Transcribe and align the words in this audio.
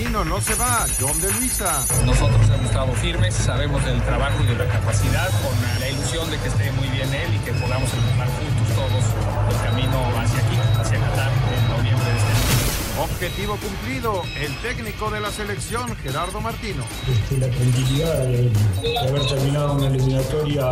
Martino 0.00 0.24
no 0.24 0.40
se 0.40 0.54
va, 0.54 0.86
John 0.98 1.20
de 1.20 1.30
Luisa. 1.34 1.84
Nosotros 2.06 2.40
hemos 2.48 2.66
estado 2.66 2.92
firmes, 2.94 3.34
sabemos 3.34 3.84
del 3.84 4.00
trabajo 4.00 4.42
y 4.42 4.46
de 4.46 4.54
la 4.56 4.66
capacidad, 4.66 5.28
con 5.42 5.52
la 5.78 5.90
ilusión 5.90 6.30
de 6.30 6.38
que 6.38 6.48
esté 6.48 6.72
muy 6.72 6.88
bien 6.88 7.12
él 7.12 7.34
y 7.34 7.38
que 7.40 7.52
podamos 7.52 7.90
empezar 7.92 8.26
juntos 8.28 8.74
todos 8.74 9.04
el 9.50 9.68
camino 9.68 9.98
hacia 10.18 10.38
aquí, 10.40 10.56
hacia 10.80 11.00
Qatar, 11.00 11.30
en 11.54 11.68
noviembre 11.68 12.12
de 12.12 12.16
este 12.16 12.32
año. 12.32 13.02
Objetivo 13.02 13.56
cumplido, 13.56 14.22
el 14.38 14.54
técnico 14.56 15.10
de 15.10 15.20
la 15.20 15.30
selección, 15.30 15.94
Gerardo 15.96 16.40
Martino. 16.40 16.82
Este, 17.10 17.38
la 17.38 17.48
tranquilidad 17.48 18.18
de, 18.20 18.50
de 18.82 18.98
haber 18.98 19.26
terminado 19.26 19.74
una 19.74 19.86
eliminatoria 19.86 20.70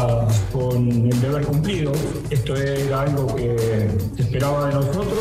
con 0.52 0.88
el 0.88 1.20
deber 1.20 1.44
cumplido. 1.46 1.92
Esto 2.30 2.56
era 2.56 3.02
algo 3.02 3.34
que 3.34 3.90
se 4.16 4.22
esperaba 4.22 4.68
de 4.68 4.74
nosotros. 4.74 5.18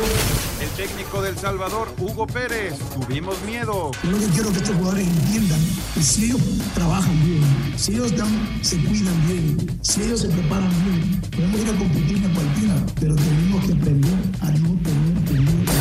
El 0.60 0.68
técnico 0.70 1.22
del 1.22 1.38
Salvador, 1.38 1.87
Hugo 1.98 2.26
Pérez. 2.26 2.74
Tuvimos 2.94 3.40
miedo. 3.42 3.90
Yo 4.04 4.10
lo 4.10 4.18
que 4.18 4.26
quiero 4.26 4.50
que 4.52 4.58
estos 4.58 4.76
jugadores 4.76 5.06
entiendan 5.06 5.60
que 5.94 6.02
si 6.02 6.24
ellos 6.26 6.40
trabajan 6.74 7.24
bien, 7.24 7.44
si 7.76 7.92
ellos 7.92 8.16
dan- 8.16 8.58
se 8.62 8.76
cuidan 8.78 9.26
bien, 9.26 9.80
si 9.82 10.02
ellos 10.02 10.20
se 10.20 10.28
preparan 10.28 10.70
bien, 10.84 11.20
podemos 11.30 11.60
ir 11.60 11.68
a 11.68 11.78
competir 11.78 12.16
en 12.24 12.34
cualquiera, 12.34 12.74
pero 13.00 13.14
tenemos 13.16 13.64
que 13.66 13.72
aprender 13.72 14.14
a 14.40 14.50
no 14.50 14.68
tener 14.82 15.40
miedo. 15.42 15.72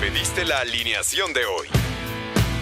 Pediste 0.00 0.44
la 0.44 0.58
alineación 0.60 1.32
de 1.32 1.40
hoy. 1.46 1.68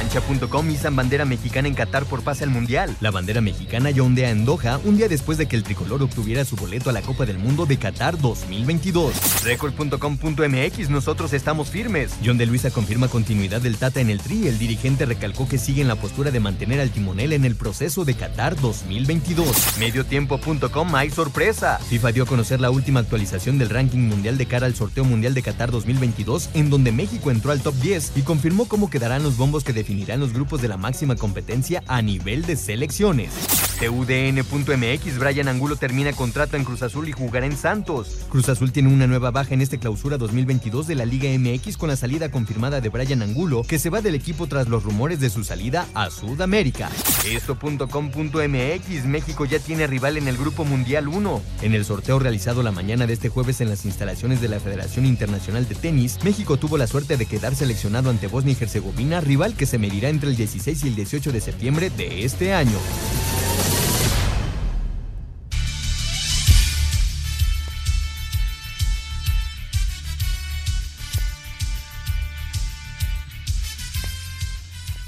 Cancha.com 0.00 0.70
izan 0.70 0.96
bandera 0.96 1.26
mexicana 1.26 1.68
en 1.68 1.74
Qatar 1.74 2.06
por 2.06 2.22
pase 2.22 2.44
al 2.44 2.48
Mundial. 2.48 2.96
La 3.00 3.10
bandera 3.10 3.42
mexicana 3.42 3.90
ya 3.90 4.02
ondea 4.02 4.30
en 4.30 4.46
Doha 4.46 4.80
un 4.84 4.96
día 4.96 5.08
después 5.08 5.36
de 5.36 5.46
que 5.46 5.56
el 5.56 5.62
tricolor 5.62 6.02
obtuviera 6.02 6.42
su 6.46 6.56
boleto 6.56 6.88
a 6.88 6.94
la 6.94 7.02
Copa 7.02 7.26
del 7.26 7.36
Mundo 7.36 7.66
de 7.66 7.76
Qatar 7.76 8.18
2022. 8.18 9.44
Record.com.mx 9.44 10.88
nosotros 10.88 11.34
estamos 11.34 11.68
firmes. 11.68 12.12
John 12.24 12.38
de 12.38 12.46
Luisa 12.46 12.70
confirma 12.70 13.08
continuidad 13.08 13.60
del 13.60 13.76
Tata 13.76 14.00
en 14.00 14.08
el 14.08 14.20
Tri. 14.20 14.48
El 14.48 14.58
dirigente 14.58 15.04
recalcó 15.04 15.46
que 15.46 15.58
sigue 15.58 15.82
en 15.82 15.88
la 15.88 15.96
postura 15.96 16.30
de 16.30 16.40
mantener 16.40 16.80
al 16.80 16.88
timonel 16.88 17.34
en 17.34 17.44
el 17.44 17.54
proceso 17.54 18.06
de 18.06 18.14
Qatar 18.14 18.58
2022. 18.58 19.78
Mediotiempo.com 19.80 20.94
hay 20.94 21.10
sorpresa. 21.10 21.78
FIFA 21.90 22.12
dio 22.12 22.22
a 22.22 22.26
conocer 22.26 22.58
la 22.58 22.70
última 22.70 23.00
actualización 23.00 23.58
del 23.58 23.68
ranking 23.68 24.08
mundial 24.08 24.38
de 24.38 24.46
cara 24.46 24.64
al 24.64 24.74
sorteo 24.74 25.04
mundial 25.04 25.34
de 25.34 25.42
Qatar 25.42 25.70
2022, 25.70 26.48
en 26.54 26.70
donde 26.70 26.90
México 26.90 27.30
entró 27.30 27.52
al 27.52 27.60
top 27.60 27.74
10 27.74 28.12
y 28.16 28.22
confirmó 28.22 28.66
cómo 28.66 28.88
quedarán 28.88 29.22
los 29.22 29.36
bombos 29.36 29.62
que 29.62 29.74
definirán 29.90 30.20
los 30.20 30.32
grupos 30.32 30.62
de 30.62 30.68
la 30.68 30.76
máxima 30.76 31.16
competencia 31.16 31.82
a 31.88 32.00
nivel 32.00 32.42
de 32.42 32.54
selecciones. 32.54 33.32
TUDN.mx 33.80 35.18
Brian 35.18 35.48
Angulo 35.48 35.74
termina 35.74 36.12
contrato 36.12 36.56
en 36.56 36.64
Cruz 36.64 36.82
Azul 36.82 37.08
y 37.08 37.12
jugará 37.12 37.46
en 37.46 37.56
Santos. 37.56 38.26
Cruz 38.28 38.48
Azul 38.50 38.72
tiene 38.72 38.92
una 38.92 39.06
nueva 39.06 39.30
baja 39.30 39.54
en 39.54 39.62
este 39.62 39.78
clausura 39.78 40.18
2022 40.18 40.86
de 40.86 40.94
la 40.94 41.06
Liga 41.06 41.30
MX 41.30 41.76
con 41.78 41.88
la 41.88 41.96
salida 41.96 42.30
confirmada 42.30 42.80
de 42.80 42.90
Brian 42.90 43.22
Angulo, 43.22 43.62
que 43.66 43.78
se 43.78 43.88
va 43.88 44.02
del 44.02 44.14
equipo 44.14 44.46
tras 44.46 44.68
los 44.68 44.84
rumores 44.84 45.18
de 45.18 45.30
su 45.30 45.42
salida 45.42 45.86
a 45.94 46.10
Sudamérica. 46.10 46.90
Esto.com.mx 47.26 49.06
México 49.06 49.44
ya 49.46 49.58
tiene 49.58 49.86
rival 49.86 50.18
en 50.18 50.28
el 50.28 50.36
Grupo 50.36 50.64
Mundial 50.64 51.08
1. 51.08 51.42
En 51.62 51.74
el 51.74 51.84
sorteo 51.84 52.18
realizado 52.18 52.62
la 52.62 52.70
mañana 52.70 53.06
de 53.06 53.14
este 53.14 53.30
jueves 53.30 53.60
en 53.60 53.70
las 53.70 53.86
instalaciones 53.86 54.42
de 54.42 54.48
la 54.48 54.60
Federación 54.60 55.06
Internacional 55.06 55.66
de 55.66 55.74
Tenis, 55.74 56.18
México 56.22 56.58
tuvo 56.58 56.76
la 56.76 56.86
suerte 56.86 57.16
de 57.16 57.26
quedar 57.26 57.56
seleccionado 57.56 58.10
ante 58.10 58.26
Bosnia 58.26 58.54
y 58.58 58.62
Herzegovina, 58.62 59.22
rival 59.22 59.54
que 59.54 59.66
se 59.66 59.78
medirá 59.80 60.08
entre 60.08 60.30
el 60.30 60.36
16 60.36 60.84
y 60.84 60.88
el 60.88 60.94
18 60.94 61.32
de 61.32 61.40
septiembre 61.40 61.90
de 61.90 62.24
este 62.24 62.52
año. 62.52 62.78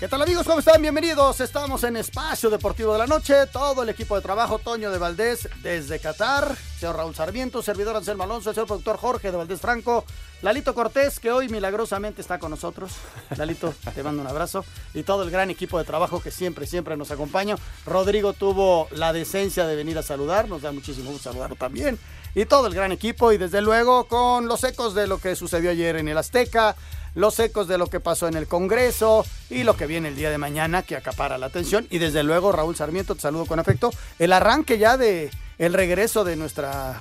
¿Qué 0.03 0.09
tal 0.09 0.21
amigos? 0.21 0.45
¿Cómo 0.45 0.59
están? 0.59 0.83
Bienvenidos. 0.83 1.41
Estamos 1.41 1.85
en 1.85 1.97
Espacio 1.97 2.51
Deportivo 2.51 2.93
de 2.93 2.99
la 2.99 3.07
Noche. 3.07 3.47
Todo 3.47 3.85
el 3.85 3.89
equipo 3.89 4.17
de 4.17 4.21
trabajo, 4.21 4.59
Toño 4.59 4.91
de 4.91 4.99
Valdés 4.99 5.49
desde 5.63 6.01
Qatar, 6.01 6.57
señor 6.77 6.97
Raúl 6.97 7.15
Sarmiento, 7.15 7.63
servidor 7.63 7.95
Anselmo 7.95 8.25
Alonso, 8.25 8.51
el 8.51 8.57
señor 8.57 8.67
productor 8.67 8.97
Jorge 8.97 9.31
de 9.31 9.37
Valdés 9.37 9.61
Franco, 9.61 10.05
Lalito 10.43 10.75
Cortés, 10.75 11.21
que 11.21 11.31
hoy 11.31 11.49
milagrosamente 11.49 12.21
está 12.21 12.41
con 12.41 12.51
nosotros. 12.51 12.91
Lalito, 13.37 13.73
te 13.95 14.03
mando 14.03 14.23
un 14.23 14.27
abrazo. 14.27 14.65
Y 14.93 15.05
todo 15.05 15.23
el 15.23 15.31
gran 15.31 15.51
equipo 15.51 15.79
de 15.79 15.85
trabajo 15.85 16.21
que 16.21 16.33
siempre, 16.33 16.67
siempre 16.67 16.97
nos 16.97 17.13
acompaña. 17.13 17.55
Rodrigo 17.87 18.33
tuvo 18.33 18.89
la 18.91 19.13
decencia 19.13 19.69
de 19.69 19.77
venir 19.77 19.97
a 19.99 20.03
saludar, 20.03 20.49
nos 20.49 20.63
da 20.63 20.73
muchísimo 20.73 21.13
gusto 21.13 21.31
saludarlo 21.31 21.55
también. 21.55 21.97
Y 22.35 22.47
todo 22.47 22.67
el 22.67 22.75
gran 22.75 22.91
equipo 22.91 23.31
y 23.31 23.39
desde 23.39 23.61
luego 23.61 24.09
con 24.09 24.49
los 24.49 24.65
ecos 24.65 24.95
de 24.95 25.07
lo 25.07 25.19
que 25.19 25.37
sucedió 25.37 25.71
ayer 25.71 25.95
en 25.95 26.09
el 26.09 26.19
Azteca, 26.19 26.75
los 27.15 27.39
ecos 27.39 27.69
de 27.69 27.79
lo 27.79 27.87
que 27.89 28.01
pasó 28.01 28.29
en 28.29 28.37
el 28.37 28.47
Congreso 28.47 29.25
y 29.51 29.65
lo 29.65 29.77
que 29.77 29.87
viene 29.87 30.09
el 30.09 30.17
día 30.17 30.31
de 30.31 30.39
mañana 30.39 30.83
que 30.83 30.97
acapara 30.97 31.39
la 31.39 31.47
atención. 31.47 31.87
Y 31.91 31.99
desde 31.99 32.23
luego, 32.23 32.53
Raúl 32.53 32.77
Sarmiento, 32.77 33.15
te 33.15 33.21
saludo 33.21 33.47
con 33.47 33.59
afecto. 33.59 33.91
El 34.19 34.33
arranque 34.33 34.79
ya 34.79 34.97
de 34.97 35.31
el 35.59 35.75
regreso 35.75 36.25
de 36.25 36.37
nuestra 36.37 37.01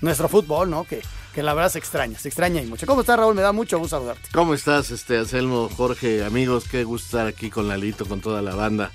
nuestro 0.00 0.28
fútbol, 0.28 0.70
¿no? 0.70 0.84
Que, 0.84 1.00
que 1.34 1.42
la 1.42 1.54
verdad 1.54 1.70
se 1.70 1.78
extraña, 1.78 2.18
se 2.18 2.28
extraña 2.28 2.62
y 2.62 2.66
mucho. 2.66 2.86
¿Cómo 2.86 3.00
estás, 3.00 3.18
Raúl? 3.18 3.34
Me 3.34 3.42
da 3.42 3.52
mucho 3.52 3.78
gusto 3.78 3.96
saludarte. 3.96 4.28
¿Cómo 4.32 4.54
estás, 4.54 4.90
este 4.90 5.18
Anselmo, 5.18 5.68
Jorge, 5.74 6.24
amigos? 6.24 6.68
Qué 6.68 6.84
gusto 6.84 7.06
estar 7.06 7.26
aquí 7.26 7.50
con 7.50 7.68
Lalito, 7.68 8.06
con 8.06 8.20
toda 8.20 8.42
la 8.42 8.54
banda 8.54 8.92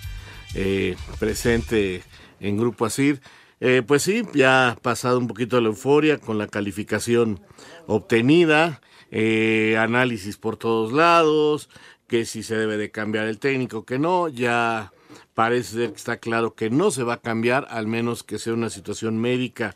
eh, 0.54 0.96
presente 1.20 2.04
en 2.40 2.58
Grupo 2.58 2.86
Asir. 2.86 3.22
Eh, 3.60 3.84
pues 3.86 4.02
sí, 4.04 4.24
ya 4.34 4.70
ha 4.70 4.76
pasado 4.76 5.20
un 5.20 5.28
poquito 5.28 5.62
la 5.62 5.68
euforia 5.68 6.18
con 6.18 6.38
la 6.40 6.48
calificación 6.48 7.40
obtenida, 7.86 8.82
eh, 9.12 9.78
análisis 9.78 10.38
por 10.38 10.58
todos 10.58 10.92
lados, 10.92 11.70
que 12.08 12.26
si 12.26 12.44
se 12.44 12.56
debe 12.56 12.78
de 12.78 12.92
cambiar 12.92 13.28
el 13.28 13.40
técnico, 13.40 13.86
que 13.86 14.00
no, 14.00 14.28
ya 14.30 14.92
parece 15.34 15.74
ser 15.74 15.90
que 15.92 15.98
está 15.98 16.18
claro 16.18 16.56
que 16.56 16.70
no 16.70 16.92
se 16.92 17.04
va 17.04 17.16
a 17.16 17.22
cambiar, 17.22 17.68
al 17.70 17.88
menos 17.88 18.24
que 18.24 18.40
sea 18.40 18.54
una 18.54 18.70
situación 18.70 19.18
médica 19.18 19.76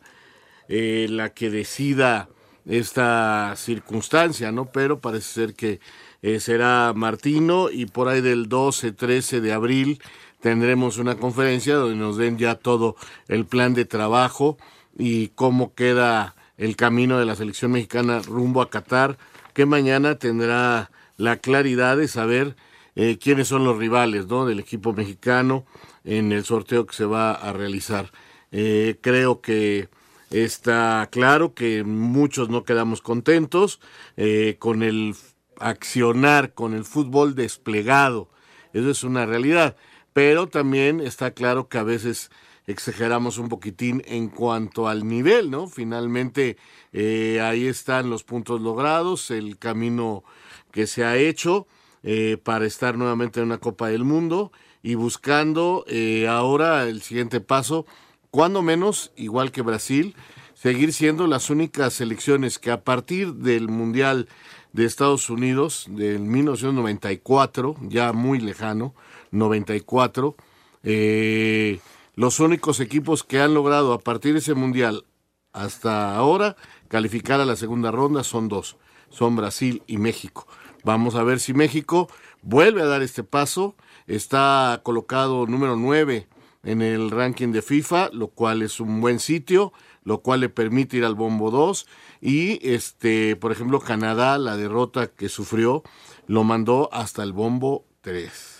eh, 0.68 1.06
la 1.10 1.32
que 1.32 1.50
decida 1.50 2.28
esta 2.66 3.54
circunstancia, 3.56 4.50
¿no? 4.52 4.66
Pero 4.66 5.00
parece 5.00 5.32
ser 5.32 5.54
que 5.54 5.80
eh, 6.22 6.40
será 6.40 6.92
Martino 6.94 7.70
y 7.70 7.86
por 7.86 8.08
ahí 8.08 8.20
del 8.20 8.48
12, 8.48 8.92
13 8.92 9.40
de 9.40 9.52
abril 9.52 10.02
tendremos 10.40 10.98
una 10.98 11.16
conferencia 11.16 11.76
donde 11.76 11.96
nos 11.96 12.16
den 12.16 12.38
ya 12.38 12.56
todo 12.56 12.96
el 13.28 13.46
plan 13.46 13.74
de 13.74 13.84
trabajo 13.84 14.58
y 14.98 15.28
cómo 15.28 15.74
queda 15.74 16.34
el 16.56 16.76
camino 16.76 17.18
de 17.18 17.26
la 17.26 17.36
selección 17.36 17.72
mexicana 17.72 18.20
rumbo 18.20 18.62
a 18.62 18.70
Qatar, 18.70 19.18
que 19.52 19.66
mañana 19.66 20.18
tendrá 20.18 20.90
la 21.16 21.36
claridad 21.36 21.96
de 21.96 22.08
saber 22.08 22.56
eh, 22.94 23.18
quiénes 23.18 23.48
son 23.48 23.64
los 23.64 23.76
rivales 23.78 24.26
¿no? 24.26 24.46
del 24.46 24.60
equipo 24.60 24.92
mexicano 24.92 25.66
en 26.04 26.32
el 26.32 26.44
sorteo 26.44 26.86
que 26.86 26.94
se 26.94 27.04
va 27.04 27.32
a 27.32 27.52
realizar. 27.52 28.10
Eh, 28.52 28.96
creo 29.00 29.40
que 29.40 29.88
está 30.30 31.08
claro 31.10 31.54
que 31.54 31.84
muchos 31.84 32.48
no 32.48 32.64
quedamos 32.64 33.02
contentos 33.02 33.80
eh, 34.16 34.56
con 34.58 34.82
el 34.82 35.14
accionar, 35.58 36.54
con 36.54 36.74
el 36.74 36.84
fútbol 36.84 37.34
desplegado. 37.34 38.30
Eso 38.72 38.90
es 38.90 39.04
una 39.04 39.26
realidad. 39.26 39.76
Pero 40.12 40.46
también 40.46 41.00
está 41.00 41.32
claro 41.32 41.68
que 41.68 41.78
a 41.78 41.82
veces 41.82 42.30
exageramos 42.66 43.38
un 43.38 43.48
poquitín 43.48 44.02
en 44.06 44.28
cuanto 44.28 44.88
al 44.88 45.06
nivel, 45.06 45.50
¿no? 45.50 45.68
Finalmente 45.68 46.56
eh, 46.92 47.40
ahí 47.40 47.66
están 47.66 48.10
los 48.10 48.24
puntos 48.24 48.60
logrados, 48.60 49.30
el 49.30 49.58
camino 49.58 50.24
que 50.72 50.86
se 50.86 51.04
ha 51.04 51.16
hecho 51.16 51.66
eh, 52.02 52.38
para 52.42 52.66
estar 52.66 52.96
nuevamente 52.96 53.40
en 53.40 53.46
una 53.46 53.58
Copa 53.58 53.88
del 53.88 54.04
Mundo 54.04 54.52
y 54.82 54.94
buscando 54.94 55.84
eh, 55.88 56.28
ahora 56.28 56.84
el 56.84 57.02
siguiente 57.02 57.40
paso, 57.40 57.86
cuando 58.30 58.62
menos, 58.62 59.12
igual 59.16 59.50
que 59.50 59.62
Brasil, 59.62 60.14
seguir 60.54 60.92
siendo 60.92 61.26
las 61.26 61.50
únicas 61.50 61.94
selecciones 61.94 62.58
que 62.58 62.70
a 62.70 62.84
partir 62.84 63.34
del 63.34 63.68
Mundial 63.68 64.28
de 64.72 64.84
Estados 64.84 65.30
Unidos 65.30 65.86
del 65.88 66.20
1994, 66.20 67.76
ya 67.82 68.12
muy 68.12 68.38
lejano, 68.38 68.94
94, 69.30 70.36
eh, 70.82 71.80
Los 72.18 72.40
únicos 72.40 72.80
equipos 72.80 73.24
que 73.24 73.40
han 73.40 73.52
logrado 73.52 73.92
a 73.92 73.98
partir 73.98 74.32
de 74.32 74.38
ese 74.38 74.54
mundial 74.54 75.04
hasta 75.52 76.16
ahora 76.16 76.56
calificar 76.88 77.42
a 77.42 77.44
la 77.44 77.56
segunda 77.56 77.90
ronda 77.90 78.24
son 78.24 78.48
dos, 78.48 78.78
son 79.10 79.36
Brasil 79.36 79.82
y 79.86 79.98
México. 79.98 80.46
Vamos 80.82 81.14
a 81.14 81.22
ver 81.24 81.40
si 81.40 81.52
México 81.52 82.08
vuelve 82.40 82.80
a 82.80 82.86
dar 82.86 83.02
este 83.02 83.22
paso. 83.22 83.76
Está 84.06 84.80
colocado 84.82 85.46
número 85.46 85.76
9 85.76 86.26
en 86.62 86.80
el 86.80 87.10
ranking 87.10 87.52
de 87.52 87.60
FIFA, 87.60 88.08
lo 88.14 88.28
cual 88.28 88.62
es 88.62 88.80
un 88.80 89.02
buen 89.02 89.20
sitio, 89.20 89.74
lo 90.02 90.22
cual 90.22 90.40
le 90.40 90.48
permite 90.48 90.96
ir 90.96 91.04
al 91.04 91.16
bombo 91.16 91.50
2 91.50 91.86
y 92.22 92.66
este, 92.66 93.36
por 93.36 93.52
ejemplo, 93.52 93.78
Canadá 93.78 94.38
la 94.38 94.56
derrota 94.56 95.08
que 95.08 95.28
sufrió 95.28 95.82
lo 96.26 96.44
mandó 96.44 96.88
hasta 96.94 97.22
el 97.22 97.34
bombo 97.34 97.84
3. 98.00 98.55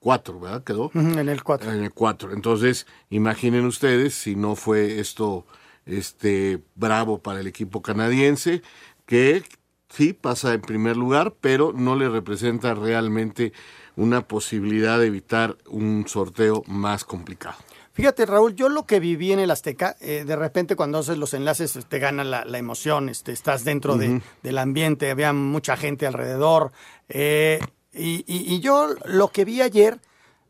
4, 0.00 0.40
¿verdad? 0.40 0.64
Quedó. 0.64 0.90
En 0.94 1.28
el 1.28 1.42
4. 1.44 1.72
En 1.72 1.84
el 1.84 1.92
4. 1.92 2.32
Entonces, 2.32 2.86
imaginen 3.10 3.66
ustedes 3.66 4.14
si 4.14 4.34
no 4.34 4.56
fue 4.56 4.98
esto 4.98 5.46
este 5.86 6.60
bravo 6.74 7.18
para 7.18 7.40
el 7.40 7.46
equipo 7.46 7.82
canadiense 7.82 8.62
que 9.06 9.42
sí 9.88 10.12
pasa 10.12 10.54
en 10.54 10.60
primer 10.60 10.96
lugar, 10.96 11.34
pero 11.40 11.72
no 11.74 11.96
le 11.96 12.08
representa 12.08 12.74
realmente 12.74 13.52
una 13.96 14.26
posibilidad 14.26 14.98
de 14.98 15.06
evitar 15.06 15.56
un 15.68 16.04
sorteo 16.06 16.62
más 16.66 17.04
complicado. 17.04 17.56
Fíjate, 17.92 18.24
Raúl, 18.24 18.54
yo 18.54 18.68
lo 18.68 18.86
que 18.86 19.00
viví 19.00 19.32
en 19.32 19.40
el 19.40 19.50
Azteca, 19.50 19.96
eh, 20.00 20.24
de 20.24 20.36
repente 20.36 20.76
cuando 20.76 20.98
haces 20.98 21.18
los 21.18 21.34
enlaces 21.34 21.78
te 21.88 21.98
gana 21.98 22.22
la, 22.22 22.58
emoción, 22.58 23.08
este, 23.08 23.32
estás 23.32 23.64
dentro 23.64 23.96
de, 23.96 24.22
del 24.42 24.58
ambiente, 24.58 25.10
había 25.10 25.32
mucha 25.32 25.76
gente 25.76 26.06
alrededor. 26.06 26.70
Eh, 27.08 27.58
y, 27.92 28.24
y, 28.26 28.60
yo 28.60 28.94
lo 29.04 29.28
que 29.28 29.44
vi 29.44 29.62
ayer 29.62 30.00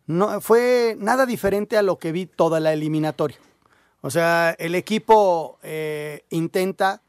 no 0.06 0.40
fue 0.40 0.96
nada 0.98 1.26
diferente 1.26 1.76
a 1.76 1.82
lo 1.82 1.98
que 1.98 2.12
vi 2.12 2.26
toda 2.26 2.60
la 2.60 2.72
eliminatoria. 2.72 3.38
O 4.02 4.10
sea, 4.10 4.54
el 4.58 4.74
equipo 4.74 5.58
eh, 5.62 6.24
intenta, 6.30 7.02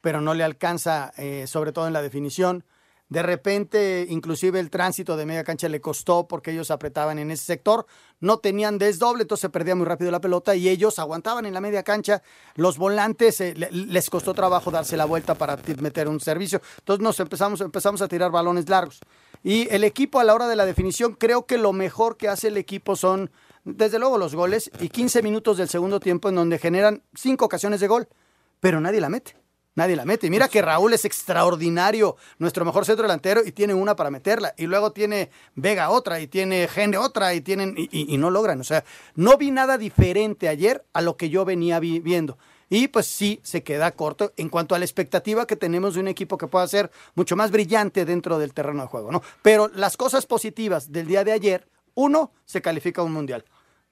pero 0.00 0.20
no 0.20 0.34
le 0.34 0.44
alcanza, 0.44 1.12
sobre 1.46 1.72
todo 1.72 1.86
en 1.86 1.92
la 1.92 2.02
definición. 2.02 2.64
De 3.08 3.22
repente, 3.22 4.06
inclusive 4.10 4.60
el 4.60 4.68
tránsito 4.68 5.16
de 5.16 5.24
media 5.24 5.42
cancha 5.42 5.68
le 5.68 5.80
costó 5.80 6.28
porque 6.28 6.50
ellos 6.50 6.70
apretaban 6.70 7.18
en 7.18 7.30
ese 7.30 7.44
sector. 7.44 7.86
No 8.20 8.38
tenían 8.38 8.76
desdoble, 8.76 9.22
entonces 9.22 9.42
se 9.42 9.48
perdía 9.48 9.74
muy 9.74 9.86
rápido 9.86 10.10
la 10.10 10.20
pelota 10.20 10.54
y 10.54 10.68
ellos 10.68 10.98
aguantaban 10.98 11.46
en 11.46 11.54
la 11.54 11.62
media 11.62 11.82
cancha. 11.82 12.22
Los 12.54 12.76
volantes 12.76 13.40
eh, 13.40 13.54
les 13.70 14.10
costó 14.10 14.34
trabajo 14.34 14.70
darse 14.70 14.96
la 14.98 15.06
vuelta 15.06 15.34
para 15.34 15.58
meter 15.80 16.06
un 16.06 16.20
servicio. 16.20 16.60
Entonces 16.80 17.02
nos 17.02 17.18
empezamos, 17.18 17.62
empezamos 17.62 18.02
a 18.02 18.08
tirar 18.08 18.30
balones 18.30 18.68
largos. 18.68 19.00
Y 19.42 19.68
el 19.72 19.84
equipo 19.84 20.20
a 20.20 20.24
la 20.24 20.34
hora 20.34 20.48
de 20.48 20.56
la 20.56 20.66
definición, 20.66 21.14
creo 21.14 21.46
que 21.46 21.58
lo 21.58 21.72
mejor 21.72 22.16
que 22.16 22.28
hace 22.28 22.48
el 22.48 22.56
equipo 22.56 22.96
son, 22.96 23.30
desde 23.64 23.98
luego, 23.98 24.18
los 24.18 24.34
goles 24.34 24.70
y 24.80 24.88
15 24.88 25.22
minutos 25.22 25.56
del 25.56 25.68
segundo 25.68 26.00
tiempo 26.00 26.28
en 26.28 26.34
donde 26.34 26.58
generan 26.58 27.02
cinco 27.14 27.44
ocasiones 27.44 27.80
de 27.80 27.88
gol, 27.88 28.08
pero 28.60 28.80
nadie 28.80 29.00
la 29.00 29.08
mete. 29.08 29.36
Nadie 29.78 29.94
la 29.94 30.04
mete. 30.04 30.26
Y 30.26 30.30
mira 30.30 30.48
que 30.48 30.60
Raúl 30.60 30.92
es 30.92 31.04
extraordinario, 31.04 32.16
nuestro 32.38 32.64
mejor 32.64 32.84
centro 32.84 33.04
delantero, 33.04 33.42
y 33.46 33.52
tiene 33.52 33.74
una 33.74 33.94
para 33.94 34.10
meterla. 34.10 34.52
Y 34.56 34.66
luego 34.66 34.90
tiene 34.90 35.30
Vega 35.54 35.90
otra, 35.90 36.18
y 36.18 36.26
tiene 36.26 36.66
Gene 36.66 36.98
otra, 36.98 37.32
y 37.32 37.42
tienen, 37.42 37.76
y, 37.76 38.18
no 38.18 38.28
logran. 38.30 38.60
O 38.60 38.64
sea, 38.64 38.82
no 39.14 39.36
vi 39.36 39.52
nada 39.52 39.78
diferente 39.78 40.48
ayer 40.48 40.84
a 40.92 41.00
lo 41.00 41.16
que 41.16 41.30
yo 41.30 41.44
venía 41.44 41.78
viendo. 41.78 42.38
Y 42.70 42.88
pues 42.88 43.06
sí, 43.06 43.40
se 43.42 43.62
queda 43.62 43.92
corto 43.92 44.32
en 44.36 44.48
cuanto 44.48 44.74
a 44.74 44.78
la 44.78 44.84
expectativa 44.84 45.46
que 45.46 45.56
tenemos 45.56 45.94
de 45.94 46.00
un 46.00 46.08
equipo 46.08 46.36
que 46.36 46.48
pueda 46.48 46.66
ser 46.68 46.90
mucho 47.14 47.34
más 47.34 47.50
brillante 47.50 48.04
dentro 48.04 48.38
del 48.38 48.52
terreno 48.52 48.82
de 48.82 48.88
juego, 48.88 49.10
¿no? 49.10 49.22
Pero 49.42 49.68
las 49.68 49.96
cosas 49.96 50.26
positivas 50.26 50.92
del 50.92 51.06
día 51.06 51.24
de 51.24 51.32
ayer, 51.32 51.68
uno, 51.94 52.32
se 52.44 52.60
califica 52.60 53.00
a 53.00 53.04
un 53.04 53.12
mundial. 53.12 53.44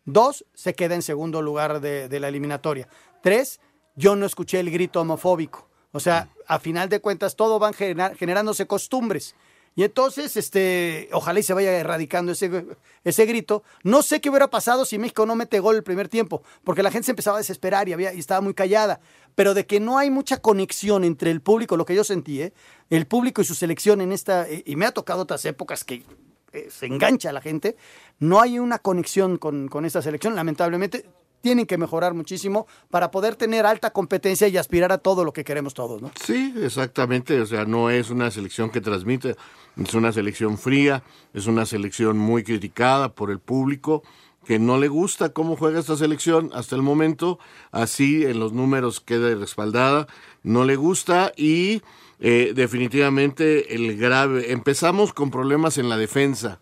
Dos, 0.04 0.44
se 0.54 0.74
queda 0.74 0.94
en 0.94 1.02
segundo 1.02 1.42
lugar 1.42 1.80
de, 1.80 2.20
la 2.20 2.28
eliminatoria. 2.28 2.88
Tres, 3.22 3.60
yo 3.96 4.14
no 4.14 4.26
escuché 4.26 4.60
el 4.60 4.70
grito 4.70 5.00
homofóbico. 5.00 5.68
O 5.92 6.00
sea, 6.00 6.28
a 6.46 6.58
final 6.58 6.88
de 6.88 7.00
cuentas, 7.00 7.34
todo 7.34 7.58
van 7.58 7.72
generándose 7.74 8.66
costumbres. 8.66 9.34
Y 9.76 9.84
entonces, 9.84 10.38
este, 10.38 11.10
ojalá 11.12 11.38
y 11.38 11.42
se 11.42 11.52
vaya 11.52 11.70
erradicando 11.70 12.32
ese, 12.32 12.66
ese 13.04 13.26
grito. 13.26 13.62
No 13.84 14.02
sé 14.02 14.22
qué 14.22 14.30
hubiera 14.30 14.48
pasado 14.48 14.86
si 14.86 14.98
México 14.98 15.26
no 15.26 15.36
mete 15.36 15.60
gol 15.60 15.76
el 15.76 15.82
primer 15.82 16.08
tiempo, 16.08 16.42
porque 16.64 16.82
la 16.82 16.90
gente 16.90 17.04
se 17.04 17.12
empezaba 17.12 17.36
a 17.36 17.40
desesperar 17.40 17.86
y, 17.86 17.92
había, 17.92 18.14
y 18.14 18.18
estaba 18.18 18.40
muy 18.40 18.54
callada. 18.54 19.00
Pero 19.34 19.52
de 19.52 19.66
que 19.66 19.78
no 19.78 19.98
hay 19.98 20.08
mucha 20.08 20.38
conexión 20.38 21.04
entre 21.04 21.30
el 21.30 21.42
público, 21.42 21.76
lo 21.76 21.84
que 21.84 21.94
yo 21.94 22.04
sentí, 22.04 22.40
¿eh? 22.40 22.54
el 22.88 23.06
público 23.06 23.42
y 23.42 23.44
su 23.44 23.54
selección 23.54 24.00
en 24.00 24.12
esta, 24.12 24.46
y 24.48 24.76
me 24.76 24.86
ha 24.86 24.92
tocado 24.92 25.22
otras 25.22 25.44
épocas 25.44 25.84
que 25.84 26.04
eh, 26.52 26.68
se 26.70 26.86
engancha 26.86 27.30
la 27.32 27.42
gente, 27.42 27.76
no 28.18 28.40
hay 28.40 28.58
una 28.58 28.78
conexión 28.78 29.36
con, 29.36 29.68
con 29.68 29.84
esta 29.84 30.00
selección. 30.00 30.34
Lamentablemente, 30.34 31.04
tienen 31.46 31.66
que 31.66 31.78
mejorar 31.78 32.12
muchísimo 32.12 32.66
para 32.90 33.12
poder 33.12 33.36
tener 33.36 33.66
alta 33.66 33.92
competencia 33.92 34.48
y 34.48 34.56
aspirar 34.56 34.90
a 34.90 34.98
todo 34.98 35.24
lo 35.24 35.32
que 35.32 35.44
queremos 35.44 35.74
todos, 35.74 36.02
¿no? 36.02 36.10
Sí, 36.20 36.52
exactamente, 36.60 37.40
o 37.40 37.46
sea, 37.46 37.64
no 37.64 37.88
es 37.88 38.10
una 38.10 38.32
selección 38.32 38.68
que 38.68 38.80
transmite, 38.80 39.36
es 39.76 39.94
una 39.94 40.10
selección 40.10 40.58
fría, 40.58 41.04
es 41.32 41.46
una 41.46 41.64
selección 41.64 42.18
muy 42.18 42.42
criticada 42.42 43.14
por 43.14 43.30
el 43.30 43.38
público 43.38 44.02
que 44.44 44.58
no 44.58 44.76
le 44.76 44.88
gusta 44.88 45.28
cómo 45.28 45.54
juega 45.54 45.78
esta 45.78 45.96
selección 45.96 46.50
hasta 46.52 46.74
el 46.74 46.82
momento, 46.82 47.38
así 47.70 48.24
en 48.24 48.40
los 48.40 48.52
números 48.52 48.98
queda 48.98 49.32
respaldada, 49.36 50.08
no 50.42 50.64
le 50.64 50.74
gusta 50.74 51.32
y 51.36 51.80
eh, 52.18 52.54
definitivamente 52.56 53.72
el 53.72 53.96
grave, 53.96 54.50
empezamos 54.50 55.12
con 55.12 55.30
problemas 55.30 55.78
en 55.78 55.88
la 55.88 55.96
defensa, 55.96 56.58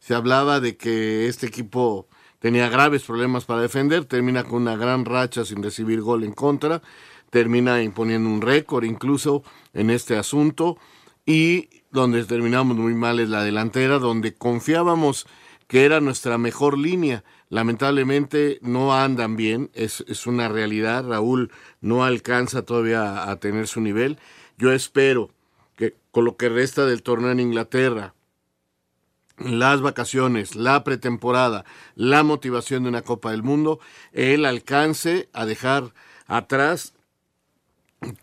se 0.00 0.14
hablaba 0.14 0.58
de 0.58 0.78
que 0.78 1.28
este 1.28 1.46
equipo 1.48 2.06
tenía 2.42 2.68
graves 2.68 3.04
problemas 3.04 3.44
para 3.44 3.62
defender, 3.62 4.04
termina 4.04 4.42
con 4.42 4.62
una 4.62 4.76
gran 4.76 5.04
racha 5.04 5.44
sin 5.44 5.62
recibir 5.62 6.00
gol 6.00 6.24
en 6.24 6.32
contra, 6.32 6.82
termina 7.30 7.80
imponiendo 7.84 8.28
un 8.28 8.42
récord 8.42 8.82
incluso 8.82 9.44
en 9.72 9.90
este 9.90 10.16
asunto 10.16 10.76
y 11.24 11.68
donde 11.92 12.24
terminamos 12.24 12.76
muy 12.76 12.94
mal 12.94 13.20
es 13.20 13.28
la 13.28 13.44
delantera, 13.44 14.00
donde 14.00 14.34
confiábamos 14.34 15.28
que 15.68 15.84
era 15.84 16.00
nuestra 16.00 16.36
mejor 16.36 16.76
línea. 16.76 17.22
Lamentablemente 17.48 18.58
no 18.60 18.92
andan 18.92 19.36
bien, 19.36 19.70
es, 19.72 20.04
es 20.08 20.26
una 20.26 20.48
realidad, 20.48 21.06
Raúl 21.06 21.52
no 21.80 22.04
alcanza 22.04 22.62
todavía 22.62 23.30
a 23.30 23.36
tener 23.36 23.68
su 23.68 23.80
nivel. 23.80 24.18
Yo 24.58 24.72
espero 24.72 25.30
que 25.76 25.94
con 26.10 26.24
lo 26.24 26.36
que 26.36 26.48
resta 26.48 26.86
del 26.86 27.04
torneo 27.04 27.30
en 27.30 27.38
Inglaterra, 27.38 28.14
las 29.44 29.80
vacaciones, 29.80 30.54
la 30.54 30.84
pretemporada, 30.84 31.64
la 31.94 32.22
motivación 32.22 32.82
de 32.82 32.88
una 32.88 33.02
Copa 33.02 33.30
del 33.30 33.42
Mundo, 33.42 33.80
el 34.12 34.44
alcance 34.44 35.28
a 35.32 35.46
dejar 35.46 35.92
atrás 36.26 36.94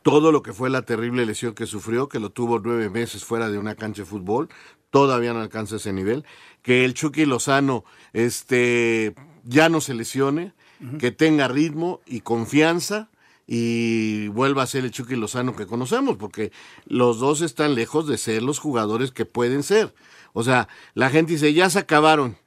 todo 0.01 0.31
lo 0.31 0.43
que 0.43 0.53
fue 0.53 0.69
la 0.69 0.81
terrible 0.81 1.25
lesión 1.25 1.53
que 1.53 1.65
sufrió, 1.65 2.09
que 2.09 2.19
lo 2.19 2.31
tuvo 2.31 2.59
nueve 2.59 2.89
meses 2.89 3.23
fuera 3.23 3.49
de 3.49 3.57
una 3.57 3.75
cancha 3.75 4.01
de 4.01 4.07
fútbol, 4.07 4.49
todavía 4.89 5.33
no 5.33 5.41
alcanza 5.41 5.77
ese 5.77 5.93
nivel, 5.93 6.25
que 6.61 6.85
el 6.85 6.93
Chucky 6.93 7.25
Lozano 7.25 7.85
este, 8.13 9.15
ya 9.43 9.69
no 9.69 9.81
se 9.81 9.93
lesione, 9.93 10.53
que 10.97 11.11
tenga 11.11 11.49
ritmo 11.49 11.99
y 12.05 12.21
confianza 12.21 13.09
y 13.45 14.29
vuelva 14.29 14.63
a 14.63 14.67
ser 14.67 14.85
el 14.85 14.91
Chucky 14.91 15.15
Lozano 15.15 15.55
que 15.55 15.65
conocemos, 15.65 16.15
porque 16.15 16.53
los 16.85 17.19
dos 17.19 17.41
están 17.41 17.75
lejos 17.75 18.07
de 18.07 18.17
ser 18.17 18.43
los 18.43 18.59
jugadores 18.59 19.11
que 19.11 19.25
pueden 19.25 19.63
ser. 19.63 19.93
O 20.33 20.43
sea, 20.43 20.67
la 20.93 21.09
gente 21.09 21.33
dice, 21.33 21.53
ya 21.53 21.69
se 21.69 21.79
acabaron. 21.79 22.37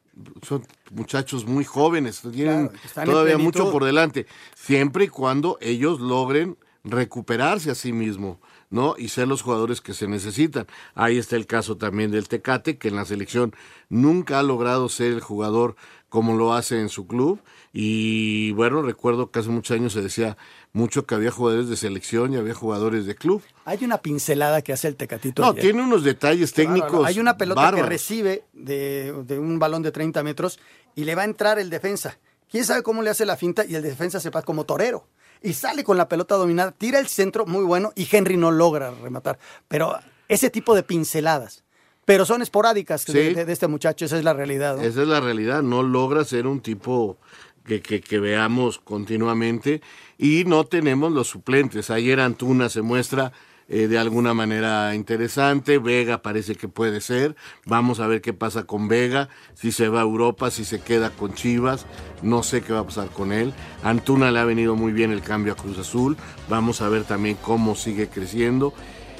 Son 0.43 0.63
muchachos 0.91 1.47
muy 1.47 1.65
jóvenes, 1.65 2.23
tienen 2.33 2.71
todavía 3.05 3.39
mucho 3.39 3.73
por 3.73 3.85
delante, 3.85 4.27
siempre 4.55 5.05
y 5.05 5.09
cuando 5.09 5.57
ellos 5.63 6.01
logren 6.01 6.59
recuperarse 6.85 7.71
a 7.71 7.75
sí 7.75 7.93
mismos, 7.95 8.37
¿no? 8.73 8.97
Y 8.99 9.09
ser 9.09 9.29
los 9.29 9.43
jugadores 9.43 9.81
que 9.81 9.95
se 9.95 10.09
necesitan. 10.09 10.67
Ahí 10.95 11.19
está 11.19 11.37
el 11.37 11.47
caso 11.47 11.77
también 11.77 12.11
del 12.11 12.27
Tecate, 12.27 12.79
que 12.79 12.89
en 12.89 12.97
la 12.97 13.05
selección 13.05 13.55
nunca 13.89 14.41
ha 14.41 14.43
logrado 14.43 14.89
ser 14.89 15.13
el 15.13 15.21
jugador 15.21 15.77
como 16.09 16.37
lo 16.37 16.53
hace 16.53 16.81
en 16.81 16.89
su 16.89 17.07
club. 17.07 17.41
Y 17.73 18.53
bueno, 18.53 18.83
recuerdo 18.83 19.31
que 19.31 19.39
hace 19.39 19.49
muchos 19.49 19.75
años 19.77 19.93
se 19.93 20.03
decía, 20.03 20.37
mucho 20.73 21.07
que 21.07 21.15
había 21.15 21.31
jugadores 21.31 21.69
de 21.69 21.77
selección 21.77 22.33
y 22.33 22.37
había 22.37 22.55
jugadores 22.55 23.07
de 23.07 23.15
club. 23.15 23.43
Hay 23.65 23.85
una 23.85 23.99
pincelada 23.99 24.63
que 24.63 24.73
hace 24.73 24.89
el 24.89 24.97
Tecatito. 24.97 25.43
No, 25.43 25.55
tiene 25.55 25.83
unos 25.83 26.05
detalles 26.05 26.53
técnicos. 26.53 27.07
Hay 27.07 27.19
una 27.19 27.37
pelota 27.37 27.73
que 27.73 27.83
recibe 27.83 28.45
de, 28.53 29.39
un 29.39 29.59
balón 29.59 29.83
de 29.83 29.93
30 29.93 30.23
metros 30.23 30.59
y 30.95 31.05
le 31.05 31.15
va 31.15 31.23
a 31.23 31.27
entrar 31.27 31.59
el 31.59 31.71
defensa. 31.71 32.19
¿Quién 32.51 32.65
sabe 32.67 32.83
cómo 32.83 33.01
le 33.03 33.09
hace 33.09 33.25
la 33.25 33.37
finta? 33.37 33.65
Y 33.65 33.75
el 33.75 33.83
defensa 33.83 34.21
se 34.21 34.29
va 34.29 34.43
como 34.43 34.65
torero. 34.65 35.07
Y 35.43 35.55
sale 35.55 35.85
con 35.85 35.97
la 35.97 36.09
pelota 36.09 36.37
dominada, 36.37 36.73
tira 36.73 36.99
el 36.99 37.09
centro 37.09 37.47
muy 37.47 37.65
bueno 37.65 37.93
y 37.95 38.09
Henry 38.11 38.37
no 38.37 38.51
logra 38.51 38.93
rematar. 39.03 39.39
Pero 39.69 39.99
ese 40.29 40.51
tipo 40.51 40.75
de 40.75 40.83
pinceladas. 40.83 41.65
Pero 42.05 42.25
son 42.27 42.43
esporádicas 42.43 43.07
de, 43.07 43.45
este 43.49 43.69
muchacho, 43.69 44.05
esa 44.05 44.19
es 44.19 44.25
la 44.25 44.33
realidad. 44.33 44.83
Esa 44.85 45.03
es 45.03 45.09
la 45.09 45.21
realidad, 45.21 45.63
no 45.63 45.85
logra 45.85 46.25
ser 46.25 46.49
un 46.49 46.61
tipo 46.61 47.17
que, 47.65 47.81
que, 47.81 48.19
veamos 48.19 48.79
continuamente 48.81 49.83
y 50.19 50.43
no 50.45 50.65
tenemos 50.65 51.13
los 51.13 51.29
suplentes. 51.29 51.91
Ayer 51.91 52.19
Antuna 52.19 52.69
se 52.69 52.83
muestra 52.83 53.33
eh, 53.69 53.89
de 53.89 53.99
alguna 53.99 54.35
manera 54.35 54.95
interesante. 54.95 55.79
Vega 55.79 56.23
parece 56.23 56.55
que 56.55 56.69
puede 56.69 57.01
ser. 57.01 57.37
Vamos 57.67 58.01
a 58.01 58.07
ver 58.07 58.21
qué 58.21 58.33
pasa 58.33 58.65
con 58.65 58.89
Vega, 58.89 59.29
si 59.55 59.73
se 59.73 59.89
va 59.89 60.01
a 60.01 60.03
Europa, 60.03 60.51
si 60.51 60.65
se 60.65 60.81
queda 60.81 61.11
con 61.11 61.35
Chivas. 61.35 61.87
No 62.23 62.43
sé 62.43 62.63
qué 62.63 62.73
va 62.73 62.81
a 62.81 62.87
pasar 62.87 63.09
con 63.09 63.33
él. 63.33 63.53
Antuna 63.83 64.31
le 64.31 64.39
ha 64.39 64.45
venido 64.45 64.77
muy 64.77 64.93
bien 64.93 65.13
el 65.13 65.23
cambio 65.23 65.53
a 65.53 65.57
Cruz 65.57 65.79
Azul. 65.79 66.17
Vamos 66.49 66.81
a 66.83 66.89
ver 66.89 67.05
también 67.05 67.37
cómo 67.41 67.75
sigue 67.75 68.09
creciendo. 68.09 68.73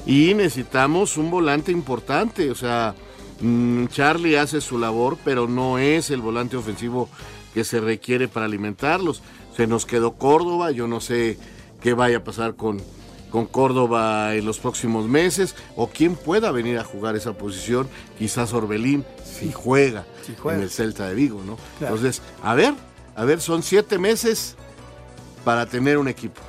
Y 0.05 0.33
necesitamos 0.33 1.17
un 1.17 1.31
volante 1.31 1.71
importante. 1.71 2.51
O 2.51 2.55
sea, 2.55 2.95
mm, 3.41 3.87
Charlie 3.87 4.37
hace 4.37 4.61
su 4.61 4.77
labor, 4.77 5.17
pero 5.23 5.47
no 5.47 5.79
es 5.79 6.09
el 6.09 6.21
volante 6.21 6.57
ofensivo 6.57 7.09
que 7.53 7.63
se 7.63 7.79
requiere 7.79 8.27
para 8.27 8.45
alimentarlos. 8.45 9.21
Se 9.55 9.67
nos 9.67 9.85
quedó 9.85 10.13
Córdoba, 10.13 10.71
yo 10.71 10.87
no 10.87 10.99
sé 10.99 11.37
qué 11.81 11.93
vaya 11.93 12.17
a 12.17 12.23
pasar 12.23 12.55
con, 12.55 12.81
con 13.33 13.47
Córdoba 13.47 14.35
en 14.35 14.45
los 14.45 14.59
próximos 14.59 15.07
meses 15.07 15.55
o 15.75 15.87
quién 15.87 16.15
pueda 16.15 16.51
venir 16.51 16.77
a 16.77 16.83
jugar 16.83 17.15
esa 17.15 17.33
posición, 17.33 17.89
quizás 18.15 18.53
Orbelín, 18.53 19.03
si 19.25 19.51
juega, 19.51 20.05
en 20.45 20.61
el 20.61 20.69
Celta 20.69 21.09
de 21.09 21.15
Vigo, 21.15 21.41
¿no? 21.43 21.57
Entonces, 21.81 22.21
a 22.43 22.53
ver, 22.53 22.75
a 23.15 23.25
ver, 23.25 23.41
son 23.41 23.63
siete 23.63 23.97
meses 23.97 24.55
para 25.43 25.65
tener 25.65 25.97
un 25.97 26.07
equipo. 26.07 26.41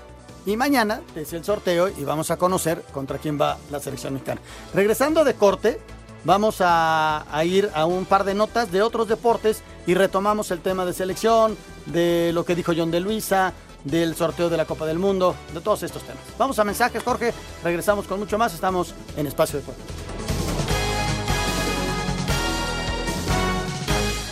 Y 0.45 0.59
mañana 0.59 1.01
es 1.17 1.33
el 1.33 1.43
sorteo 1.43 1.89
y 1.89 2.05
vamos 2.05 2.31
a 2.31 2.37
conocer 2.37 2.83
contra 2.93 3.17
quién 3.17 3.41
va 3.41 3.57
la 3.71 3.81
selección 3.81 4.13
mexicana. 4.13 4.43
Regresando 4.75 5.25
de 5.25 5.33
corte, 5.33 5.81
vamos 6.25 6.57
a, 6.61 7.25
a, 7.35 7.45
ir 7.47 7.71
a 7.73 7.87
un 7.87 8.05
par 8.05 8.25
de 8.25 8.35
notas 8.35 8.71
de 8.71 8.83
otros 8.83 9.09
deportes 9.09 9.63
y 9.87 9.95
retomamos 9.95 10.51
el 10.51 10.61
tema 10.61 10.85
de 10.85 10.93
selección, 10.93 11.57
de 11.87 12.33
lo 12.35 12.45
que 12.45 12.55
dijo 12.55 12.75
John 12.77 12.91
de 12.91 13.01
Luisa, 13.01 13.55
del 13.85 14.17
sorteo 14.17 14.49
de 14.49 14.57
la 14.57 14.65
Copa 14.65 14.87
del 14.87 14.99
Mundo, 14.99 15.37
de 15.53 15.61
todos 15.61 15.83
estos 15.83 16.03
temas. 16.03 16.23
Vamos 16.39 16.59
a 16.59 16.65
mensajes, 16.65 17.03
Jorge. 17.03 17.33
Regresamos 17.63 18.07
con 18.07 18.19
mucho 18.19 18.39
más. 18.39 18.55
Estamos 18.55 18.95
en 19.17 19.27
Espacio 19.27 19.61
Deportivo. 19.61 19.89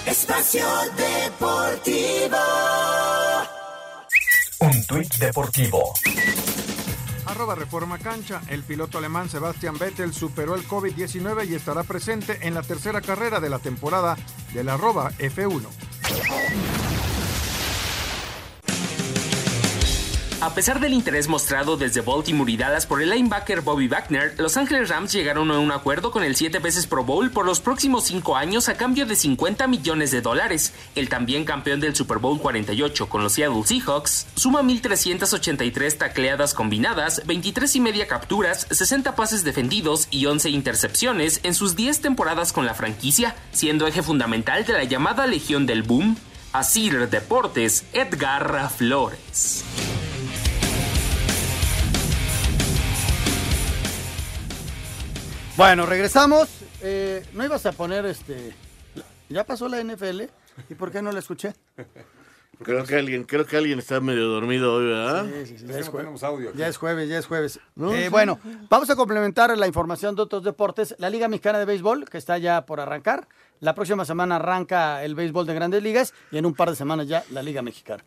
Espacio 0.07 0.67
Deportivo. 0.97 2.37
Un 4.61 4.85
tuit 4.87 5.15
deportivo. 5.17 5.93
Arroba 7.27 7.55
Reforma 7.55 7.99
Cancha. 7.99 8.43
El 8.49 8.63
piloto 8.63 8.99
alemán 8.99 9.29
Sebastian 9.29 9.79
Vettel 9.79 10.13
superó 10.13 10.55
el 10.55 10.67
COVID-19 10.69 11.49
y 11.49 11.55
estará 11.55 11.83
presente 11.83 12.39
en 12.43 12.55
la 12.55 12.63
tercera 12.63 13.01
carrera 13.01 13.41
de 13.41 13.51
la 13.51 13.59
temporada 13.59 14.17
del 14.53 14.69
arroba 14.69 15.11
F1. 15.19 16.82
A 20.43 20.55
pesar 20.55 20.81
del 20.81 20.93
interés 20.93 21.29
mostrado 21.29 21.77
desde 21.77 22.01
Baltimore 22.01 22.51
y 22.51 22.57
Dallas 22.57 22.85
por 22.85 23.01
el 23.01 23.11
linebacker 23.11 23.61
Bobby 23.61 23.87
Wagner, 23.87 24.35
Los 24.39 24.57
Angeles 24.57 24.89
Rams 24.89 25.13
llegaron 25.13 25.53
a 25.53 25.61
un 25.61 25.71
acuerdo 25.71 26.11
con 26.11 26.25
el 26.25 26.35
siete 26.35 26.59
veces 26.59 26.89
Pro 26.89 27.05
Bowl 27.05 27.31
por 27.31 27.47
los 27.47 27.61
próximos 27.61 28.07
cinco 28.07 28.35
años 28.35 28.69
a 28.69 28.75
cambio 28.75 29.07
de 29.07 29.15
50 29.15 29.69
millones 29.69 30.11
de 30.11 30.21
dólares. 30.21 30.75
El 30.97 31.09
también 31.09 31.45
campeón 31.45 31.79
del 31.79 31.95
Super 31.95 32.19
Bowl 32.19 32.41
48 32.41 33.09
con 33.09 33.23
los 33.23 33.35
Seattle 33.35 33.63
Seahawks 33.65 34.27
suma 34.35 34.63
1.383 34.63 35.97
tacleadas 35.97 36.55
combinadas, 36.55 37.23
23 37.25 37.77
y 37.77 37.81
media 37.81 38.09
capturas, 38.09 38.67
60 38.69 39.15
pases 39.15 39.45
defendidos 39.45 40.09
y 40.11 40.27
11 40.27 40.51
intercepciones 40.51 41.39
en 41.45 41.55
sus 41.55 41.77
10 41.77 42.01
temporadas 42.01 42.53
con 42.53 42.67
la 42.67 42.75
franquicia, 42.75 43.37
siendo 43.53 43.87
eje 43.87 44.03
fundamental 44.03 44.67
de 44.67 44.73
la 44.73 44.83
llamada 44.83 45.29
Legión 45.29 45.67
del 45.67 45.85
Boom. 45.85 46.17
Asir 46.53 47.09
Deportes, 47.09 47.85
Edgar 47.93 48.71
Flores. 48.77 49.65
Bueno, 55.57 55.85
regresamos. 55.85 56.49
Eh, 56.81 57.25
¿No 57.35 57.45
ibas 57.45 57.67
a 57.67 57.73
poner 57.73 58.07
este... 58.07 58.55
¿Ya 59.29 59.45
pasó 59.45 59.69
la 59.69 59.83
NFL? 59.83 60.23
¿Y 60.71 60.75
por 60.75 60.91
qué 60.91 61.03
no 61.03 61.13
la 61.13 61.19
escuché? 61.19 61.55
Creo 62.63 62.85
que 62.85 62.97
alguien, 62.97 63.25
creo 63.25 63.45
que 63.45 63.57
alguien 63.57 63.79
está 63.79 64.01
medio 64.01 64.29
dormido 64.29 64.75
hoy, 64.75 64.87
¿verdad? 64.87 65.27
Sí, 65.27 65.47
sí, 65.47 65.59
sí. 65.59 65.67
Ya, 65.67 65.79
es 65.79 65.89
jueves, 65.89 66.21
ya 66.55 66.69
es 66.69 66.77
jueves, 66.77 67.09
ya 67.09 67.19
es 67.19 67.27
jueves. 67.27 67.61
Eh, 67.81 68.09
bueno, 68.11 68.39
vamos 68.69 68.89
a 68.91 68.97
complementar 68.97 69.57
la 69.57 69.67
información 69.67 70.15
de 70.15 70.23
otros 70.23 70.45
deportes. 70.45 70.95
La 70.99 71.11
Liga 71.11 71.29
Mexicana 71.29 71.59
de 71.59 71.65
Béisbol, 71.65 72.09
que 72.09 72.19
está 72.19 72.39
ya 72.39 72.65
por 72.65 72.81
arrancar. 72.81 73.29
La 73.61 73.75
próxima 73.75 74.05
semana 74.05 74.37
arranca 74.37 75.05
el 75.05 75.15
béisbol 75.15 75.47
de 75.47 75.55
grandes 75.55 75.83
ligas 75.83 76.15
y 76.31 76.39
en 76.39 76.47
un 76.47 76.55
par 76.55 76.71
de 76.71 76.77
semanas 76.77 77.09
ya 77.09 77.25
la 77.31 77.43
Liga 77.43 77.63
Mexicana. 77.63 78.05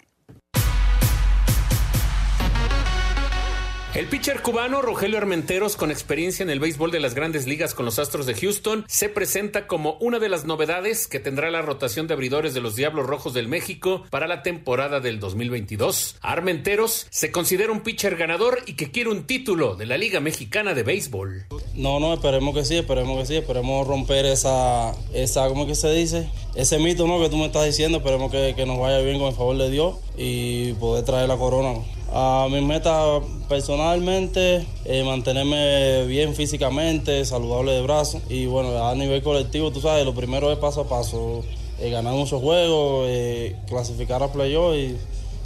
El 3.96 4.08
pitcher 4.08 4.42
cubano 4.42 4.82
Rogelio 4.82 5.18
Armenteros, 5.18 5.78
con 5.78 5.90
experiencia 5.90 6.44
en 6.44 6.50
el 6.50 6.60
béisbol 6.60 6.92
de 6.92 7.00
las 7.00 7.16
grandes 7.16 7.48
ligas 7.48 7.74
con 7.74 7.86
los 7.86 7.98
Astros 7.98 8.26
de 8.26 8.34
Houston, 8.34 8.84
se 8.90 9.08
presenta 9.08 9.68
como 9.68 9.94
una 10.02 10.20
de 10.20 10.28
las 10.28 10.44
novedades 10.44 11.08
que 11.08 11.22
tendrá 11.22 11.50
la 11.50 11.62
rotación 11.62 12.06
de 12.06 12.14
abridores 12.14 12.54
de 12.54 12.60
los 12.60 12.76
Diablos 12.76 13.08
Rojos 13.08 13.34
del 13.34 13.48
México 13.48 14.04
para 14.10 14.28
la 14.28 14.44
temporada 14.44 15.00
del 15.00 15.22
2022. 15.22 16.18
Armenteros 16.20 17.08
se 17.10 17.32
considera 17.32 17.72
un 17.72 17.84
pitcher 17.84 18.18
ganador 18.18 18.64
y 18.66 18.74
que 18.74 18.92
quiere 18.92 19.12
un 19.12 19.24
título 19.24 19.78
de 19.78 19.86
la 19.86 19.98
Liga 19.98 20.20
Mexicana 20.20 20.74
de 20.74 20.84
Béisbol. 20.84 21.46
No, 21.74 22.02
no, 22.02 22.16
esperemos 22.16 22.54
que 22.54 22.66
sí, 22.66 22.76
esperemos 22.76 23.18
que 23.20 23.26
sí, 23.28 23.38
esperemos 23.38 23.88
romper 23.88 24.26
esa, 24.26 24.92
esa 25.14 25.48
¿cómo 25.48 25.68
que 25.68 25.76
se 25.76 25.90
dice? 25.94 26.30
Ese 26.54 26.80
mito 26.80 27.08
¿no? 27.08 27.22
que 27.22 27.30
tú 27.30 27.38
me 27.38 27.46
estás 27.46 27.66
diciendo, 27.66 28.00
esperemos 28.00 28.30
que, 28.30 28.56
que 28.58 28.66
nos 28.66 28.78
vaya 28.78 28.98
bien 28.98 29.20
con 29.20 29.30
el 29.30 29.36
favor 29.36 29.58
de 29.58 29.70
Dios 29.70 29.96
y 30.18 30.74
poder 30.74 31.06
traer 31.06 31.30
la 31.30 31.38
corona. 31.38 31.80
A 32.14 32.48
mi 32.50 32.62
meta 32.62 33.20
personalmente, 33.50 34.66
eh, 34.86 35.04
mantenerme 35.04 36.06
bien 36.06 36.34
físicamente, 36.36 37.26
saludable 37.26 37.74
de 37.74 37.82
brazos 37.82 38.22
y 38.30 38.46
bueno, 38.46 38.88
a 38.88 38.96
nivel 38.96 39.22
colectivo, 39.22 39.72
tú 39.72 39.82
sabes, 39.82 40.06
lo 40.06 40.14
primero 40.16 40.52
es 40.52 40.58
paso 40.60 40.82
a 40.82 40.88
paso, 40.90 41.44
eh, 41.80 41.90
ganar 41.90 42.14
muchos 42.14 42.42
juegos, 42.42 43.06
eh, 43.10 43.56
clasificar 43.68 44.24
a 44.24 44.32
playoff 44.32 44.76
y, 44.76 44.98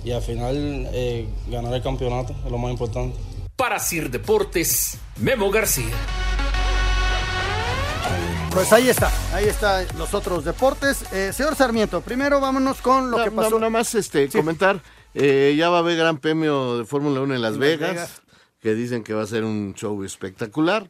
y 0.03 0.11
al 0.11 0.21
final 0.21 0.89
eh, 0.93 1.27
ganar 1.47 1.73
el 1.73 1.81
campeonato, 1.81 2.35
es 2.45 2.51
lo 2.51 2.57
más 2.57 2.71
importante. 2.71 3.17
Para 3.55 3.79
Sir 3.79 4.11
Deportes, 4.11 4.97
Memo 5.17 5.49
García. 5.49 5.95
Pues 8.51 8.73
ahí 8.73 8.89
está, 8.89 9.11
ahí 9.33 9.45
están 9.45 9.85
los 9.97 10.13
otros 10.13 10.43
deportes. 10.43 11.03
Eh, 11.13 11.31
señor 11.33 11.55
Sarmiento, 11.55 12.01
primero 12.01 12.39
vámonos 12.39 12.81
con 12.81 13.11
lo 13.11 13.17
No, 13.19 13.23
que 13.23 13.31
pasó. 13.31 13.51
no, 13.51 13.59
nada 13.59 13.69
más 13.69 13.93
este, 13.95 14.27
comentar, 14.29 14.81
eh, 15.13 15.55
ya 15.57 15.69
va 15.69 15.77
a 15.77 15.79
haber 15.79 15.97
gran 15.97 16.17
premio 16.19 16.77
de 16.77 16.85
Fórmula 16.85 17.21
1 17.21 17.35
en 17.35 17.41
Las 17.41 17.53
En 17.53 17.59
Las 17.59 17.69
Vegas, 17.69 17.91
Vegas. 17.91 18.21
que 18.61 18.73
dicen 18.73 19.03
que 19.03 19.13
va 19.13 19.23
a 19.23 19.27
ser 19.27 19.43
un 19.43 19.73
show 19.73 20.03
espectacular. 20.03 20.89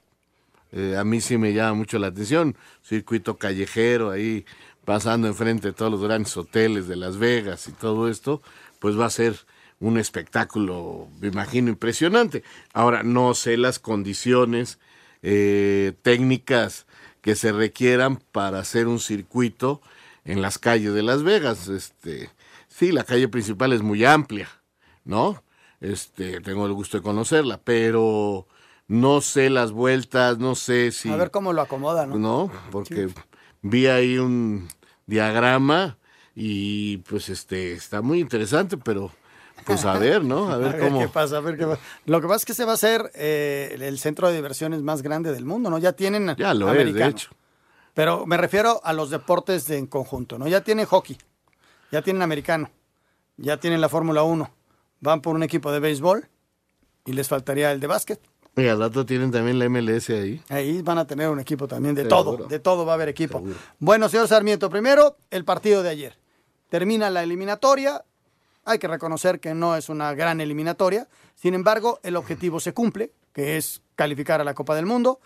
Eh, 0.72 0.96
a 0.98 1.04
mí 1.04 1.20
sí 1.20 1.38
me 1.38 1.54
llama 1.54 1.74
mucho 1.74 1.98
la 1.98 2.08
atención, 2.08 2.56
circuito 2.84 3.38
callejero 3.38 4.12
ahí 4.12 4.46
pasando 4.86 5.28
enfrente 5.28 5.68
de 5.68 5.74
todos 5.74 5.92
los 5.92 6.02
grandes 6.02 6.36
hoteles 6.36 6.88
de 6.88 6.96
Las 6.96 7.18
Vegas 7.18 7.68
y 7.68 7.72
todo 7.72 8.10
esto, 8.10 8.42
pues 8.80 9.00
va 9.00 9.06
a 9.06 9.10
ser 9.12 9.36
un 9.80 9.98
espectáculo, 9.98 11.08
me 11.20 11.28
imagino, 11.28 11.70
impresionante. 11.70 12.44
Ahora, 12.74 13.04
no 13.04 13.34
sé 13.34 13.56
las 13.58 13.80
condiciones 13.80 14.80
eh, 15.22 15.94
técnicas 16.02 16.86
que 17.22 17.36
se 17.36 17.52
requieran 17.52 18.18
para 18.18 18.60
hacer 18.60 18.88
un 18.88 19.00
circuito 19.00 19.82
en 20.26 20.42
las 20.42 20.58
calles 20.58 20.94
de 20.94 21.04
Las 21.04 21.24
Vegas. 21.24 21.68
Este, 21.68 22.30
sí, 22.80 22.92
la 22.92 23.04
calle 23.04 23.28
principal 23.28 23.74
es 23.74 23.82
muy 23.82 24.04
amplia, 24.06 24.48
¿no? 25.04 25.44
Este, 25.82 26.40
tengo 26.42 26.66
el 26.66 26.74
gusto 26.74 26.98
de 26.98 27.04
conocerla, 27.04 27.60
pero 27.64 28.48
no 28.88 29.22
sé 29.22 29.50
las 29.50 29.72
vueltas, 29.72 30.38
no 30.40 30.56
sé 30.56 30.92
si 30.92 31.10
A 31.10 31.16
ver 31.16 31.30
cómo 31.32 31.54
lo 31.54 31.62
acomoda, 31.62 32.06
¿no? 32.08 32.18
no, 32.18 32.52
porque 32.72 33.10
vi 33.62 33.88
ahí 33.88 34.18
un 34.18 34.68
diagrama 35.06 35.98
y 36.36 36.98
pues 37.00 37.30
este 37.30 37.74
está 37.74 38.02
muy 38.02 38.20
interesante, 38.20 38.78
pero 38.78 39.12
pues 39.66 39.84
a 39.86 39.98
ver, 40.00 40.24
¿no? 40.24 40.50
A 40.50 40.58
ver 40.64 40.80
cómo. 40.80 41.00
qué 41.02 41.08
pasa, 41.10 41.38
a 41.38 41.42
ver 41.42 41.58
qué 41.58 41.66
pasa. 41.66 41.82
Lo 42.06 42.22
que 42.22 42.28
pasa 42.28 42.38
es 42.38 42.46
que 42.46 42.54
se 42.54 42.66
va 42.66 42.72
a 42.72 42.76
hacer 42.76 43.12
eh, 43.14 43.76
el 43.80 44.00
centro 44.00 44.28
de 44.30 44.36
diversiones 44.36 44.82
más 44.82 45.02
grande 45.02 45.32
del 45.34 45.46
mundo, 45.46 45.70
¿no? 45.70 45.78
Ya 45.78 45.92
tienen 45.94 46.34
Ya 46.38 46.54
lo 46.54 46.68
es, 46.70 46.74
de 46.76 46.82
americano. 46.82 47.12
hecho. 47.12 47.30
Pero 47.94 48.26
me 48.26 48.38
refiero 48.38 48.80
a 48.84 48.94
los 48.94 49.10
deportes 49.10 49.66
de 49.68 49.78
en 49.78 49.88
conjunto, 49.88 50.38
¿no? 50.38 50.48
Ya 50.48 50.62
tienen 50.64 50.86
hockey, 50.86 51.18
ya 51.92 52.02
tienen 52.02 52.22
americano, 52.22 52.70
ya 53.38 53.58
tienen 53.58 53.82
la 53.82 53.90
Fórmula 53.90 54.24
1, 54.24 54.50
van 55.02 55.22
por 55.22 55.36
un 55.36 55.44
equipo 55.44 55.72
de 55.72 55.80
béisbol 55.80 56.28
y 57.06 57.14
les 57.14 57.28
faltaría 57.28 57.72
el 57.72 57.80
de 57.80 57.88
básquet. 57.88 58.20
Y 58.56 58.68
al 58.68 58.80
rato 58.80 59.06
tienen 59.06 59.32
también 59.32 59.58
la 59.58 59.70
MLS 59.70 60.10
ahí. 60.10 60.42
Ahí 60.50 60.82
van 60.82 60.98
a 60.98 61.08
tener 61.08 61.30
un 61.30 61.40
equipo 61.40 61.68
también 61.68 61.96
de 61.96 62.04
Seguro. 62.04 62.36
todo, 62.36 62.48
de 62.48 62.60
todo 62.60 62.86
va 62.86 62.94
a 62.94 62.96
haber 62.96 63.10
equipo. 63.10 63.42
Bueno, 63.80 64.10
señor 64.10 64.28
Sarmiento, 64.28 64.70
primero 64.70 65.18
el 65.32 65.46
partido 65.46 65.82
de 65.82 65.90
ayer. 65.90 66.18
Termina 66.70 67.10
la 67.10 67.24
eliminatoria, 67.24 68.04
hay 68.66 68.78
que 68.78 68.88
reconocer 68.88 69.40
que 69.40 69.54
no 69.54 69.76
es 69.76 69.90
una 69.90 70.14
gran 70.14 70.42
eliminatoria, 70.42 71.08
sin 71.36 71.54
embargo, 71.54 72.00
el 72.04 72.16
objetivo 72.16 72.60
se 72.60 72.74
cumple, 72.74 73.14
que 73.34 73.58
es 73.58 73.82
calificar 73.96 74.42
a 74.42 74.44
la 74.44 74.54
Copa 74.54 74.76
del 74.76 74.86
Mundo 74.86 75.20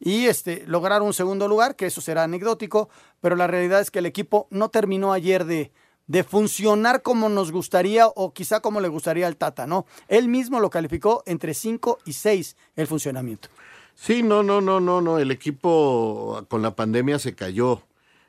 y 0.00 0.26
este 0.26 0.64
lograr 0.66 1.02
un 1.02 1.12
segundo 1.12 1.46
lugar, 1.46 1.76
que 1.76 1.86
eso 1.86 2.00
será 2.00 2.24
anecdótico, 2.24 2.88
pero 3.20 3.36
la 3.36 3.46
realidad 3.46 3.80
es 3.80 3.90
que 3.90 4.00
el 4.00 4.06
equipo 4.06 4.48
no 4.50 4.70
terminó 4.70 5.12
ayer 5.12 5.44
de, 5.44 5.72
de 6.10 6.24
funcionar 6.24 7.02
como 7.02 7.28
nos 7.28 7.52
gustaría 7.52 8.08
o 8.08 8.32
quizá 8.32 8.58
como 8.58 8.80
le 8.80 8.88
gustaría 8.88 9.28
al 9.28 9.36
Tata, 9.36 9.68
¿no? 9.68 9.86
Él 10.08 10.26
mismo 10.26 10.58
lo 10.58 10.68
calificó 10.68 11.22
entre 11.24 11.54
5 11.54 12.00
y 12.04 12.14
6 12.14 12.56
el 12.74 12.88
funcionamiento. 12.88 13.48
Sí, 13.94 14.24
no, 14.24 14.42
no, 14.42 14.60
no, 14.60 14.80
no, 14.80 15.00
no. 15.00 15.20
El 15.20 15.30
equipo 15.30 16.44
con 16.48 16.62
la 16.62 16.74
pandemia 16.74 17.20
se 17.20 17.36
cayó. 17.36 17.82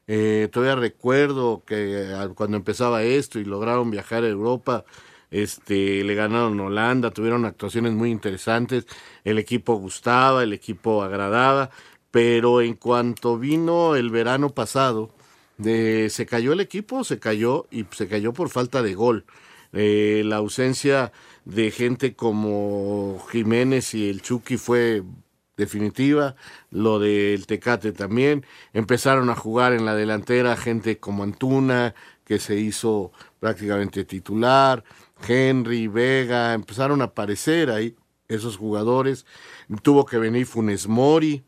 Eh, 0.06 0.48
todavía 0.52 0.76
recuerdo 0.76 1.64
que 1.66 2.16
cuando 2.36 2.56
empezaba 2.56 3.02
esto 3.02 3.40
y 3.40 3.46
lograron 3.46 3.90
viajar 3.90 4.26
a 4.26 4.28
Europa, 4.28 4.86
este, 5.32 6.04
le 6.04 6.14
ganaron 6.14 6.60
Holanda, 6.60 7.10
tuvieron 7.10 7.46
actuaciones 7.46 7.94
muy 7.94 8.12
interesantes, 8.12 8.86
el 9.24 9.40
equipo 9.40 9.74
gustaba, 9.78 10.44
el 10.44 10.54
equipo 10.54 11.02
agradaba, 11.02 11.72
pero 12.12 12.62
en 12.62 12.76
cuanto 12.76 13.40
vino 13.40 13.96
el 13.96 14.12
verano 14.12 14.52
pasado, 14.52 15.10
de, 15.62 16.10
se 16.10 16.26
cayó 16.26 16.54
el 16.54 16.60
equipo, 16.60 17.04
se 17.04 17.20
cayó 17.20 17.68
y 17.72 17.86
se 17.92 18.08
cayó 18.08 18.34
por 18.34 18.50
falta 18.50 18.82
de 18.82 18.96
gol. 18.96 19.26
Eh, 19.74 20.24
la 20.26 20.38
ausencia 20.38 21.12
de 21.46 21.72
gente 21.72 22.16
como 22.16 23.24
Jiménez 23.32 23.94
y 23.94 24.10
el 24.10 24.22
Chucky 24.22 24.58
fue 24.58 25.04
definitiva, 25.58 26.36
lo 26.72 27.00
del 27.00 27.46
Tecate 27.46 27.92
también, 27.92 28.46
empezaron 28.74 29.30
a 29.30 29.36
jugar 29.36 29.74
en 29.74 29.86
la 29.86 29.96
delantera 29.96 30.58
gente 30.58 30.98
como 30.98 31.24
Antuna, 31.24 31.94
que 32.26 32.40
se 32.40 32.58
hizo 32.58 33.12
prácticamente 33.40 34.04
titular, 34.04 34.84
Henry, 35.28 35.88
Vega, 35.88 36.54
empezaron 36.54 37.02
a 37.02 37.06
aparecer 37.06 37.70
ahí 37.70 37.96
esos 38.28 38.58
jugadores, 38.58 39.26
tuvo 39.84 40.06
que 40.06 40.18
venir 40.18 40.46
Funes 40.46 40.88
Mori, 40.88 41.44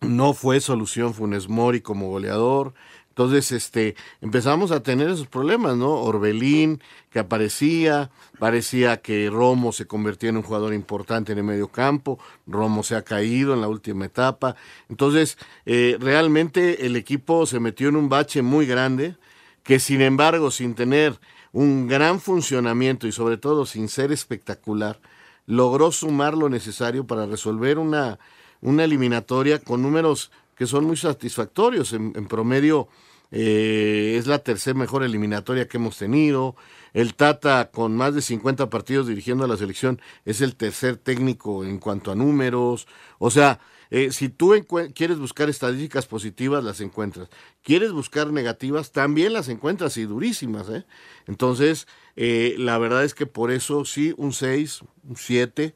no 0.00 0.34
fue 0.34 0.60
solución 0.60 1.14
Funes 1.14 1.48
Mori 1.48 1.80
como 1.80 2.08
goleador, 2.08 2.74
entonces, 3.10 3.52
este, 3.52 3.96
empezamos 4.22 4.70
a 4.70 4.82
tener 4.82 5.10
esos 5.10 5.26
problemas, 5.26 5.76
¿no? 5.76 5.90
Orbelín, 5.90 6.80
que 7.10 7.18
aparecía, 7.18 8.10
parecía 8.38 9.02
que 9.02 9.28
Romo 9.28 9.72
se 9.72 9.86
convertía 9.86 10.30
en 10.30 10.38
un 10.38 10.42
jugador 10.42 10.72
importante 10.72 11.32
en 11.32 11.38
el 11.38 11.44
medio 11.44 11.68
campo, 11.68 12.18
Romo 12.46 12.82
se 12.82 12.96
ha 12.96 13.02
caído 13.02 13.52
en 13.52 13.60
la 13.60 13.68
última 13.68 14.06
etapa. 14.06 14.56
Entonces, 14.88 15.36
eh, 15.66 15.98
realmente 16.00 16.86
el 16.86 16.96
equipo 16.96 17.44
se 17.44 17.60
metió 17.60 17.90
en 17.90 17.96
un 17.96 18.08
bache 18.08 18.42
muy 18.42 18.64
grande, 18.64 19.16
que 19.64 19.80
sin 19.80 20.00
embargo, 20.00 20.50
sin 20.50 20.74
tener 20.74 21.20
un 21.52 21.88
gran 21.88 22.20
funcionamiento 22.20 23.06
y 23.06 23.12
sobre 23.12 23.36
todo 23.36 23.66
sin 23.66 23.88
ser 23.88 24.12
espectacular, 24.12 24.98
logró 25.44 25.92
sumar 25.92 26.34
lo 26.38 26.48
necesario 26.48 27.06
para 27.06 27.26
resolver 27.26 27.78
una, 27.78 28.18
una 28.60 28.84
eliminatoria 28.84 29.58
con 29.58 29.82
números 29.82 30.30
que 30.54 30.66
son 30.66 30.84
muy 30.84 30.96
satisfactorios. 30.96 31.92
En, 31.92 32.12
promedio 32.26 32.88
eh, 33.30 34.16
es 34.18 34.26
la 34.26 34.40
tercera 34.40 34.78
mejor 34.78 35.02
eliminatoria 35.02 35.68
que 35.68 35.78
hemos 35.78 35.96
tenido. 35.96 36.56
El 36.92 37.14
Tata, 37.14 37.70
con 37.70 37.96
más 37.96 38.14
de 38.14 38.22
50 38.22 38.68
partidos 38.68 39.06
dirigiendo 39.06 39.44
a 39.44 39.48
la 39.48 39.56
selección, 39.56 40.00
es 40.24 40.40
el 40.40 40.56
tercer 40.56 40.96
técnico 40.96 41.64
en 41.64 41.78
cuanto 41.78 42.10
a 42.10 42.14
números. 42.14 42.86
O 43.18 43.30
sea, 43.30 43.60
eh, 43.90 44.12
si 44.12 44.28
tú 44.28 44.54
quieres 44.94 45.18
buscar 45.18 45.50
estadísticas 45.50 46.06
positivas, 46.06 46.62
las 46.62 46.80
encuentras. 46.80 47.28
Quieres 47.62 47.90
buscar 47.92 48.32
negativas, 48.32 48.92
también 48.92 49.32
las 49.32 49.48
encuentras 49.48 49.96
y 49.96 50.04
durísimas. 50.04 50.68
¿eh? 50.68 50.84
Entonces, 51.26 51.88
eh, 52.16 52.54
la 52.58 52.78
verdad 52.78 53.04
es 53.04 53.14
que 53.14 53.26
por 53.26 53.50
eso 53.50 53.84
sí, 53.84 54.14
un 54.16 54.32
6, 54.32 54.82
un 55.08 55.16
7 55.16 55.74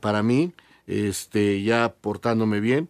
para 0.00 0.22
mí, 0.22 0.54
este, 0.86 1.62
ya 1.62 1.94
portándome 2.00 2.60
bien 2.60 2.88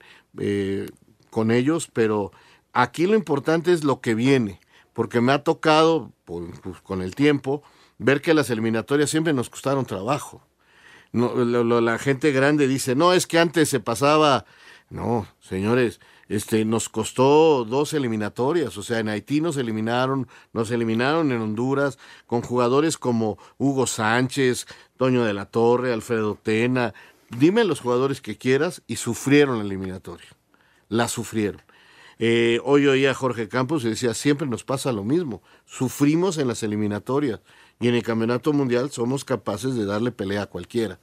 con 1.30 1.50
ellos, 1.50 1.88
pero 1.92 2.30
aquí 2.72 3.06
lo 3.06 3.16
importante 3.16 3.72
es 3.72 3.84
lo 3.84 4.00
que 4.00 4.14
viene, 4.14 4.60
porque 4.92 5.20
me 5.20 5.32
ha 5.32 5.42
tocado, 5.42 6.12
pues, 6.24 6.44
con 6.82 7.00
el 7.02 7.14
tiempo, 7.14 7.62
ver 7.98 8.20
que 8.20 8.34
las 8.34 8.50
eliminatorias 8.50 9.10
siempre 9.10 9.32
nos 9.32 9.48
costaron 9.48 9.86
trabajo. 9.86 10.42
La 11.12 11.98
gente 11.98 12.32
grande 12.32 12.68
dice, 12.68 12.94
no, 12.94 13.12
es 13.12 13.26
que 13.26 13.38
antes 13.38 13.68
se 13.68 13.80
pasaba. 13.80 14.44
No, 14.90 15.26
señores, 15.40 16.00
este, 16.28 16.66
nos 16.66 16.90
costó 16.90 17.64
dos 17.64 17.94
eliminatorias, 17.94 18.76
o 18.76 18.82
sea, 18.82 18.98
en 18.98 19.08
Haití 19.08 19.40
nos 19.40 19.56
eliminaron, 19.56 20.28
nos 20.52 20.70
eliminaron 20.70 21.32
en 21.32 21.40
Honduras 21.40 21.98
con 22.26 22.42
jugadores 22.42 22.98
como 22.98 23.38
Hugo 23.56 23.86
Sánchez, 23.86 24.66
Toño 24.98 25.24
de 25.24 25.32
la 25.32 25.46
Torre, 25.46 25.94
Alfredo 25.94 26.38
Tena, 26.42 26.92
dime 27.38 27.64
los 27.64 27.80
jugadores 27.80 28.20
que 28.20 28.38
quieras 28.38 28.82
y 28.86 28.96
sufrieron 28.96 29.58
la 29.58 29.64
eliminatoria 29.64 30.28
la 30.92 31.08
sufrieron. 31.08 31.62
Eh, 32.18 32.60
hoy 32.64 32.86
oía 32.86 33.10
a 33.10 33.14
Jorge 33.14 33.48
Campos 33.48 33.82
y 33.84 33.88
decía, 33.88 34.12
siempre 34.14 34.46
nos 34.46 34.62
pasa 34.62 34.92
lo 34.92 35.02
mismo, 35.02 35.42
sufrimos 35.64 36.36
en 36.36 36.46
las 36.46 36.62
eliminatorias 36.62 37.40
y 37.80 37.88
en 37.88 37.94
el 37.94 38.02
Campeonato 38.02 38.52
Mundial 38.52 38.90
somos 38.90 39.24
capaces 39.24 39.74
de 39.74 39.86
darle 39.86 40.12
pelea 40.12 40.42
a 40.42 40.46
cualquiera. 40.46 41.00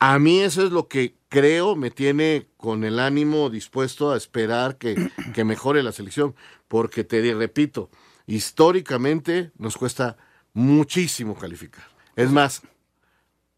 A 0.00 0.18
mí 0.18 0.40
eso 0.40 0.64
es 0.64 0.72
lo 0.72 0.88
que 0.88 1.14
creo 1.28 1.76
me 1.76 1.90
tiene 1.90 2.48
con 2.56 2.82
el 2.82 2.98
ánimo 2.98 3.50
dispuesto 3.50 4.10
a 4.10 4.16
esperar 4.16 4.78
que, 4.78 5.10
que 5.34 5.44
mejore 5.44 5.82
la 5.82 5.92
selección, 5.92 6.34
porque 6.66 7.04
te 7.04 7.34
repito, 7.34 7.90
históricamente 8.26 9.52
nos 9.58 9.76
cuesta 9.76 10.16
muchísimo 10.54 11.36
calificar. 11.36 11.84
Es 12.16 12.30
más, 12.30 12.62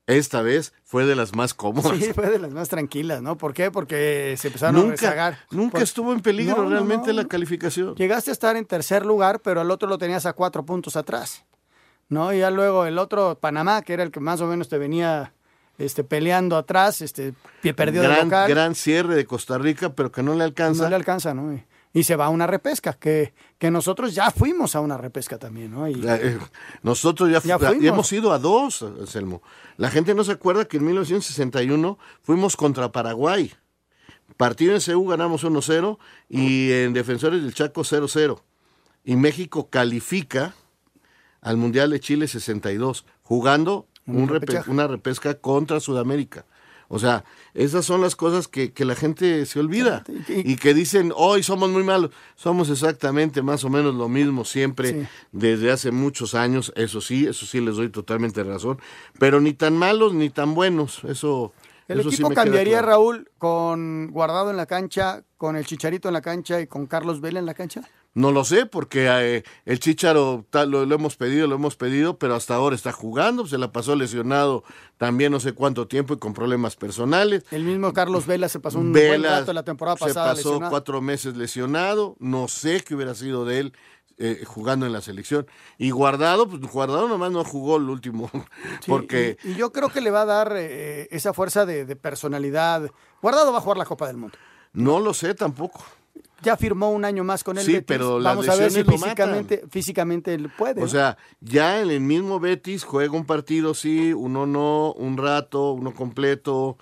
esta 0.07 0.43
vez 0.43 0.73
fue 0.85 1.05
de 1.05 1.17
las 1.17 1.35
más 1.35 1.53
cómodas. 1.55 1.99
Sí, 1.99 2.13
fue 2.13 2.31
de 2.31 2.39
las 2.39 2.53
más 2.53 2.69
tranquilas, 2.69 3.23
¿no? 3.23 3.37
¿Por 3.37 3.55
qué? 3.55 3.71
Porque 3.71 4.37
se 4.39 4.49
empezaron 4.49 4.77
a 4.77 4.91
rezagar. 4.91 5.39
Nunca 5.51 5.83
estuvo 5.83 6.13
en 6.13 6.21
peligro 6.21 6.69
realmente 6.69 7.13
la 7.13 7.25
calificación. 7.25 7.95
Llegaste 7.97 8.31
a 8.31 8.33
estar 8.33 8.57
en 8.57 8.65
tercer 8.65 9.05
lugar, 9.05 9.41
pero 9.41 9.61
al 9.61 9.71
otro 9.71 9.89
lo 9.89 9.99
tenías 9.99 10.27
a 10.27 10.33
cuatro 10.33 10.65
puntos 10.65 10.97
atrás. 10.97 11.45
¿No? 12.09 12.33
Y 12.33 12.39
ya 12.39 12.51
luego 12.51 12.87
el 12.87 12.99
otro, 12.99 13.37
Panamá, 13.41 13.83
que 13.83 13.93
era 13.93 14.05
el 14.05 14.13
que 14.13 14.21
más 14.21 14.41
o 14.41 14.47
menos 14.47 14.69
te 14.69 14.79
venía 14.79 15.33
este, 15.77 16.05
peleando 16.05 16.57
atrás, 16.57 17.03
este, 17.03 17.35
perdió 17.75 18.03
gran, 18.03 18.17
de 18.17 18.25
local. 18.25 18.49
Gran 18.49 18.75
cierre 18.77 19.17
de 19.17 19.25
Costa 19.25 19.59
Rica, 19.59 19.93
pero 19.93 20.13
que 20.13 20.23
no 20.23 20.35
le 20.35 20.45
alcanza. 20.45 20.85
No 20.85 20.91
le 20.91 20.97
alcanza, 20.97 21.35
¿no? 21.35 21.53
y 21.53 21.65
se 22.05 22.17
va 22.17 22.27
a 22.27 22.29
una 22.29 22.47
repesca, 22.47 22.93
que, 22.93 23.33
que 23.59 23.71
nosotros 23.71 24.15
ya 24.15 24.31
fuimos 24.31 24.75
a 24.77 24.81
una 24.81 24.99
repesca 24.99 25.39
también, 25.39 25.73
¿no? 25.73 25.89
Y, 25.89 26.03
eh, 26.07 26.39
nosotros 26.83 27.31
ya, 27.31 27.41
ya 27.41 27.59
hemos 27.81 28.13
ido 28.13 28.33
a 28.33 28.39
dos, 28.39 28.85
Selmo. 29.07 29.43
La 29.77 29.91
gente 29.91 30.15
no 30.15 30.23
se 30.25 30.33
acuerda 30.33 30.67
que 30.67 30.77
en 30.77 30.85
1961 30.85 31.99
fuimos 32.23 32.57
contra 32.57 32.93
Paraguay. 32.93 33.53
Partido 34.37 34.75
en 34.75 34.81
CEU 34.81 35.07
ganamos 35.07 35.45
1-0 35.45 35.99
y 36.29 36.73
en 36.73 36.93
Defensores 36.93 37.43
del 37.43 37.55
Chaco 37.55 37.83
0-0. 37.83 38.43
Y 39.05 39.17
México 39.17 39.71
califica 39.71 40.55
al 41.41 41.57
Mundial 41.57 41.91
de 41.91 42.01
Chile 42.01 42.29
62, 42.29 43.07
jugando 43.23 43.87
una 44.07 44.87
repesca 44.87 45.35
contra 45.35 45.81
Sudamérica. 45.81 46.45
O 46.89 46.99
sea, 46.99 47.25
esas 47.55 47.85
son 47.85 48.01
las 48.01 48.15
cosas 48.15 48.49
que, 48.49 48.73
la 48.79 48.95
gente 48.95 49.45
se 49.47 49.59
olvida 49.59 50.05
y 50.29 50.57
que 50.57 50.75
dicen, 50.75 51.13
hoy 51.17 51.43
somos 51.43 51.69
muy 51.71 51.83
malos. 51.83 52.11
Somos 52.37 52.71
exactamente 52.71 53.43
más 53.43 53.65
o 53.65 53.69
menos 53.69 53.95
lo 53.95 54.09
mismo 54.09 54.45
siempre 54.45 55.09
desde 55.33 55.73
hace 55.73 55.91
muchos 55.91 56.35
años, 56.35 56.73
eso 56.77 57.01
sí, 57.01 57.27
eso 57.27 57.47
sí 57.47 57.61
les 57.61 57.77
doy 57.77 57.89
totalmente 57.89 58.43
razón, 58.45 58.79
pero 59.19 59.41
ni 59.41 59.53
tan 59.53 59.77
malos 59.77 60.15
ni 60.15 60.31
tan 60.31 60.55
buenos, 60.55 61.03
eso... 61.05 61.53
¿El 61.89 62.01
equipo 62.01 62.31
cambiaría, 62.31 62.83
Raúl, 62.83 63.31
con 63.39 64.11
Guardado 64.11 64.51
en 64.51 64.57
la 64.57 64.67
cancha, 64.67 65.23
con 65.37 65.55
el 65.55 65.67
Chicharito 65.67 66.09
en 66.09 66.15
la 66.15 66.21
cancha 66.21 66.61
y 66.61 66.67
con 66.67 66.87
Carlos 66.87 67.21
Vela 67.21 67.39
en 67.39 67.47
la 67.47 67.55
cancha? 67.55 67.83
No 68.17 68.33
lo 68.33 68.45
sé, 68.45 68.65
porque 68.65 69.09
eh, 69.11 69.43
el 69.67 69.79
Chicharo 69.79 70.47
lo, 70.51 70.83
hemos 70.85 71.17
pedido, 71.17 71.47
lo 71.47 71.57
hemos 71.57 71.77
pedido, 71.77 72.19
pero 72.19 72.35
hasta 72.35 72.55
ahora 72.55 72.75
está 72.75 72.91
jugando, 72.91 73.47
se 73.47 73.59
la 73.59 73.73
pasó 73.73 73.95
lesionado 73.95 74.65
también 74.97 75.31
no 75.31 75.39
sé 75.39 75.53
cuánto 75.53 75.87
tiempo 75.87 76.15
y 76.15 76.17
con 76.17 76.33
problemas 76.33 76.77
personales. 76.77 77.45
El 77.51 77.65
mismo 77.65 77.93
Carlos 77.93 78.27
Vela 78.27 78.49
se 78.49 78.59
pasó 78.59 78.79
un 78.79 78.93
buen 78.93 79.23
rato 79.23 79.53
la 79.53 79.65
temporada 79.65 79.99
pasada. 79.99 80.35
Se 80.35 80.43
pasó 80.45 80.59
cuatro 80.71 81.03
meses 81.03 81.37
lesionado, 81.37 82.17
no 82.19 82.49
sé 82.49 82.83
qué 82.83 82.95
hubiera 82.95 83.15
sido 83.15 83.45
de 83.45 83.59
él. 83.61 83.73
Eh, 84.19 84.45
jugando 84.47 84.87
en 84.87 84.95
la 84.95 85.03
selección. 85.03 85.47
Y 85.77 85.91
Guardado, 85.91 86.49
pues 86.49 86.63
Guardado 86.63 87.07
nomás 87.07 87.31
no 87.33 87.45
jugó 87.45 87.77
el 87.77 87.91
último, 87.91 88.31
porque... 88.87 89.37
Y, 89.45 89.57
yo 89.57 89.73
creo 89.73 89.91
que 89.91 90.01
le 90.01 90.11
va 90.11 90.23
a 90.23 90.25
dar 90.25 90.55
eh, 90.57 91.07
esa 91.11 91.35
fuerza 91.35 91.67
de, 91.67 91.85
de, 91.85 91.97
personalidad. 91.97 92.91
Guardado 93.21 93.53
va 93.53 93.59
a 93.59 93.61
jugar 93.61 93.77
la 93.77 93.85
Copa 93.85 94.07
del 94.07 94.17
Mundo. 94.17 94.39
No 94.73 95.01
lo 95.01 95.13
sé 95.13 95.35
tampoco 95.35 95.85
ya 96.43 96.57
firmó 96.57 96.91
un 96.91 97.05
año 97.05 97.25
más 97.25 97.43
con 97.43 97.59
el 97.59 97.65
sí, 97.65 97.73
Betis. 97.73 97.87
pero 97.87 98.23
Vamos 98.23 98.49
a 98.49 98.57
ver 98.57 98.71
si 98.71 98.85
físicamente, 98.85 99.65
físicamente 99.71 100.35
él 100.35 100.51
puede. 100.57 100.83
O 100.83 100.89
sea, 100.89 101.17
ya 101.41 101.81
en 101.81 101.91
el 101.91 102.01
mismo 102.01 102.39
Betis 102.39 102.85
juega 102.85 103.17
un 103.17 103.27
partido 103.27 103.75
sí, 103.75 104.13
uno 104.13 104.47
no, 104.47 104.93
un 104.93 105.17
rato, 105.17 105.73
uno 105.73 105.95
completo. 105.95 106.79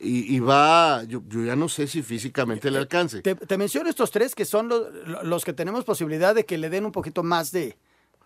Y, 0.00 0.38
va, 0.38 1.02
yo, 1.02 1.20
ya 1.28 1.56
no 1.56 1.68
sé 1.68 1.88
si 1.88 2.02
físicamente 2.02 2.70
le 2.70 2.78
alcance. 2.78 3.20
Te, 3.20 3.58
menciono 3.58 3.90
estos 3.90 4.12
tres 4.12 4.36
que 4.36 4.44
son 4.44 4.68
los, 4.68 5.44
que 5.44 5.52
tenemos 5.52 5.84
posibilidad 5.84 6.36
de 6.36 6.44
que 6.44 6.56
le 6.56 6.70
den 6.70 6.84
un 6.84 6.92
poquito 6.92 7.24
más 7.24 7.50
de, 7.50 7.76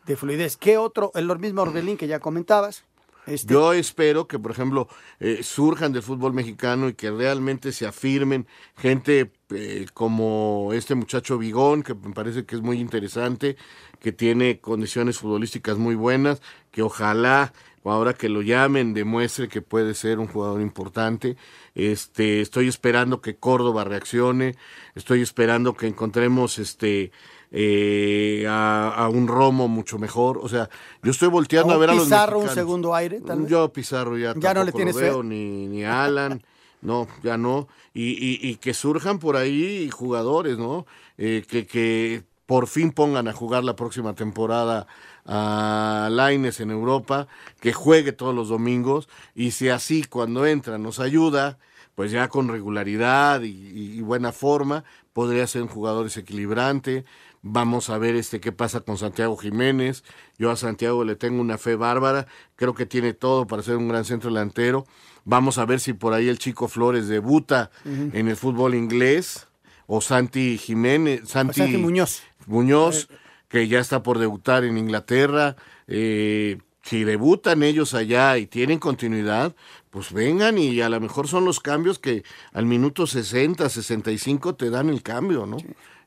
de 0.05 0.16
fluidez. 0.16 0.59
¿Qué 0.59 0.77
otro? 0.77 1.12
El 1.14 1.27
mismo 1.38 1.62
Orbelín 1.62 1.96
que 1.96 2.07
ya 2.07 2.20
comentabas. 2.20 2.85
Este 3.27 3.55
Yo 3.55 3.73
espero 3.73 4.27
que, 4.27 4.39
por 4.39 4.51
ejemplo, 4.51 4.89
eh, 5.21 5.41
surjan 5.43 5.93
del 5.93 6.03
fútbol 6.03 6.33
mexicano 6.33 6.89
y 6.89 6.95
que 6.95 7.11
realmente 7.11 7.71
se 7.71 7.87
afirmen 7.87 8.49
gente 8.77 9.33
eh, 9.51 9.87
como 9.95 10.71
este 10.73 10.97
muchacho 10.97 11.39
Vigón, 11.39 11.85
que 11.85 11.95
me 11.95 12.13
parece 12.13 12.45
que 12.45 12.57
es 12.57 12.63
muy 12.63 12.81
interesante, 12.81 13.57
que 14.01 14.11
tiene 14.11 14.59
condiciones 14.59 15.19
futbolísticas 15.19 15.79
muy 15.79 15.95
buenas, 15.95 16.43
que 16.73 16.83
ojalá 16.83 17.53
ahora 17.85 18.15
que 18.15 18.29
lo 18.29 18.43
llamen 18.43 18.95
demuestre 18.95 19.49
que 19.49 19.63
puede 19.63 19.95
ser 19.95 20.19
un 20.19 20.27
jugador 20.27 20.61
importante. 20.61 21.37
Este, 21.75 22.41
estoy 22.41 22.69
esperando 22.69 23.21
que 23.21 23.37
Córdoba 23.37 23.85
reaccione, 23.85 24.57
estoy 24.95 25.23
esperando 25.23 25.75
que 25.75 25.87
encontremos 25.87 26.59
este 26.59 27.13
eh, 27.53 28.47
a, 28.49 28.95
a 28.97 29.09
un 29.11 29.29
Romo 29.29 29.69
mucho 29.69 29.99
mejor. 29.99 30.38
O 30.38 30.49
sea, 30.49 30.69
yo 31.03 31.11
estoy 31.11 31.29
volteando 31.29 31.75
¿A 31.75 31.77
ver 31.77 31.91
a 31.91 31.95
los 31.95 32.05
Pizarro, 32.05 32.38
un 32.38 32.49
segundo 32.49 32.95
aire, 32.95 33.21
tal 33.21 33.41
vez? 33.43 33.51
Yo 33.51 33.73
Pizarro 33.73 34.17
ya, 34.17 34.35
Ya 34.37 34.55
no 34.55 34.65
le 34.65 34.73
tienes 34.73 34.95
lo 34.95 35.01
veo, 35.01 35.23
ni, 35.23 35.67
ni 35.67 35.85
Alan. 35.85 36.43
No, 36.83 37.07
ya 37.23 37.38
no. 37.38 37.69
Y, 37.95 38.11
y, 38.11 38.41
y 38.43 38.57
que 38.57 38.75
surjan 38.75 39.21
por 39.21 39.37
ahí 39.37 39.88
jugadores, 39.91 40.59
¿no? 40.59 40.85
Eh, 41.17 41.45
que, 41.49 41.65
que 41.65 42.25
por 42.45 42.67
fin 42.67 42.91
pongan 42.91 43.29
a 43.29 43.33
jugar 43.33 43.62
la 43.62 43.77
próxima 43.77 44.15
temporada 44.15 44.88
a 45.25 46.09
Laines 46.11 46.59
en 46.59 46.73
Europa, 46.73 47.29
que 47.61 47.73
juegue 47.73 48.11
todos 48.11 48.35
los 48.35 48.49
domingos 48.49 49.09
y 49.33 49.53
si 49.53 49.69
así 49.69 50.03
cuando 50.03 50.45
entra 50.45 50.77
nos 50.77 50.99
ayuda, 50.99 51.57
pues 51.95 52.11
ya 52.11 52.27
con 52.27 52.49
regularidad 52.49 53.43
y, 53.43 53.51
y 53.51 54.01
buena 54.01 54.33
forma, 54.33 54.83
podría 55.12 55.47
ser 55.47 55.62
un 55.62 55.69
jugador 55.69 56.03
desequilibrante. 56.03 57.05
Vamos 57.44 57.90
a 57.90 57.98
ver 57.98 58.14
este 58.14 58.40
qué 58.40 58.52
pasa 58.52 58.81
con 58.81 58.98
Santiago 58.98 59.37
Jiménez. 59.37 60.05
Yo 60.38 60.52
a 60.52 60.57
Santiago 60.57 61.05
le 61.05 61.16
tengo 61.16 61.40
una 61.40 61.59
fe 61.59 61.74
bárbara, 61.74 62.28
creo 62.55 62.72
que 62.72 62.87
tiene 62.87 63.14
todo 63.14 63.48
para 63.48 63.64
ser 63.64 63.76
un 63.76 63.88
gran 63.88 64.05
centro 64.05 64.31
delantero. 64.31 64.87
Vamos 65.24 65.59
a 65.59 65.66
ver 65.66 65.81
si 65.81 65.92
por 65.92 66.12
ahí 66.12 66.28
el 66.28 66.38
chico 66.38 66.68
Flores 66.68 67.09
debuta 67.09 67.72
en 67.85 68.28
el 68.28 68.37
fútbol 68.37 68.76
inglés 68.76 69.48
o 69.88 70.00
Santi 70.00 70.57
Jiménez, 70.57 71.28
Santi, 71.28 71.61
Santi 71.61 71.78
Muñoz. 71.78 72.22
Muñoz, 72.46 73.09
que 73.48 73.66
ya 73.66 73.81
está 73.81 74.05
por 74.05 74.18
debutar 74.20 74.62
en 74.62 74.78
Inglaterra. 74.78 75.57
Eh, 75.88 76.59
si 76.83 77.02
debutan 77.02 77.64
ellos 77.64 77.94
allá 77.94 78.38
y 78.38 78.46
tienen 78.46 78.78
continuidad, 78.78 79.55
pues 79.90 80.12
vengan 80.12 80.59
y 80.59 80.81
a 80.81 80.88
lo 80.88 81.00
mejor 81.00 81.26
son 81.26 81.44
los 81.44 81.59
cambios 81.61 81.98
que 81.98 82.22
al 82.52 82.66
minuto 82.66 83.07
60, 83.07 83.68
65 83.68 84.55
te 84.55 84.70
dan 84.70 84.88
el 84.88 85.02
cambio, 85.02 85.44
¿no? 85.46 85.59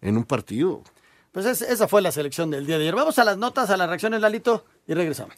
En 0.01 0.17
un 0.17 0.23
partido. 0.23 0.83
Pues 1.35 1.45
es- 1.47 1.61
esa 1.63 1.89
fue 1.89 2.01
la 2.01 2.13
selección 2.13 2.49
del 2.49 2.65
día 2.65 2.77
de 2.77 2.83
ayer. 2.85 2.95
Vamos 2.95 3.19
a 3.19 3.25
las 3.25 3.37
notas, 3.37 3.69
a 3.69 3.75
las 3.75 3.89
reacciones, 3.89 4.21
Lalito, 4.21 4.63
y 4.87 4.93
regresamos. 4.93 5.35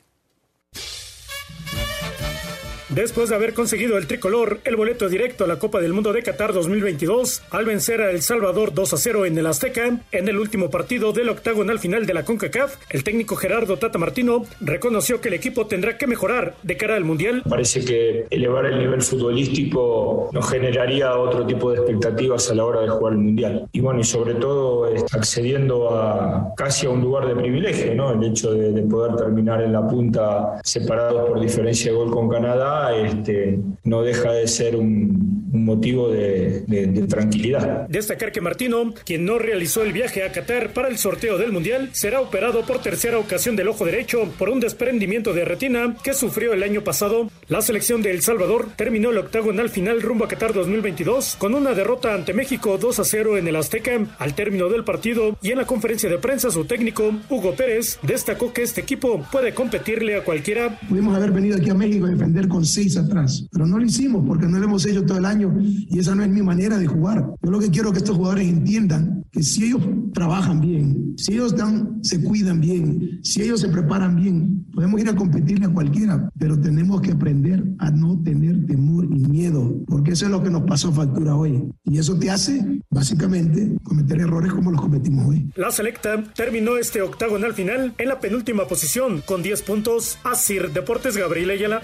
Después 2.97 3.29
de 3.29 3.35
haber 3.35 3.53
conseguido 3.53 3.95
el 3.99 4.07
tricolor 4.07 4.59
el 4.65 4.75
boleto 4.75 5.07
directo 5.07 5.43
a 5.43 5.47
la 5.47 5.59
Copa 5.59 5.79
del 5.79 5.93
Mundo 5.93 6.13
de 6.13 6.23
Qatar 6.23 6.51
2022, 6.51 7.43
al 7.51 7.65
vencer 7.65 8.01
a 8.01 8.09
El 8.09 8.23
Salvador 8.23 8.73
2 8.73 8.91
a 8.91 8.97
0 8.97 9.27
en 9.27 9.37
el 9.37 9.45
Azteca, 9.45 9.99
en 10.11 10.27
el 10.27 10.39
último 10.39 10.71
partido 10.71 11.13
del 11.13 11.29
octagonal 11.29 11.77
final 11.77 12.07
de 12.07 12.15
la 12.15 12.25
CONCACAF, 12.25 12.75
el 12.89 13.03
técnico 13.03 13.35
Gerardo 13.35 13.77
Tata 13.77 13.99
Martino 13.99 14.45
reconoció 14.61 15.21
que 15.21 15.27
el 15.27 15.35
equipo 15.35 15.67
tendrá 15.67 15.99
que 15.99 16.07
mejorar 16.07 16.55
de 16.63 16.75
cara 16.75 16.95
al 16.95 17.03
Mundial. 17.03 17.43
Parece 17.47 17.85
que 17.85 18.25
elevar 18.31 18.65
el 18.65 18.79
nivel 18.79 19.03
futbolístico 19.03 20.31
nos 20.33 20.49
generaría 20.49 21.15
otro 21.19 21.45
tipo 21.45 21.69
de 21.69 21.77
expectativas 21.77 22.49
a 22.49 22.55
la 22.55 22.65
hora 22.65 22.81
de 22.81 22.89
jugar 22.89 23.13
el 23.13 23.19
Mundial. 23.19 23.67
Y 23.73 23.79
bueno, 23.79 23.99
y 23.99 24.05
sobre 24.05 24.33
todo 24.33 24.91
eh, 24.91 25.05
accediendo 25.11 25.95
a 25.95 26.51
casi 26.57 26.87
a 26.87 26.89
un 26.89 27.01
lugar 27.01 27.27
de 27.27 27.35
privilegio, 27.35 27.93
¿no? 27.93 28.13
El 28.13 28.23
hecho 28.23 28.53
de, 28.53 28.71
de 28.71 28.81
poder 28.81 29.15
terminar 29.17 29.61
en 29.61 29.73
la 29.73 29.87
punta 29.87 30.59
separados 30.63 31.29
por 31.29 31.39
diferencia 31.39 31.91
de 31.91 31.95
gol 31.95 32.09
con 32.09 32.27
Canadá, 32.27 32.86
este, 32.95 33.59
no 33.83 34.01
deja 34.01 34.31
de 34.31 34.47
ser 34.47 34.75
un, 34.75 35.49
un 35.51 35.65
motivo 35.65 36.09
de, 36.11 36.61
de- 36.67 36.87
de 36.87 37.07
tranquilidad. 37.07 37.87
Destacar 37.89 38.31
que 38.31 38.41
Martino, 38.41 38.93
quien 39.05 39.25
no 39.25 39.37
realizó 39.39 39.83
el 39.83 39.93
viaje 39.93 40.23
a 40.23 40.31
Qatar 40.31 40.73
para 40.73 40.87
el 40.89 40.97
sorteo 40.97 41.37
del 41.37 41.51
Mundial, 41.51 41.89
será 41.93 42.21
operado 42.21 42.65
por 42.65 42.81
tercera 42.81 43.17
ocasión 43.19 43.55
del 43.55 43.67
ojo 43.67 43.85
derecho 43.85 44.31
por 44.37 44.49
un 44.49 44.59
desprendimiento 44.59 45.33
de 45.33 45.45
retina 45.45 45.95
que 46.03 46.13
sufrió 46.13 46.53
el 46.53 46.63
año 46.63 46.83
pasado. 46.83 47.29
La 47.49 47.61
selección 47.61 48.01
de 48.01 48.11
El 48.11 48.21
Salvador 48.21 48.67
terminó 48.75 49.11
el 49.11 49.17
octagonal 49.17 49.69
final 49.69 50.01
rumbo 50.01 50.25
a 50.25 50.27
Qatar 50.27 50.53
2022 50.53 51.35
con 51.37 51.55
una 51.55 51.73
derrota 51.73 52.13
ante 52.13 52.33
México 52.33 52.77
2 52.77 52.99
a 52.99 53.03
0 53.03 53.37
en 53.37 53.47
el 53.47 53.55
Azteca. 53.55 53.87
Al 54.19 54.35
término 54.35 54.69
del 54.69 54.83
partido 54.83 55.37
y 55.41 55.51
en 55.51 55.57
la 55.57 55.65
conferencia 55.65 56.09
de 56.09 56.17
prensa, 56.17 56.51
su 56.51 56.65
técnico, 56.65 57.11
Hugo 57.29 57.53
Pérez, 57.55 57.99
destacó 58.03 58.51
que 58.53 58.63
este 58.63 58.81
equipo 58.81 59.25
puede 59.31 59.53
competirle 59.53 60.15
a 60.15 60.23
cualquiera. 60.23 60.79
Pudimos 60.89 61.15
haber 61.15 61.31
venido 61.31 61.57
aquí 61.57 61.69
a 61.69 61.73
México 61.73 62.05
a 62.05 62.09
defender 62.09 62.47
con 62.47 62.65
seis 62.77 62.95
atrás, 62.95 63.47
pero 63.51 63.65
no 63.65 63.79
lo 63.79 63.85
hicimos 63.85 64.23
porque 64.27 64.45
no 64.45 64.59
lo 64.59 64.65
hemos 64.65 64.85
hecho 64.85 65.03
todo 65.03 65.17
el 65.17 65.25
año 65.25 65.51
y 65.59 65.97
esa 65.97 66.13
no 66.13 66.21
es 66.21 66.29
mi 66.29 66.43
manera 66.43 66.77
de 66.77 66.85
jugar. 66.85 67.25
Yo 67.41 67.49
lo 67.49 67.59
que 67.59 67.71
quiero 67.71 67.91
que 67.91 67.97
estos 67.97 68.15
jugadores 68.15 68.47
entiendan 68.47 69.25
que 69.31 69.41
si 69.41 69.65
ellos 69.65 69.81
trabajan 70.13 70.61
bien, 70.61 71.15
si 71.17 71.33
ellos 71.33 71.55
dan, 71.55 71.97
se 72.03 72.21
cuidan 72.21 72.61
bien, 72.61 73.19
si 73.23 73.41
ellos 73.41 73.61
se 73.61 73.69
preparan 73.69 74.15
bien, 74.15 74.67
podemos 74.71 75.01
ir 75.01 75.09
a 75.09 75.15
competirle 75.15 75.65
a 75.65 75.73
cualquiera, 75.73 76.29
pero 76.37 76.59
tenemos 76.59 77.01
que 77.01 77.13
aprender 77.13 77.63
a 77.79 77.89
no 77.89 78.21
tener 78.21 78.67
temor 78.67 79.05
y 79.05 79.27
miedo, 79.27 79.83
porque 79.87 80.11
eso 80.11 80.25
es 80.25 80.31
lo 80.31 80.43
que 80.43 80.51
nos 80.51 80.61
pasó 80.61 80.93
factura 80.93 81.35
hoy. 81.35 81.63
Y 81.83 81.97
eso 81.97 82.19
te 82.19 82.29
hace, 82.29 82.63
básicamente, 82.91 83.75
cometer 83.81 84.19
errores 84.19 84.53
como 84.53 84.69
los 84.69 84.81
cometimos 84.81 85.25
hoy. 85.25 85.49
La 85.55 85.71
selecta 85.71 86.23
terminó 86.35 86.77
este 86.77 87.01
octagonal 87.01 87.55
final 87.55 87.95
en 87.97 88.07
la 88.07 88.19
penúltima 88.19 88.67
posición 88.67 89.23
con 89.25 89.41
10 89.41 89.63
puntos. 89.63 90.19
Asir 90.23 90.71
Deportes 90.73 91.17
Gabriel 91.17 91.49
Ayala. 91.49 91.81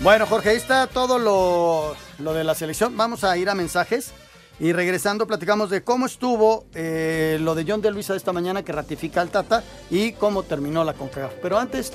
Bueno, 0.00 0.26
Jorge, 0.26 0.50
ahí 0.50 0.56
está 0.56 0.86
todo 0.86 1.18
lo, 1.18 1.96
lo 2.18 2.32
de 2.32 2.44
la 2.44 2.54
selección. 2.54 2.96
Vamos 2.96 3.24
a 3.24 3.36
ir 3.36 3.48
a 3.48 3.54
mensajes 3.54 4.12
y 4.60 4.72
regresando 4.72 5.26
platicamos 5.26 5.70
de 5.70 5.82
cómo 5.82 6.06
estuvo 6.06 6.66
eh, 6.74 7.38
lo 7.40 7.54
de 7.54 7.64
John 7.66 7.80
de 7.80 7.90
Luisa 7.90 8.14
esta 8.14 8.32
mañana 8.32 8.62
que 8.62 8.72
ratifica 8.72 9.20
al 9.20 9.30
Tata 9.30 9.64
y 9.90 10.12
cómo 10.12 10.44
terminó 10.44 10.84
la 10.84 10.94
CONCACAF. 10.94 11.32
Pero 11.42 11.58
antes, 11.58 11.92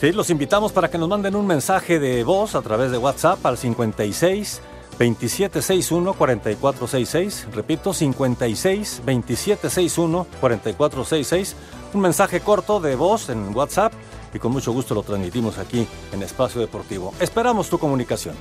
Sí, 0.00 0.12
los 0.12 0.30
invitamos 0.30 0.70
para 0.70 0.88
que 0.88 0.96
nos 0.96 1.08
manden 1.08 1.34
un 1.34 1.44
mensaje 1.44 1.98
de 1.98 2.22
voz 2.22 2.54
a 2.54 2.62
través 2.62 2.92
de 2.92 2.98
WhatsApp 2.98 3.44
al 3.44 3.58
56 3.58 4.60
2761 4.96 6.14
4466. 6.14 7.48
Repito, 7.52 7.92
56 7.92 9.02
2761 9.04 10.26
4466. 10.40 11.56
Un 11.94 12.00
mensaje 12.00 12.40
corto 12.40 12.78
de 12.78 12.94
voz 12.94 13.28
en 13.28 13.56
WhatsApp 13.56 13.92
y 14.32 14.38
con 14.38 14.52
mucho 14.52 14.72
gusto 14.72 14.94
lo 14.94 15.02
transmitimos 15.02 15.58
aquí 15.58 15.86
en 16.12 16.22
Espacio 16.22 16.60
Deportivo. 16.60 17.14
Esperamos 17.20 17.68
tu 17.68 17.78
comunicación. 17.78 18.34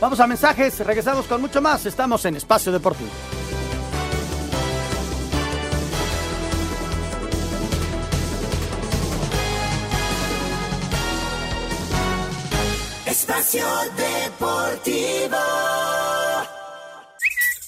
vamos 0.00 0.20
a 0.20 0.26
mensajes, 0.26 0.78
regresamos 0.80 1.26
con 1.26 1.40
mucho 1.40 1.60
más. 1.60 1.86
Estamos 1.86 2.24
en 2.24 2.36
Espacio 2.36 2.72
Deportivo. 2.72 3.10
Espacio 13.06 13.66
Deportivo. 13.96 15.36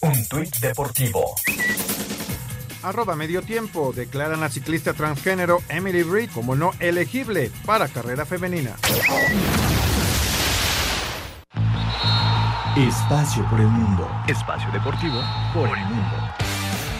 Un 0.03 0.27
tuit 0.29 0.57
deportivo. 0.61 1.35
Arroba 2.83 3.17
medio 3.17 3.43
tiempo. 3.43 3.93
Declaran 3.95 4.41
la 4.41 4.49
ciclista 4.49 4.93
transgénero 4.93 5.59
Emily 5.69 6.03
Reed 6.03 6.31
como 6.33 6.55
no 6.55 6.73
elegible 6.81 7.51
para 7.67 7.89
carrera 7.89 8.25
femenina. 8.25 8.77
Espacio 12.77 13.45
por 13.51 13.61
el 13.61 13.69
mundo. 13.69 14.09
Espacio 14.29 14.71
deportivo 14.73 15.21
por 15.53 15.77
el 15.77 15.85
mundo. 15.85 16.40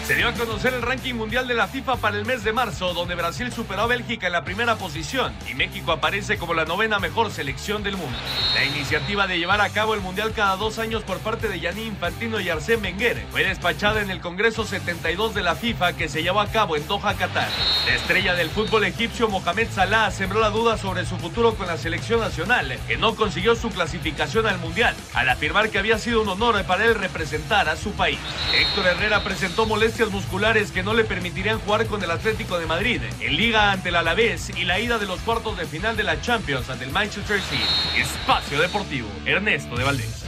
Se 0.05 0.15
dio 0.15 0.27
a 0.27 0.33
conocer 0.33 0.73
el 0.73 0.81
ranking 0.81 1.13
mundial 1.13 1.47
de 1.47 1.53
la 1.53 1.67
FIFA 1.67 1.97
para 1.97 2.17
el 2.17 2.25
mes 2.25 2.43
de 2.43 2.51
marzo, 2.51 2.93
donde 2.93 3.15
Brasil 3.15 3.51
superó 3.53 3.83
a 3.83 3.87
Bélgica 3.87 4.27
en 4.27 4.33
la 4.33 4.43
primera 4.43 4.75
posición 4.75 5.31
y 5.49 5.53
México 5.53 5.91
aparece 5.91 6.37
como 6.37 6.55
la 6.55 6.65
novena 6.65 6.99
mejor 6.99 7.31
selección 7.31 7.83
del 7.83 7.97
mundo. 7.97 8.17
La 8.55 8.65
iniciativa 8.65 9.27
de 9.27 9.37
llevar 9.37 9.61
a 9.61 9.69
cabo 9.69 9.93
el 9.93 10.01
mundial 10.01 10.33
cada 10.35 10.57
dos 10.57 10.79
años 10.79 11.03
por 11.03 11.19
parte 11.19 11.47
de 11.47 11.59
Gianni 11.59 11.83
Infantino 11.83 12.39
y 12.39 12.49
Arsène 12.49 12.81
Wenger 12.81 13.25
fue 13.31 13.45
despachada 13.45 14.01
en 14.01 14.09
el 14.09 14.21
Congreso 14.21 14.65
72 14.65 15.35
de 15.35 15.43
la 15.43 15.55
FIFA 15.55 15.93
que 15.93 16.09
se 16.09 16.23
llevó 16.23 16.41
a 16.41 16.47
cabo 16.47 16.75
en 16.75 16.87
Doha, 16.87 17.13
Qatar. 17.13 17.49
La 17.85 17.95
estrella 17.95 18.33
del 18.33 18.49
fútbol 18.49 18.83
egipcio 18.85 19.29
Mohamed 19.29 19.69
Salah 19.71 20.09
sembró 20.11 20.39
la 20.41 20.49
duda 20.49 20.77
sobre 20.77 21.05
su 21.05 21.17
futuro 21.17 21.53
con 21.53 21.67
la 21.67 21.77
selección 21.77 22.19
nacional, 22.19 22.77
que 22.87 22.97
no 22.97 23.15
consiguió 23.15 23.55
su 23.55 23.69
clasificación 23.69 24.47
al 24.47 24.57
mundial, 24.57 24.95
al 25.13 25.29
afirmar 25.29 25.69
que 25.69 25.77
había 25.77 25.99
sido 25.99 26.23
un 26.23 26.29
honor 26.29 26.61
para 26.65 26.85
él 26.85 26.95
representar 26.95 27.69
a 27.69 27.77
su 27.77 27.91
país. 27.91 28.19
Héctor 28.53 28.87
Herrera 28.87 29.23
presentó 29.23 29.65
molestias 29.65 29.90
musculares 30.11 30.71
que 30.71 30.83
no 30.83 30.93
le 30.93 31.03
permitirían 31.03 31.59
jugar 31.59 31.85
con 31.85 32.01
el 32.03 32.09
Atlético 32.11 32.57
de 32.57 32.65
Madrid 32.65 33.01
en 33.19 33.35
Liga 33.35 33.71
ante 33.71 33.89
el 33.89 33.95
Alavés 33.95 34.49
y 34.57 34.63
la 34.63 34.79
ida 34.79 34.97
de 34.97 35.05
los 35.05 35.19
cuartos 35.19 35.57
de 35.57 35.65
final 35.65 35.97
de 35.97 36.03
la 36.03 36.21
Champions 36.21 36.69
ante 36.69 36.85
el 36.85 36.91
Manchester 36.91 37.41
City. 37.41 37.61
Espacio 37.99 38.59
Deportivo, 38.61 39.09
Ernesto 39.25 39.75
de 39.75 39.83
Valdés. 39.83 40.25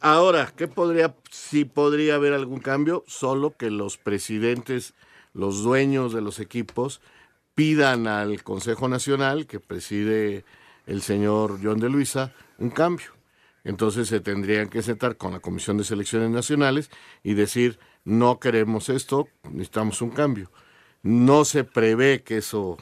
Ahora, 0.00 0.52
¿qué 0.56 0.68
podría, 0.68 1.14
si 1.30 1.64
podría 1.64 2.14
haber 2.14 2.32
algún 2.32 2.60
cambio? 2.60 3.02
Solo 3.06 3.56
que 3.56 3.70
los 3.70 3.96
presidentes, 3.96 4.94
los 5.32 5.62
dueños 5.62 6.12
de 6.12 6.20
los 6.20 6.38
equipos, 6.38 7.00
pidan 7.54 8.06
al 8.06 8.42
Consejo 8.42 8.88
Nacional, 8.88 9.46
que 9.46 9.60
preside 9.60 10.44
el 10.86 11.02
señor 11.02 11.58
John 11.62 11.80
de 11.80 11.88
Luisa, 11.88 12.32
un 12.58 12.70
cambio. 12.70 13.16
Entonces 13.64 14.08
se 14.08 14.20
tendrían 14.20 14.68
que 14.68 14.82
sentar 14.82 15.16
con 15.16 15.32
la 15.32 15.40
Comisión 15.40 15.76
de 15.76 15.84
Selecciones 15.84 16.30
Nacionales 16.30 16.90
y 17.24 17.34
decir, 17.34 17.80
no 18.04 18.38
queremos 18.38 18.88
esto, 18.88 19.26
necesitamos 19.50 20.00
un 20.02 20.10
cambio. 20.10 20.52
No 21.02 21.44
se 21.44 21.64
prevé 21.64 22.22
que 22.22 22.36
eso 22.36 22.78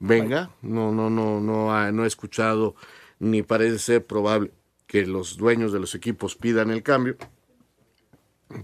venga, 0.00 0.50
no, 0.62 0.90
no, 0.90 1.08
no, 1.08 1.40
no, 1.40 1.92
no 1.92 2.04
he 2.04 2.08
escuchado 2.08 2.74
ni 3.20 3.42
parece 3.42 3.78
ser 3.78 4.06
probable 4.06 4.50
que 4.86 5.06
los 5.06 5.36
dueños 5.36 5.72
de 5.72 5.78
los 5.78 5.94
equipos 5.94 6.34
pidan 6.34 6.70
el 6.70 6.82
cambio, 6.82 7.16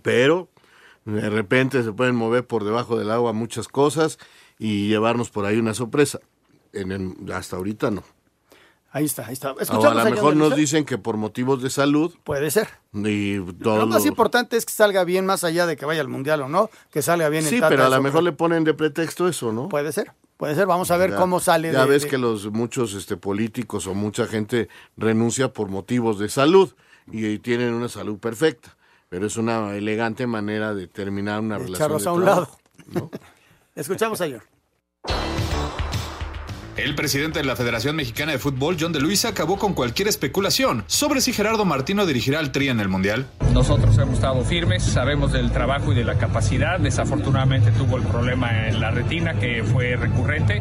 pero 0.03 0.49
de 1.05 1.31
repente 1.31 1.85
se 1.85 1.93
pueden 1.93 2.17
mover 2.17 2.45
por 2.45 2.65
debajo 2.65 2.99
del 2.99 3.13
agua 3.13 3.33
muchas 3.33 3.69
cosas 3.69 4.19
y 4.59 4.89
llevarnos 4.89 5.31
por 5.31 5.45
ahí 5.45 5.59
una 5.59 5.75
sorpresa. 5.75 6.19
En 6.73 7.31
hasta 7.33 7.57
ahorita 7.57 7.93
no. 7.93 8.03
Ahí 8.91 9.05
está, 9.05 9.27
ahí 9.27 9.35
está. 9.35 9.51
a 9.51 9.95
lo 9.95 10.11
mejor 10.11 10.37
nos 10.37 10.57
dicen 10.57 10.85
que 10.85 10.97
por 10.97 11.17
motivos 11.17 11.63
de 11.63 11.69
salud. 11.71 12.15
Puede 12.25 12.51
ser. 12.51 12.69
Y 12.93 13.39
todo 13.63 13.79
lo 13.79 13.87
más 13.87 14.07
importante 14.07 14.57
es 14.57 14.65
que 14.65 14.73
salga 14.73 15.05
bien, 15.05 15.27
más 15.27 15.45
allá 15.45 15.67
de 15.67 15.77
que 15.77 15.85
vaya 15.85 16.01
al 16.01 16.09
mundial 16.09 16.41
o 16.43 16.49
no, 16.49 16.71
que 16.91 17.03
salga 17.03 17.29
bien. 17.29 17.45
Sí, 17.45 17.61
pero 17.69 17.85
a 17.85 17.89
lo 17.91 18.03
mejor 18.03 18.23
le 18.23 18.33
ponen 18.33 18.65
de 18.65 18.75
pretexto 18.75 19.29
eso, 19.29 19.53
¿no? 19.53 19.69
Puede 19.69 19.93
ser. 19.93 20.13
Puede 20.37 20.55
ser, 20.55 20.67
vamos 20.67 20.91
a 20.91 20.97
ver 20.97 21.15
cómo 21.15 21.41
sale. 21.41 21.73
Ya 21.73 21.87
ves 21.87 22.05
que 22.05 22.19
los 22.19 22.53
muchos 22.53 22.95
este, 22.95 23.17
políticos 23.17 23.87
o 23.87 23.95
mucha 23.95 24.27
gente 24.27 24.69
renuncia 24.97 25.53
por 25.53 25.69
motivos 25.69 26.19
de 26.19 26.29
salud 26.29 26.75
y, 27.11 27.39
tienen 27.39 27.73
una 27.73 27.89
salud 27.89 28.19
perfecta, 28.19 28.77
pero 29.09 29.27
es 29.27 29.37
una 29.37 29.75
elegante 29.75 30.27
manera 30.27 30.75
de 30.75 30.89
terminar 30.89 31.41
una 31.41 31.59
relación. 31.59 31.99
De 31.99 32.09
a 32.09 32.13
un 32.13 32.25
lado. 32.25 32.51
Escuchamos 33.75 34.19
señor. 34.19 34.43
El 36.77 36.95
presidente 36.95 37.39
de 37.39 37.45
la 37.47 37.57
Federación 37.57 37.97
Mexicana 37.97 38.33
de 38.33 38.39
Fútbol, 38.39 38.77
John 38.79 38.93
de 38.93 39.01
Luisa, 39.01 39.29
acabó 39.29 39.59
con 39.59 39.73
cualquier 39.73 40.09
especulación 40.09 40.85
sobre 40.87 41.23
si 41.23 41.33
Gerardo 41.33 41.65
Martino 41.65 42.05
dirigirá 42.05 42.39
al 42.39 42.53
Tri 42.53 42.69
en 42.69 42.81
el 42.81 42.89
Mundial. 42.89 43.27
Nosotros 43.55 43.97
hemos 43.97 44.17
estado 44.17 44.45
firmes, 44.45 44.83
sabemos 44.83 45.33
del 45.33 45.51
trabajo 45.53 45.93
y 45.93 45.95
de 45.95 46.05
la 46.05 46.19
capacidad. 46.19 46.79
Desafortunadamente 46.79 47.71
tuvo 47.71 47.97
el 47.97 48.03
problema 48.03 48.69
en 48.69 48.79
la 48.79 48.91
retina 48.91 49.39
que 49.39 49.65
fue 49.65 49.97
recurrente, 49.97 50.61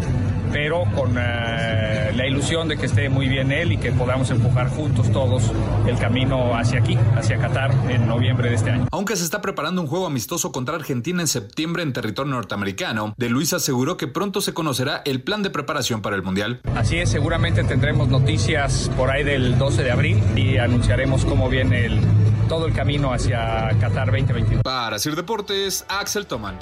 pero 0.56 0.86
con 0.96 1.18
eh, 1.20 2.14
la 2.16 2.26
ilusión 2.26 2.70
de 2.70 2.78
que 2.78 2.86
esté 2.86 3.10
muy 3.10 3.28
bien 3.28 3.52
él 3.52 3.74
y 3.74 3.78
que 3.78 3.92
podamos 3.92 4.32
empujar 4.32 4.70
juntos 4.70 5.12
todos 5.12 5.52
el 5.86 5.98
camino 5.98 6.56
hacia 6.56 6.80
aquí, 6.80 6.98
hacia 7.14 7.38
Qatar 7.38 7.74
en 7.90 8.08
noviembre 8.08 8.48
de 8.48 8.56
este 8.56 8.70
año. 8.70 8.88
Aunque 8.94 9.18
se 9.18 9.26
está 9.26 9.42
preparando 9.42 9.82
un 9.82 9.88
juego 9.88 10.06
amistoso 10.06 10.54
contra 10.54 10.76
Argentina 10.76 11.20
en 11.20 11.28
septiembre 11.28 11.84
en 11.84 11.92
territorio 11.92 12.32
norteamericano, 12.32 13.14
de 13.18 13.28
Luisa 13.28 13.58
aseguró 13.58 13.98
que 13.98 14.08
pronto 14.08 14.40
se 14.40 14.54
conocerá 14.54 15.02
el 15.04 15.24
plan 15.24 15.44
de 15.44 15.50
preparación 15.50 16.02
para 16.02 16.16
el 16.16 16.24
Mundial. 16.24 16.62
Así 16.74 17.00
es, 17.00 17.10
seguramente 17.10 17.66
tendremos 17.66 18.08
noticias 18.08 18.90
por 18.96 19.10
ahí 19.12 19.26
del 19.26 19.58
12 19.58 19.84
de 19.84 19.92
abril 19.92 20.24
y 20.38 20.58
anunciaremos 20.58 21.26
cómo 21.26 21.50
viene 21.50 21.86
el, 21.86 22.00
todo 22.48 22.66
el 22.66 22.74
camino 22.74 23.12
hacia 23.12 23.78
Qatar 23.82 24.06
2022. 24.06 24.64
Para 24.64 25.00
Sir 25.00 25.18
Deportes, 25.18 25.86
Axel 25.90 26.28
Toman. 26.28 26.58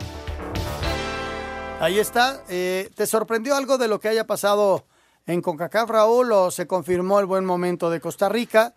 Ahí 1.83 1.99
está. 1.99 2.41
Eh, 2.47 2.89
¿Te 2.95 3.05
sorprendió 3.05 3.57
algo 3.57 3.77
de 3.77 3.89
lo 3.89 3.99
que 3.99 4.07
haya 4.07 4.25
pasado 4.25 4.85
en 5.25 5.41
CONCACAF, 5.41 5.89
Raúl, 5.89 6.31
o 6.31 6.49
se 6.49 6.65
confirmó 6.65 7.19
el 7.19 7.25
buen 7.25 7.43
momento 7.43 7.89
de 7.89 7.99
Costa 7.99 8.29
Rica? 8.29 8.73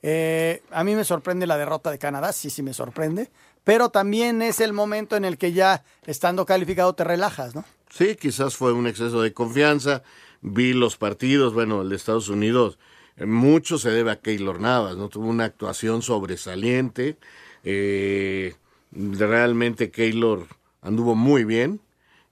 Eh, 0.00 0.62
a 0.70 0.82
mí 0.82 0.94
me 0.94 1.04
sorprende 1.04 1.46
la 1.46 1.58
derrota 1.58 1.90
de 1.90 1.98
Canadá, 1.98 2.32
sí, 2.32 2.48
sí 2.48 2.62
me 2.62 2.72
sorprende, 2.72 3.30
pero 3.62 3.90
también 3.90 4.40
es 4.40 4.60
el 4.60 4.72
momento 4.72 5.16
en 5.16 5.26
el 5.26 5.36
que 5.36 5.52
ya 5.52 5.84
estando 6.06 6.46
calificado 6.46 6.94
te 6.94 7.04
relajas, 7.04 7.54
¿no? 7.54 7.62
Sí, 7.90 8.16
quizás 8.16 8.56
fue 8.56 8.72
un 8.72 8.86
exceso 8.86 9.20
de 9.20 9.34
confianza. 9.34 10.02
Vi 10.40 10.72
los 10.72 10.96
partidos, 10.96 11.52
bueno, 11.52 11.82
el 11.82 11.90
de 11.90 11.96
Estados 11.96 12.30
Unidos, 12.30 12.78
eh, 13.18 13.26
mucho 13.26 13.76
se 13.76 13.90
debe 13.90 14.12
a 14.12 14.20
Keylor 14.20 14.62
Navas, 14.62 14.96
¿no? 14.96 15.10
Tuvo 15.10 15.28
una 15.28 15.44
actuación 15.44 16.00
sobresaliente. 16.00 17.18
Eh, 17.64 18.54
realmente 18.92 19.90
Keylor 19.90 20.46
anduvo 20.80 21.14
muy 21.14 21.44
bien 21.44 21.82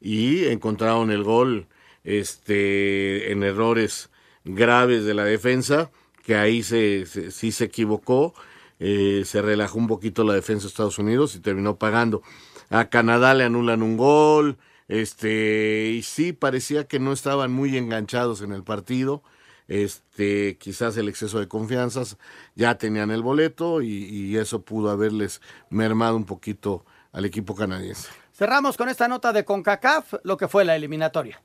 y 0.05 0.45
encontraron 0.49 1.11
el 1.11 1.23
gol 1.23 1.67
este, 2.05 3.33
en 3.33 3.43
errores 3.43 4.11
graves 4.45 5.07
de 5.07 5.15
la 5.15 5.25
defensa, 5.25 5.91
que 6.23 6.37
ahí 6.37 6.63
se, 6.63 7.07
sí 7.07 7.53
se 7.53 7.65
equivocó. 7.65 8.35
Eh, 8.81 9.23
se 9.25 9.41
relajó 9.41 9.79
un 9.79 9.87
poquito 9.87 10.23
la 10.23 10.35
defensa 10.35 10.65
de 10.65 10.69
Estados 10.69 10.99
Unidos 10.99 11.35
y 11.35 11.41
terminó 11.41 11.77
pagando. 11.79 12.23
A 12.69 12.91
Canadá 12.91 13.33
le 13.33 13.45
anulan 13.45 13.83
un 13.83 13.97
gol, 13.97 14.59
este, 14.89 15.93
y 15.93 16.03
sí, 16.03 16.35
parecía 16.35 16.85
que 16.87 16.99
no 16.99 17.13
estaban 17.13 17.51
muy 17.51 17.79
enganchados 17.79 18.43
en 18.43 18.53
el 18.53 18.63
partido. 18.63 19.23
Este, 19.69 20.59
quizás 20.59 20.99
el 20.99 21.09
exceso 21.09 21.41
de 21.41 21.49
confianzas, 21.49 22.19
ya 22.55 22.77
tenían 22.77 23.11
el 23.11 23.23
boleto 23.23 23.81
y 23.81 24.37
eso 24.37 24.63
pudo 24.63 24.91
haberles 24.91 25.41
mermado 25.71 26.17
un 26.17 26.27
poquito 26.27 26.85
al 27.13 27.25
equipo 27.25 27.55
canadiense. 27.55 28.11
Cerramos 28.37 28.77
con 28.77 28.89
esta 28.89 29.07
nota 29.07 29.33
de 29.33 29.45
CONCACAF, 29.45 30.15
lo 30.25 30.37
que 30.37 30.49
fue 30.49 30.65
la 30.65 30.75
eliminatoria. 30.75 31.41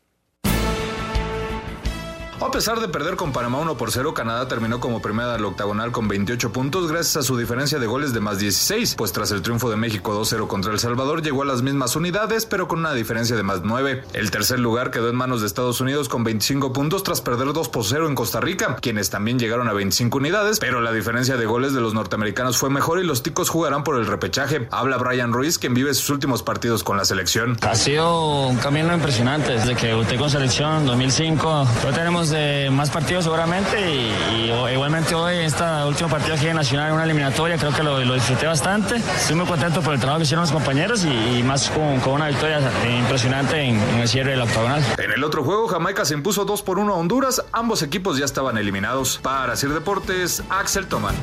A 2.42 2.52
pesar 2.52 2.80
de 2.80 2.88
perder 2.88 3.18
con 3.18 3.34
Panamá 3.34 3.60
1 3.60 3.76
por 3.76 3.92
0, 3.92 4.14
Canadá 4.14 4.48
terminó 4.48 4.80
como 4.80 5.02
primera 5.02 5.34
del 5.34 5.44
octagonal 5.44 5.92
con 5.92 6.08
28 6.08 6.54
puntos 6.54 6.90
gracias 6.90 7.18
a 7.18 7.22
su 7.22 7.38
diferencia 7.38 7.80
de 7.80 7.86
goles 7.86 8.14
de 8.14 8.22
más 8.22 8.40
16, 8.40 8.96
pues 8.96 9.12
tras 9.12 9.32
el 9.32 9.42
triunfo 9.42 9.70
de 9.70 9.76
México 9.76 10.18
2-0 10.18 10.48
contra 10.48 10.72
El 10.72 10.80
Salvador 10.80 11.22
llegó 11.22 11.44
a 11.44 11.46
las 11.46 11.62
mismas 11.62 11.98
unidades, 11.98 12.46
pero 12.46 12.70
con 12.70 12.80
una 12.80 12.94
diferencia 12.94 13.36
de 13.36 13.44
más 13.44 13.60
9. 13.64 14.04
El 14.14 14.32
tercer 14.32 14.60
lugar 14.60 14.90
quedó 14.90 15.10
en 15.10 15.18
manos 15.18 15.42
de 15.42 15.48
Estados 15.48 15.82
Unidos 15.82 16.08
con 16.08 16.24
25 16.24 16.72
puntos 16.72 17.04
tras 17.04 17.20
perder 17.20 17.52
2 17.52 17.68
por 17.68 17.84
0 17.84 18.08
en 18.08 18.16
Costa 18.16 18.40
Rica, 18.40 18.78
quienes 18.82 19.10
también 19.10 19.38
llegaron 19.38 19.68
a 19.68 19.74
25 19.74 20.18
unidades, 20.18 20.60
pero 20.60 20.80
la 20.80 20.94
diferencia 20.94 21.36
de 21.36 21.46
goles 21.46 21.74
de 21.74 21.82
los 21.82 21.94
norteamericanos 21.94 22.58
fue 22.58 22.70
mejor 22.70 23.00
y 23.00 23.04
los 23.04 23.22
ticos 23.22 23.50
jugarán 23.50 23.84
por 23.84 23.98
el 23.98 24.08
repechaje. 24.08 24.70
Habla 24.72 24.98
Brian 24.98 25.34
Ruiz, 25.34 25.60
quien 25.60 25.74
vive 25.74 25.94
sus 25.94 26.10
últimos 26.10 26.42
partidos 26.42 26.86
con 26.86 26.96
la 26.96 27.04
selección. 27.04 27.58
Ha 27.62 27.76
sido 27.76 28.48
un 28.48 28.58
camino 28.58 28.94
impresionante 28.94 29.52
desde 29.52 29.76
que 29.76 29.88
debuté 29.88 30.16
con 30.16 30.30
selección 30.30 30.78
en 30.78 30.86
2005. 30.86 31.68
Pero 31.82 31.94
tenemos 31.94 32.29
más 32.72 32.90
partidos 32.90 33.24
seguramente 33.24 33.80
y, 33.80 34.52
igualmente 34.72 35.16
hoy 35.16 35.38
esta 35.38 35.86
última 35.86 36.10
partida 36.10 36.36
aquí 36.36 36.48
en 36.48 36.56
Nacional 36.56 36.90
en 36.90 36.94
una 36.94 37.04
eliminatoria 37.04 37.58
creo 37.58 37.74
que 37.74 37.84
lo, 37.84 38.14
disfruté 38.14 38.46
bastante. 38.46 38.96
Estoy 38.96 39.36
muy 39.36 39.46
contento 39.46 39.82
por 39.82 39.94
el 39.94 40.00
trabajo 40.00 40.20
que 40.20 40.24
hicieron 40.24 40.44
los 40.44 40.52
compañeros 40.52 41.06
y, 41.06 41.42
más 41.44 41.70
con, 41.70 42.14
una 42.14 42.28
victoria 42.28 42.60
impresionante 43.00 43.62
en, 43.62 43.80
el 43.80 44.08
cierre 44.08 44.32
del 44.32 44.42
octagonal. 44.42 44.84
En 44.98 45.12
el 45.12 45.24
otro 45.24 45.44
juego 45.44 45.68
Jamaica 45.68 46.06
se 46.06 46.14
impuso 46.14 46.46
2 46.46 46.62
por 46.62 46.80
1 46.80 46.94
a 46.94 46.98
Honduras, 46.98 47.44
ambos 47.52 47.82
equipos 47.82 48.18
ya 48.18 48.26
estaban 48.26 48.58
eliminados. 48.58 49.20
Para 49.22 49.56
Sir 49.56 49.74
Deportes, 49.74 50.44
Axel 50.50 50.88
Toman. 50.88 51.16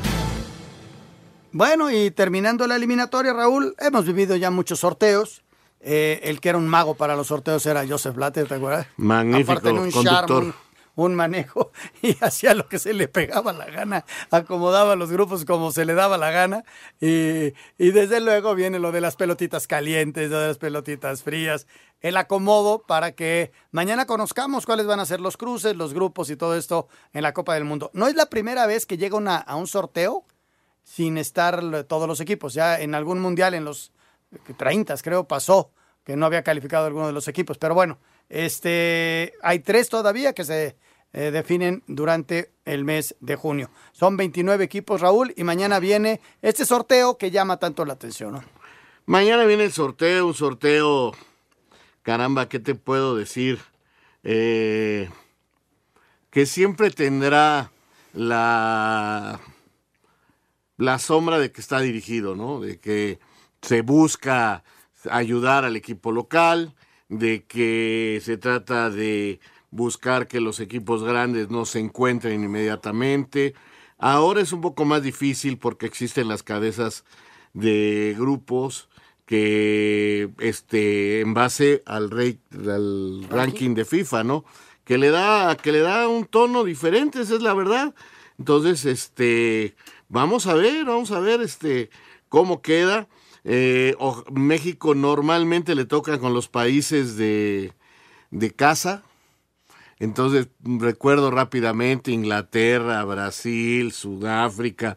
Bueno, 1.51 1.89
y 1.89 2.11
terminando 2.11 2.67
la 2.67 2.75
eliminatoria, 2.75 3.33
Raúl, 3.33 3.75
hemos 3.79 4.05
vivido 4.05 4.35
ya 4.35 4.51
muchos 4.51 4.79
sorteos. 4.79 5.43
Eh, 5.79 6.19
el 6.23 6.41
que 6.41 6.49
era 6.49 6.57
un 6.57 6.67
mago 6.67 6.95
para 6.95 7.15
los 7.15 7.27
sorteos 7.27 7.65
era 7.65 7.85
Joseph 7.87 8.15
Blatter, 8.15 8.47
¿te 8.47 8.55
acuerdas? 8.55 8.87
Magnífico 8.97 9.51
Aparte 9.51 9.69
tenía 9.69 9.81
un 9.81 9.91
conductor. 9.91 10.43
charme, 10.43 10.53
un, 10.97 11.15
manejo 11.15 11.71
y 12.01 12.17
hacía 12.21 12.53
lo 12.53 12.67
que 12.67 12.79
se 12.79 12.93
le 12.93 13.07
pegaba 13.07 13.53
la 13.53 13.65
gana, 13.65 14.05
acomodaba 14.31 14.95
los 14.95 15.11
grupos 15.11 15.45
como 15.45 15.71
se 15.71 15.85
le 15.85 15.93
daba 15.93 16.17
la 16.17 16.31
gana 16.31 16.63
y, 16.99 17.53
desde 17.77 18.19
luego 18.19 18.55
viene 18.55 18.79
lo 18.79 18.91
de 18.91 19.01
las 19.01 19.15
pelotitas 19.15 19.67
calientes, 19.67 20.29
lo 20.29 20.39
de 20.39 20.47
las 20.47 20.57
pelotitas 20.57 21.23
frías, 21.23 21.67
el 22.01 22.17
acomodo 22.17 22.83
para 22.85 23.13
que 23.13 23.51
mañana 23.71 24.05
conozcamos 24.05 24.65
cuáles 24.65 24.85
van 24.85 24.99
a 24.99 25.05
ser 25.05 25.21
los 25.21 25.37
cruces, 25.37 25.75
los 25.75 25.93
grupos 25.93 26.29
y 26.29 26.35
todo 26.35 26.55
esto 26.55 26.87
en 27.13 27.23
la 27.23 27.33
Copa 27.33 27.53
del 27.53 27.63
Mundo. 27.63 27.89
No 27.93 28.07
es 28.07 28.15
la 28.15 28.27
primera 28.27 28.67
vez 28.67 28.85
que 28.85 28.97
llega 28.97 29.17
a 29.37 29.55
un 29.55 29.67
sorteo 29.67 30.25
sin 30.83 31.17
estar 31.17 31.83
todos 31.85 32.07
los 32.07 32.19
equipos. 32.21 32.53
Ya 32.53 32.79
en 32.79 32.95
algún 32.95 33.19
mundial, 33.19 33.53
en 33.53 33.65
los 33.65 33.91
30 34.57 34.95
creo, 34.97 35.27
pasó 35.27 35.71
que 36.03 36.15
no 36.15 36.25
había 36.25 36.43
calificado 36.43 36.85
alguno 36.85 37.07
de 37.07 37.13
los 37.13 37.27
equipos. 37.27 37.57
Pero 37.57 37.75
bueno, 37.75 37.99
este, 38.29 39.33
hay 39.41 39.59
tres 39.59 39.89
todavía 39.89 40.33
que 40.33 40.45
se 40.45 40.77
eh, 41.13 41.31
definen 41.31 41.83
durante 41.87 42.51
el 42.65 42.83
mes 42.83 43.15
de 43.19 43.35
junio. 43.35 43.69
Son 43.91 44.17
29 44.17 44.63
equipos, 44.63 45.01
Raúl, 45.01 45.33
y 45.35 45.43
mañana 45.43 45.79
viene 45.79 46.21
este 46.41 46.65
sorteo 46.65 47.17
que 47.17 47.31
llama 47.31 47.57
tanto 47.57 47.85
la 47.85 47.93
atención. 47.93 48.41
Mañana 49.05 49.45
viene 49.45 49.63
el 49.63 49.71
sorteo, 49.71 50.27
un 50.27 50.33
sorteo, 50.33 51.13
caramba, 52.03 52.49
¿qué 52.49 52.59
te 52.59 52.75
puedo 52.75 53.15
decir? 53.15 53.59
Eh, 54.23 55.09
que 56.29 56.45
siempre 56.45 56.91
tendrá 56.91 57.71
la, 58.13 59.39
la 60.75 60.99
sombra 60.99 61.39
de 61.39 61.51
que 61.51 61.61
está 61.61 61.79
dirigido, 61.79 62.35
¿no? 62.35 62.59
De 62.59 62.79
que 62.79 63.19
se 63.61 63.81
busca 63.81 64.63
ayudar 65.09 65.65
al 65.65 65.75
equipo 65.75 66.11
local, 66.11 66.75
de 67.09 67.45
que 67.45 68.21
se 68.23 68.37
trata 68.37 68.89
de 68.89 69.39
buscar 69.71 70.27
que 70.27 70.39
los 70.39 70.59
equipos 70.59 71.03
grandes 71.03 71.49
no 71.49 71.65
se 71.65 71.79
encuentren 71.79 72.43
inmediatamente. 72.43 73.53
Ahora 73.97 74.41
es 74.41 74.51
un 74.51 74.61
poco 74.61 74.85
más 74.85 75.01
difícil 75.03 75.57
porque 75.57 75.85
existen 75.85 76.27
las 76.27 76.43
cabezas 76.43 77.03
de 77.53 78.15
grupos 78.17 78.89
que 79.25 80.29
este 80.39 81.19
en 81.19 81.33
base 81.33 81.83
al, 81.85 82.09
ranking 83.29 83.75
de 83.75 83.85
FIFA, 83.85 84.23
¿no? 84.23 84.45
Que 84.85 84.97
le 84.97 85.09
da 85.09 85.55
que 85.57 85.71
le 85.71 85.79
da 85.79 86.07
un 86.07 86.25
tono 86.25 86.63
diferente, 86.63 87.21
esa 87.21 87.35
es 87.35 87.41
la 87.41 87.53
verdad. 87.53 87.93
Entonces, 88.39 88.85
este 88.85 89.75
vamos 90.07 90.47
a 90.47 90.53
ver, 90.53 90.85
vamos 90.85 91.11
a 91.11 91.19
ver 91.19 91.41
este 91.41 91.89
cómo 92.29 92.61
queda. 92.61 93.07
Eh, 93.43 93.95
México 94.31 94.95
normalmente 94.95 95.75
le 95.75 95.85
toca 95.85 96.19
con 96.19 96.33
los 96.33 96.47
países 96.47 97.17
de, 97.17 97.73
de 98.31 98.51
casa. 98.51 99.03
Entonces, 99.99 100.49
recuerdo 100.63 101.31
rápidamente 101.31 102.11
Inglaterra, 102.11 103.03
Brasil, 103.03 103.91
Sudáfrica. 103.91 104.95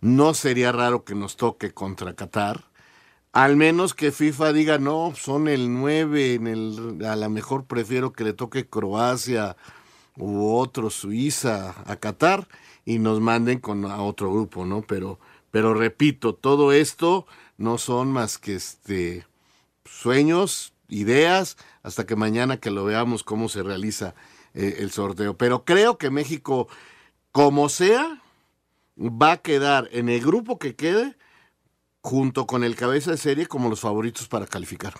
No 0.00 0.34
sería 0.34 0.70
raro 0.70 1.04
que 1.04 1.14
nos 1.14 1.36
toque 1.36 1.72
contra 1.72 2.14
Qatar. 2.14 2.64
Al 3.32 3.56
menos 3.56 3.94
que 3.94 4.12
FIFA 4.12 4.52
diga, 4.52 4.78
no, 4.78 5.12
son 5.14 5.48
el 5.48 5.72
9, 5.72 6.34
en 6.34 6.46
el, 6.46 7.04
a 7.04 7.16
lo 7.16 7.28
mejor 7.30 7.66
prefiero 7.66 8.12
que 8.12 8.24
le 8.24 8.32
toque 8.32 8.68
Croacia 8.68 9.56
u 10.16 10.52
otro, 10.54 10.90
Suiza, 10.90 11.74
a 11.84 11.96
Qatar, 11.96 12.48
y 12.84 12.98
nos 12.98 13.20
manden 13.20 13.58
con 13.58 13.84
a 13.84 14.02
otro 14.02 14.32
grupo, 14.32 14.64
¿no? 14.64 14.82
Pero, 14.82 15.18
pero 15.50 15.74
repito, 15.74 16.34
todo 16.34 16.72
esto 16.72 17.26
no 17.58 17.76
son 17.76 18.12
más 18.12 18.38
que 18.38 18.54
este 18.54 19.26
sueños, 19.84 20.72
ideas, 20.88 21.56
hasta 21.82 22.06
que 22.06 22.16
mañana 22.16 22.58
que 22.58 22.70
lo 22.70 22.84
veamos 22.84 23.22
cómo 23.22 23.48
se 23.48 23.62
realiza 23.62 24.14
eh, 24.54 24.76
el 24.80 24.90
sorteo. 24.90 25.36
Pero 25.36 25.64
creo 25.64 25.98
que 25.98 26.10
México, 26.10 26.68
como 27.32 27.68
sea, 27.68 28.22
va 28.98 29.32
a 29.32 29.36
quedar 29.38 29.88
en 29.92 30.08
el 30.08 30.20
grupo 30.20 30.58
que 30.58 30.74
quede 30.74 31.16
junto 32.00 32.46
con 32.46 32.64
el 32.64 32.74
cabeza 32.76 33.10
de 33.10 33.16
serie 33.18 33.46
como 33.46 33.68
los 33.68 33.80
favoritos 33.80 34.28
para 34.28 34.46
calificar. 34.46 34.94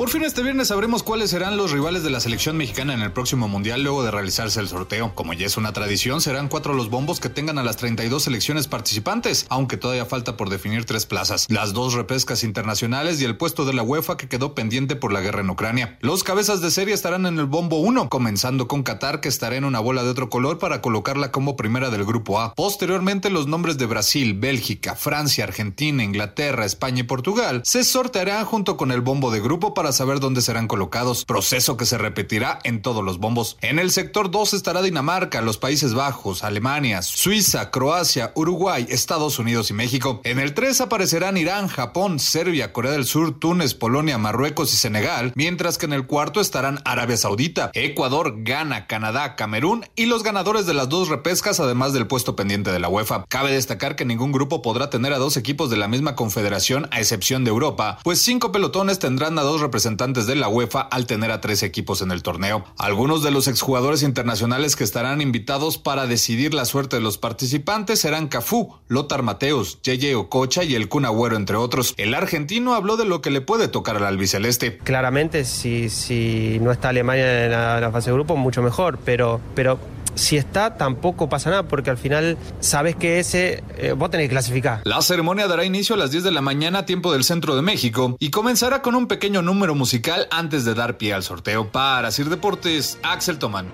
Por 0.00 0.08
fin 0.08 0.22
este 0.22 0.42
viernes 0.42 0.68
sabremos 0.68 1.02
cuáles 1.02 1.28
serán 1.28 1.58
los 1.58 1.72
rivales 1.72 2.02
de 2.02 2.08
la 2.08 2.20
selección 2.20 2.56
mexicana 2.56 2.94
en 2.94 3.02
el 3.02 3.12
próximo 3.12 3.48
mundial 3.48 3.82
luego 3.82 4.02
de 4.02 4.10
realizarse 4.10 4.58
el 4.58 4.66
sorteo. 4.66 5.14
Como 5.14 5.34
ya 5.34 5.44
es 5.44 5.58
una 5.58 5.74
tradición, 5.74 6.22
serán 6.22 6.48
cuatro 6.48 6.72
los 6.72 6.88
bombos 6.88 7.20
que 7.20 7.28
tengan 7.28 7.58
a 7.58 7.62
las 7.62 7.76
32 7.76 8.22
selecciones 8.22 8.66
participantes, 8.66 9.44
aunque 9.50 9.76
todavía 9.76 10.06
falta 10.06 10.38
por 10.38 10.48
definir 10.48 10.86
tres 10.86 11.04
plazas, 11.04 11.44
las 11.50 11.74
dos 11.74 11.92
repescas 11.92 12.44
internacionales 12.44 13.20
y 13.20 13.26
el 13.26 13.36
puesto 13.36 13.66
de 13.66 13.74
la 13.74 13.82
UEFA 13.82 14.16
que 14.16 14.26
quedó 14.26 14.54
pendiente 14.54 14.96
por 14.96 15.12
la 15.12 15.20
guerra 15.20 15.42
en 15.42 15.50
Ucrania. 15.50 15.98
Los 16.00 16.24
cabezas 16.24 16.62
de 16.62 16.70
serie 16.70 16.94
estarán 16.94 17.26
en 17.26 17.38
el 17.38 17.44
bombo 17.44 17.76
1, 17.80 18.08
comenzando 18.08 18.68
con 18.68 18.82
Qatar 18.82 19.20
que 19.20 19.28
estará 19.28 19.56
en 19.56 19.66
una 19.66 19.80
bola 19.80 20.02
de 20.02 20.08
otro 20.08 20.30
color 20.30 20.58
para 20.58 20.80
colocarla 20.80 21.30
como 21.30 21.56
primera 21.56 21.90
del 21.90 22.06
grupo 22.06 22.40
A. 22.40 22.54
Posteriormente 22.54 23.28
los 23.28 23.48
nombres 23.48 23.76
de 23.76 23.84
Brasil, 23.84 24.32
Bélgica, 24.32 24.96
Francia, 24.96 25.44
Argentina, 25.44 26.02
Inglaterra, 26.02 26.64
España 26.64 27.00
y 27.00 27.02
Portugal 27.02 27.60
se 27.66 27.84
sortearán 27.84 28.46
junto 28.46 28.78
con 28.78 28.92
el 28.92 29.02
bombo 29.02 29.30
de 29.30 29.40
grupo 29.40 29.74
para 29.74 29.89
saber 29.92 30.20
dónde 30.20 30.42
serán 30.42 30.68
colocados, 30.68 31.24
proceso 31.24 31.76
que 31.76 31.86
se 31.86 31.98
repetirá 31.98 32.58
en 32.64 32.82
todos 32.82 33.04
los 33.04 33.18
bombos. 33.18 33.56
En 33.60 33.78
el 33.78 33.90
sector 33.90 34.30
2 34.30 34.54
estará 34.54 34.82
Dinamarca, 34.82 35.40
los 35.40 35.58
Países 35.58 35.94
Bajos, 35.94 36.44
Alemania, 36.44 37.02
Suiza, 37.02 37.70
Croacia, 37.70 38.32
Uruguay, 38.34 38.86
Estados 38.88 39.38
Unidos 39.38 39.70
y 39.70 39.74
México. 39.74 40.20
En 40.24 40.38
el 40.38 40.54
3 40.54 40.80
aparecerán 40.82 41.36
Irán, 41.36 41.68
Japón, 41.68 42.18
Serbia, 42.18 42.72
Corea 42.72 42.92
del 42.92 43.04
Sur, 43.04 43.38
Túnez, 43.38 43.74
Polonia, 43.74 44.18
Marruecos 44.18 44.72
y 44.72 44.76
Senegal, 44.76 45.32
mientras 45.34 45.78
que 45.78 45.86
en 45.86 45.92
el 45.92 46.06
cuarto 46.06 46.40
estarán 46.40 46.80
Arabia 46.84 47.16
Saudita, 47.16 47.70
Ecuador, 47.74 48.42
Ghana, 48.42 48.86
Canadá, 48.86 49.36
Camerún 49.36 49.84
y 49.96 50.06
los 50.06 50.22
ganadores 50.22 50.66
de 50.66 50.74
las 50.74 50.88
dos 50.88 51.08
repescas, 51.08 51.60
además 51.60 51.92
del 51.92 52.06
puesto 52.06 52.36
pendiente 52.36 52.70
de 52.72 52.78
la 52.78 52.88
UEFA. 52.88 53.24
Cabe 53.28 53.52
destacar 53.52 53.96
que 53.96 54.04
ningún 54.04 54.32
grupo 54.32 54.62
podrá 54.62 54.90
tener 54.90 55.12
a 55.12 55.18
dos 55.18 55.36
equipos 55.36 55.70
de 55.70 55.76
la 55.76 55.88
misma 55.88 56.14
confederación, 56.14 56.88
a 56.90 57.00
excepción 57.00 57.44
de 57.44 57.50
Europa, 57.50 57.98
pues 58.02 58.20
cinco 58.20 58.52
pelotones 58.52 58.98
tendrán 58.98 59.38
a 59.38 59.42
dos 59.42 59.60
representantes 59.60 59.79
de 60.26 60.34
la 60.34 60.48
UEFA 60.48 60.80
al 60.80 61.06
tener 61.06 61.30
a 61.30 61.40
tres 61.40 61.62
equipos 61.62 62.02
en 62.02 62.10
el 62.10 62.22
torneo. 62.22 62.64
Algunos 62.78 63.22
de 63.22 63.30
los 63.30 63.48
exjugadores 63.48 64.02
internacionales 64.02 64.76
que 64.76 64.84
estarán 64.84 65.20
invitados 65.20 65.78
para 65.78 66.06
decidir 66.06 66.54
la 66.54 66.64
suerte 66.64 66.96
de 66.96 67.02
los 67.02 67.18
participantes 67.18 68.00
serán 68.00 68.28
Cafú, 68.28 68.74
Lothar 68.88 69.22
Mateus, 69.22 69.80
Yeye 69.82 70.14
Ococha 70.14 70.64
y 70.64 70.74
el 70.74 70.88
Kun 70.88 71.04
Agüero, 71.04 71.36
entre 71.36 71.56
otros. 71.56 71.94
El 71.96 72.14
argentino 72.14 72.74
habló 72.74 72.96
de 72.96 73.04
lo 73.04 73.20
que 73.20 73.30
le 73.30 73.40
puede 73.40 73.68
tocar 73.68 73.96
al 73.96 74.04
albiceleste. 74.04 74.78
Claramente, 74.78 75.44
si, 75.44 75.88
si 75.90 76.58
no 76.60 76.72
está 76.72 76.90
Alemania 76.90 77.44
en 77.44 77.50
la, 77.50 77.80
la 77.80 77.90
fase 77.90 78.10
de 78.10 78.14
grupo, 78.14 78.36
mucho 78.36 78.62
mejor, 78.62 78.98
pero, 79.04 79.40
pero 79.54 79.78
si 80.14 80.36
está, 80.36 80.76
tampoco 80.76 81.28
pasa 81.28 81.50
nada, 81.50 81.62
porque 81.64 81.90
al 81.90 81.98
final 81.98 82.36
sabes 82.60 82.96
que 82.96 83.18
ese, 83.18 83.62
eh, 83.76 83.92
vos 83.92 84.10
tenés 84.10 84.26
que 84.26 84.30
clasificar. 84.30 84.82
La 84.84 85.00
ceremonia 85.02 85.46
dará 85.46 85.64
inicio 85.64 85.94
a 85.94 85.98
las 85.98 86.10
10 86.10 86.24
de 86.24 86.30
la 86.30 86.40
mañana, 86.40 86.86
tiempo 86.86 87.12
del 87.12 87.24
centro 87.24 87.56
de 87.56 87.62
México, 87.62 88.16
y 88.18 88.30
comenzará 88.30 88.82
con 88.82 88.94
un 88.94 89.06
pequeño 89.06 89.42
número 89.42 89.74
musical 89.74 90.26
antes 90.30 90.64
de 90.64 90.74
dar 90.74 90.98
pie 90.98 91.14
al 91.14 91.22
sorteo. 91.22 91.70
Para 91.70 92.10
Sir 92.10 92.28
Deportes, 92.28 92.98
Axel 93.02 93.38
Tomán. 93.38 93.72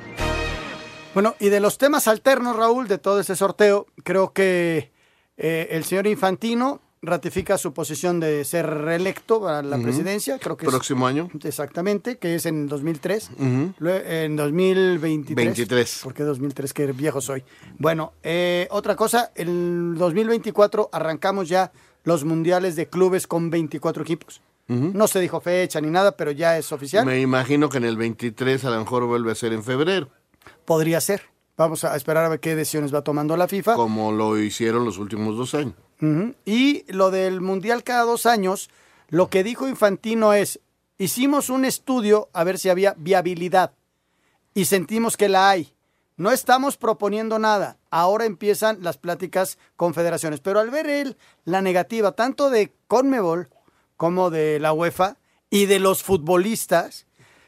Bueno, 1.14 1.34
y 1.40 1.48
de 1.48 1.60
los 1.60 1.78
temas 1.78 2.08
alternos, 2.08 2.56
Raúl, 2.56 2.88
de 2.88 2.98
todo 2.98 3.20
ese 3.20 3.36
sorteo, 3.36 3.86
creo 4.04 4.32
que 4.32 4.92
eh, 5.38 5.68
el 5.70 5.84
señor 5.84 6.06
Infantino 6.06 6.82
ratifica 7.06 7.56
su 7.58 7.72
posición 7.72 8.20
de 8.20 8.44
ser 8.44 8.66
reelecto 8.66 9.40
para 9.40 9.62
la 9.62 9.78
presidencia. 9.78 10.38
Creo 10.38 10.56
que 10.56 10.66
es- 10.66 10.70
Próximo 10.70 11.06
año. 11.06 11.30
Exactamente, 11.42 12.18
que 12.18 12.34
es 12.34 12.46
en 12.46 12.66
2003. 12.68 13.30
Ujú. 13.38 13.72
Lue- 13.78 14.02
En 14.24 14.36
2023. 14.36 15.46
23. 15.46 16.00
¿Por 16.02 16.14
qué 16.14 16.22
2003? 16.24 16.72
Qué 16.72 16.86
viejo 16.92 17.20
soy. 17.20 17.44
Bueno, 17.78 18.12
eh, 18.22 18.68
otra 18.70 18.96
cosa, 18.96 19.30
en 19.34 19.94
2024 19.96 20.88
arrancamos 20.92 21.48
ya 21.48 21.72
los 22.04 22.24
mundiales 22.24 22.76
de 22.76 22.88
clubes 22.88 23.26
con 23.26 23.50
24 23.50 24.02
equipos. 24.02 24.40
No 24.68 25.06
se 25.06 25.20
dijo 25.20 25.40
fecha 25.40 25.80
ni 25.80 25.90
nada, 25.90 26.16
pero 26.16 26.32
ya 26.32 26.58
es 26.58 26.72
oficial. 26.72 27.06
Me 27.06 27.20
imagino 27.20 27.68
que 27.68 27.78
en 27.78 27.84
el 27.84 27.96
23 27.96 28.64
a 28.64 28.70
lo 28.70 28.80
mejor 28.80 29.06
vuelve 29.06 29.30
a 29.30 29.34
ser 29.36 29.52
en 29.52 29.62
febrero. 29.62 30.08
Podría 30.64 31.00
ser. 31.00 31.22
Vamos 31.56 31.84
a 31.84 31.96
esperar 31.96 32.24
a 32.24 32.28
ver 32.28 32.40
qué 32.40 32.54
decisiones 32.54 32.94
va 32.94 33.02
tomando 33.02 33.36
la 33.36 33.48
FIFA. 33.48 33.74
Como 33.74 34.12
lo 34.12 34.38
hicieron 34.38 34.84
los 34.84 34.98
últimos 34.98 35.36
dos 35.36 35.54
años. 35.54 35.74
Y 36.44 36.84
lo 36.92 37.10
del 37.10 37.40
mundial 37.40 37.82
cada 37.82 38.02
dos 38.02 38.26
años, 38.26 38.68
lo 39.08 39.28
que 39.28 39.42
dijo 39.42 39.66
Infantino 39.66 40.34
es, 40.34 40.60
hicimos 40.98 41.48
un 41.48 41.64
estudio 41.64 42.28
a 42.34 42.44
ver 42.44 42.58
si 42.58 42.68
había 42.68 42.94
viabilidad 42.98 43.72
y 44.52 44.66
sentimos 44.66 45.16
que 45.16 45.28
la 45.30 45.48
hay. 45.48 45.72
No 46.18 46.30
estamos 46.30 46.76
proponiendo 46.76 47.38
nada. 47.38 47.78
Ahora 47.90 48.24
empiezan 48.24 48.82
las 48.82 48.96
pláticas 48.96 49.58
con 49.76 49.94
federaciones. 49.94 50.40
Pero 50.40 50.60
al 50.60 50.70
ver 50.70 50.86
él 50.88 51.16
la 51.44 51.60
negativa 51.60 52.12
tanto 52.12 52.48
de 52.50 52.72
Conmebol 52.88 53.48
como 53.96 54.30
de 54.30 54.58
la 54.58 54.72
UEFA 54.72 55.18
y 55.50 55.66
de 55.66 55.78
los 55.78 56.02
futbolistas, 56.02 57.05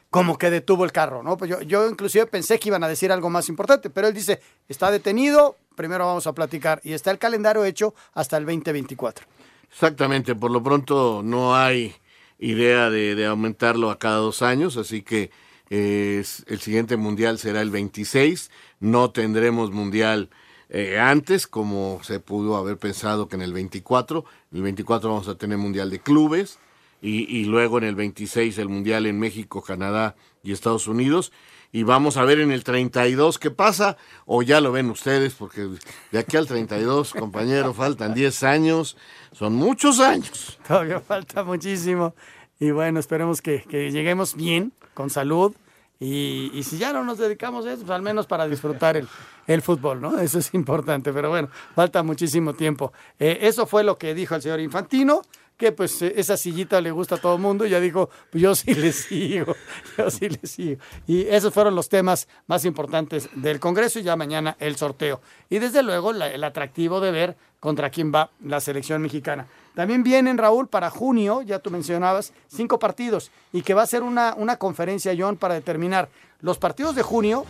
como 0.09 0.37
que 0.37 0.49
detuvo 0.49 0.85
el 0.85 0.91
carro, 0.91 1.21
¿no? 1.23 1.37
Pues 1.37 1.51
yo, 1.51 1.61
yo 1.61 1.87
inclusive 1.87 2.25
pensé 2.25 2.59
que 2.59 2.69
iban 2.69 2.83
a 2.83 2.87
decir 2.87 3.11
algo 3.11 3.29
más 3.29 3.47
importante, 3.49 3.89
pero 3.89 4.07
él 4.07 4.13
dice, 4.13 4.41
está 4.67 4.89
detenido, 4.89 5.57
primero 5.75 6.05
vamos 6.05 6.25
a 6.27 6.33
platicar. 6.33 6.81
Y 6.83 6.93
está 6.93 7.11
el 7.11 7.19
calendario 7.19 7.63
hecho 7.63 7.93
hasta 8.13 8.37
el 8.37 8.45
2024. 8.45 9.25
Exactamente, 9.71 10.35
por 10.35 10.51
lo 10.51 10.63
pronto 10.63 11.21
no 11.23 11.55
hay 11.55 11.95
idea 12.39 12.89
de, 12.89 13.25
aumentarlo 13.25 13.91
a 13.91 13.99
cada 13.99 14.17
dos 14.17 14.41
años, 14.41 14.77
así 14.77 15.03
que 15.03 15.29
eh, 15.69 16.23
el 16.47 16.59
siguiente 16.59 16.97
mundial 16.97 17.37
será 17.37 17.61
el 17.61 17.69
26, 17.69 18.49
no 18.79 19.11
tendremos 19.11 19.71
mundial 19.71 20.29
eh, 20.69 20.99
antes, 20.99 21.45
como 21.45 21.99
se 22.03 22.19
pudo 22.19 22.55
haber 22.57 22.77
pensado 22.77 23.27
que 23.27 23.35
en 23.35 23.43
el 23.43 23.53
24. 23.53 24.25
En 24.51 24.57
el 24.57 24.63
24 24.63 25.09
vamos 25.09 25.27
a 25.27 25.35
tener 25.35 25.57
mundial 25.57 25.89
de 25.89 25.99
clubes 25.99 26.57
y, 27.01 27.45
luego 27.45 27.77
en 27.77 27.85
el 27.85 27.95
26 27.95 28.57
el 28.57 28.69
mundial 28.69 29.05
en 29.05 29.19
México, 29.19 29.61
Canadá 29.61 30.15
y 30.43 30.51
Estados 30.51 30.87
Unidos. 30.87 31.31
Y 31.71 31.83
vamos 31.83 32.17
a 32.17 32.25
ver 32.25 32.39
en 32.39 32.51
el 32.51 32.63
32 32.63 33.37
qué 33.37 33.51
pasa, 33.51 33.95
o 34.25 34.41
ya 34.41 34.59
lo 34.59 34.71
ven 34.71 34.89
ustedes, 34.89 35.35
porque 35.35 35.69
de 36.11 36.19
aquí 36.19 36.35
al 36.35 36.47
32, 36.47 37.13
compañero, 37.13 37.73
faltan 37.73 38.15
10 38.15 38.43
años, 38.43 38.97
son 39.31 39.53
muchos 39.53 39.99
años. 39.99 40.57
Todavía 40.67 40.99
falta 40.99 41.43
muchísimo. 41.43 42.15
Y 42.59 42.71
bueno, 42.71 42.99
esperemos 42.99 43.41
que, 43.41 43.61
que 43.61 43.91
lleguemos 43.91 44.35
bien, 44.35 44.73
con 44.93 45.09
salud. 45.09 45.55
Y, 45.99 46.49
y, 46.53 46.63
si 46.63 46.77
ya 46.77 46.91
no 46.91 47.03
nos 47.03 47.17
dedicamos 47.17 47.65
a 47.65 47.73
eso, 47.73 47.81
pues 47.81 47.91
al 47.91 48.01
menos 48.01 48.25
para 48.25 48.47
disfrutar 48.47 48.97
el, 48.97 49.07
el 49.47 49.61
fútbol, 49.61 49.99
¿no? 49.99 50.17
Eso 50.19 50.39
es 50.39 50.53
importante, 50.53 51.11
pero 51.11 51.29
bueno, 51.29 51.49
falta 51.75 52.03
muchísimo 52.03 52.53
tiempo. 52.53 52.93
Eh, 53.19 53.39
eso 53.41 53.67
fue 53.67 53.83
lo 53.83 53.97
que 53.97 54.13
dijo 54.13 54.33
el 54.35 54.41
señor 54.41 54.59
Infantino 54.59 55.21
que 55.59 55.73
pues 55.73 56.01
eh, 56.01 56.13
esa 56.15 56.37
sillita 56.37 56.79
le 56.79 56.89
gusta 56.89 57.15
a 57.15 57.17
todo 57.17 57.35
el 57.35 57.41
mundo, 57.41 57.65
y 57.65 57.69
ya 57.69 57.81
dijo, 57.81 58.09
pues 58.31 58.41
yo 58.41 58.55
sí 58.55 58.73
le 58.73 58.93
sigo, 58.93 59.55
yo 59.97 60.09
sí 60.09 60.29
le 60.29 60.39
sigo. 60.47 60.81
Y 61.05 61.23
esos 61.23 61.53
fueron 61.53 61.75
los 61.75 61.89
temas 61.89 62.29
más 62.47 62.63
importantes 62.63 63.29
del 63.35 63.59
Congreso 63.59 63.99
y 63.99 64.03
ya 64.03 64.15
mañana 64.15 64.55
el 64.59 64.77
sorteo. 64.77 65.19
Y 65.49 65.59
desde 65.59 65.83
luego 65.83 66.11
el 66.11 66.43
atractivo 66.43 67.01
de 67.01 67.11
ver 67.11 67.37
contra 67.59 67.89
quién 67.89 68.11
va 68.15 68.31
la 68.43 68.61
selección 68.61 69.01
mexicana. 69.01 69.47
También 69.75 70.01
vienen, 70.01 70.37
Raúl, 70.37 70.69
para 70.69 70.89
junio, 70.89 71.41
ya 71.41 71.59
tú 71.59 71.71
mencionabas, 71.71 72.31
cinco 72.47 72.79
partidos 72.79 73.29
y 73.51 73.61
que 73.61 73.73
va 73.73 73.81
a 73.81 73.87
ser 73.87 74.01
una, 74.01 74.33
una 74.37 74.55
conferencia, 74.55 75.13
John, 75.17 75.35
para 75.35 75.55
determinar 75.55 76.07
los 76.39 76.57
partidos 76.57 76.95
de 76.95 77.03
junio. 77.03 77.45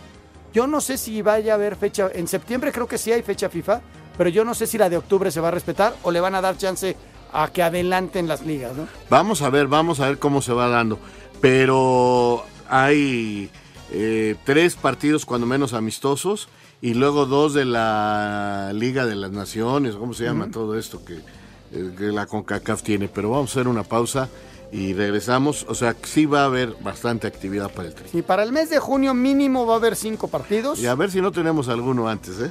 Yo 0.52 0.66
no 0.66 0.80
sé 0.80 0.98
si 0.98 1.22
vaya 1.22 1.52
a 1.52 1.54
haber 1.54 1.76
fecha, 1.76 2.10
en 2.12 2.26
septiembre 2.26 2.72
creo 2.72 2.88
que 2.88 2.98
sí 2.98 3.12
hay 3.12 3.22
fecha 3.22 3.48
FIFA, 3.48 3.80
pero 4.18 4.30
yo 4.30 4.44
no 4.44 4.54
sé 4.54 4.66
si 4.66 4.78
la 4.78 4.90
de 4.90 4.96
octubre 4.96 5.30
se 5.30 5.40
va 5.40 5.48
a 5.48 5.52
respetar 5.52 5.94
o 6.02 6.10
le 6.10 6.18
van 6.18 6.34
a 6.34 6.40
dar 6.40 6.58
chance 6.58 6.96
a 7.32 7.48
que 7.48 7.62
adelanten 7.62 8.28
las 8.28 8.44
ligas, 8.44 8.76
¿no? 8.76 8.86
Vamos 9.08 9.42
a 9.42 9.50
ver, 9.50 9.66
vamos 9.66 10.00
a 10.00 10.08
ver 10.08 10.18
cómo 10.18 10.42
se 10.42 10.52
va 10.52 10.68
dando. 10.68 10.98
Pero 11.40 12.44
hay 12.68 13.50
eh, 13.92 14.36
tres 14.44 14.76
partidos 14.76 15.24
cuando 15.24 15.46
menos 15.46 15.72
amistosos 15.72 16.48
y 16.80 16.94
luego 16.94 17.26
dos 17.26 17.54
de 17.54 17.64
la 17.64 18.72
Liga 18.74 19.06
de 19.06 19.16
las 19.16 19.30
Naciones, 19.30 19.96
¿cómo 19.96 20.14
se 20.14 20.24
llama 20.24 20.46
uh 20.46 20.48
-huh. 20.48 20.52
todo 20.52 20.78
esto 20.78 21.04
que, 21.04 21.14
eh, 21.14 21.94
que, 21.96 22.04
la 22.04 22.26
CONCACAF 22.26 22.82
tiene? 22.82 23.08
Pero 23.08 23.30
vamos 23.30 23.50
a 23.50 23.60
hacer 23.60 23.68
una 23.68 23.82
pausa 23.82 24.28
y 24.72 24.94
regresamos. 24.94 25.66
O 25.68 25.74
sea, 25.74 25.96
sí 26.02 26.26
va 26.26 26.42
a 26.42 26.44
haber 26.46 26.74
bastante 26.80 27.26
actividad 27.26 27.70
para 27.70 27.88
el 27.88 27.94
tri. 27.94 28.08
Sí, 28.10 28.22
para 28.22 28.42
el 28.42 28.52
mes 28.52 28.70
de 28.70 28.78
junio 28.78 29.14
mínimo 29.14 29.66
va 29.66 29.74
a 29.74 29.76
haber 29.76 29.96
cinco 29.96 30.28
partidos. 30.28 30.78
Y 30.78 30.86
a 30.86 30.94
ver 30.94 31.10
si 31.10 31.20
no 31.20 31.32
tenemos 31.32 31.68
alguno 31.68 32.08
antes, 32.08 32.40
¿eh? 32.40 32.50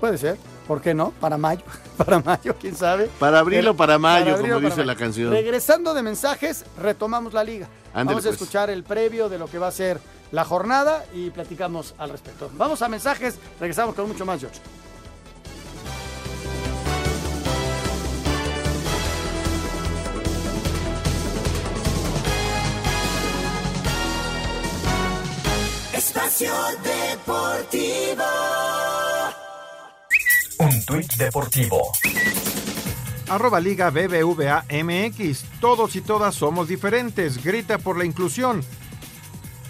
Puede 0.00 0.18
ser. 0.18 0.36
¿Por 0.66 0.80
qué 0.80 0.94
no? 0.94 1.10
Para 1.10 1.36
mayo. 1.36 1.62
Para 1.96 2.20
mayo, 2.20 2.56
quién 2.60 2.76
sabe. 2.76 3.10
Para 3.18 3.40
abril 3.40 3.68
o 3.68 3.76
para 3.76 3.98
mayo, 3.98 4.24
para 4.24 4.36
abril 4.36 4.52
como 4.54 4.66
dice 4.66 4.78
mayo. 4.78 4.86
la 4.86 4.96
canción. 4.96 5.30
Regresando 5.30 5.94
de 5.94 6.02
mensajes, 6.02 6.64
retomamos 6.80 7.32
la 7.32 7.44
liga. 7.44 7.68
Vamos 7.94 8.12
a 8.12 8.14
pues. 8.14 8.26
escuchar 8.26 8.70
el 8.70 8.82
previo 8.82 9.28
de 9.28 9.38
lo 9.38 9.46
que 9.46 9.58
va 9.58 9.68
a 9.68 9.72
ser 9.72 10.00
la 10.32 10.44
jornada 10.44 11.04
y 11.12 11.30
platicamos 11.30 11.94
al 11.98 12.10
respecto. 12.10 12.50
Vamos 12.56 12.82
a 12.82 12.88
mensajes, 12.88 13.38
regresamos 13.60 13.94
con 13.94 14.08
mucho 14.08 14.24
más, 14.24 14.40
George. 14.40 14.60
Espacio 25.92 26.52
Deportivo. 26.82 28.71
Un 30.62 30.84
tuit 30.84 31.12
deportivo. 31.16 31.90
Arroba 33.28 33.58
Liga 33.58 33.90
BBVA 33.90 34.64
MX. 34.70 35.44
Todos 35.60 35.96
y 35.96 36.02
todas 36.02 36.36
somos 36.36 36.68
diferentes. 36.68 37.42
Grita 37.42 37.78
por 37.78 37.98
la 37.98 38.04
inclusión. 38.04 38.62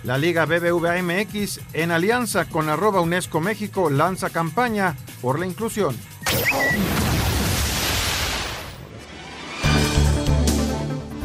La 0.05 0.19
Liga 0.19 0.45
BBVA 0.45 1.03
MX, 1.03 1.61
en 1.73 1.93
alianza 1.93 2.45
con 2.45 2.69
arroba 2.69 3.01
UNESCO 3.01 3.41
México, 3.41 3.89
lanza 3.89 4.29
campaña 4.29 4.95
por 5.23 5.39
la 5.39 5.47
inclusión. 5.47 5.97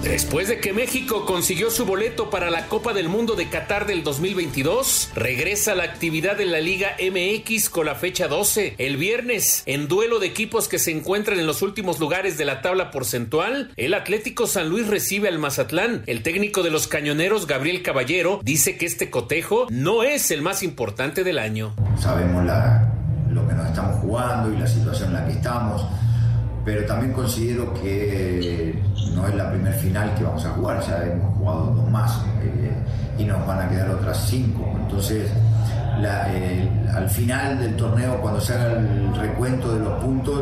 Después 0.07 0.47
de 0.47 0.59
que 0.59 0.71
México 0.71 1.25
consiguió 1.25 1.69
su 1.69 1.85
boleto 1.85 2.29
para 2.29 2.49
la 2.49 2.67
Copa 2.67 2.93
del 2.93 3.09
Mundo 3.09 3.35
de 3.35 3.49
Qatar 3.49 3.85
del 3.85 4.05
2022, 4.05 5.11
regresa 5.15 5.75
la 5.75 5.83
actividad 5.83 6.37
de 6.37 6.45
la 6.45 6.61
Liga 6.61 6.95
MX 6.97 7.69
con 7.69 7.85
la 7.85 7.95
fecha 7.95 8.29
12. 8.29 8.75
El 8.77 8.95
viernes, 8.95 9.63
en 9.65 9.89
duelo 9.89 10.19
de 10.19 10.27
equipos 10.27 10.69
que 10.69 10.79
se 10.79 10.91
encuentran 10.91 11.39
en 11.39 11.45
los 11.45 11.61
últimos 11.61 11.99
lugares 11.99 12.37
de 12.37 12.45
la 12.45 12.61
tabla 12.61 12.89
porcentual, 12.89 13.69
el 13.75 13.93
Atlético 13.93 14.47
San 14.47 14.69
Luis 14.69 14.87
recibe 14.87 15.27
al 15.27 15.39
Mazatlán. 15.39 16.03
El 16.07 16.23
técnico 16.23 16.63
de 16.63 16.71
los 16.71 16.87
cañoneros, 16.87 17.45
Gabriel 17.45 17.83
Caballero, 17.83 18.39
dice 18.43 18.77
que 18.77 18.85
este 18.85 19.09
cotejo 19.09 19.67
no 19.69 20.03
es 20.03 20.31
el 20.31 20.41
más 20.41 20.63
importante 20.63 21.25
del 21.25 21.37
año. 21.37 21.75
Sabemos 21.99 22.45
la, 22.45 22.93
lo 23.29 23.45
que 23.45 23.53
nos 23.53 23.67
estamos 23.67 23.99
jugando 23.99 24.53
y 24.53 24.57
la 24.57 24.67
situación 24.67 25.09
en 25.09 25.13
la 25.15 25.25
que 25.27 25.33
estamos 25.33 25.85
pero 26.67 26.85
también 26.85 27.13
considero 27.13 27.73
que 27.75 28.77
no 29.15 29.25
es 29.25 29.35
la 29.35 29.49
primer 29.51 29.73
final 29.75 30.13
que 30.15 30.25
vamos 30.25 30.43
a 30.43 30.49
jugar, 30.49 30.81
ya 30.85 31.01
hemos 31.01 31.37
jugado 31.37 31.65
dos 31.67 31.89
más 31.89 32.21
eh, 32.43 32.73
y 33.17 33.23
nos 33.23 33.47
van 33.47 33.61
a 33.61 33.69
quedar 33.69 33.89
otras 33.91 34.27
cinco. 34.27 34.69
Entonces, 34.81 35.31
eh, 36.03 36.69
al 36.93 37.09
final 37.09 37.57
del 37.57 37.73
torneo, 37.77 38.19
cuando 38.19 38.41
se 38.41 38.53
haga 38.53 38.73
el 38.73 39.15
recuento 39.15 39.75
de 39.75 39.79
los 39.79 40.03
puntos, 40.03 40.41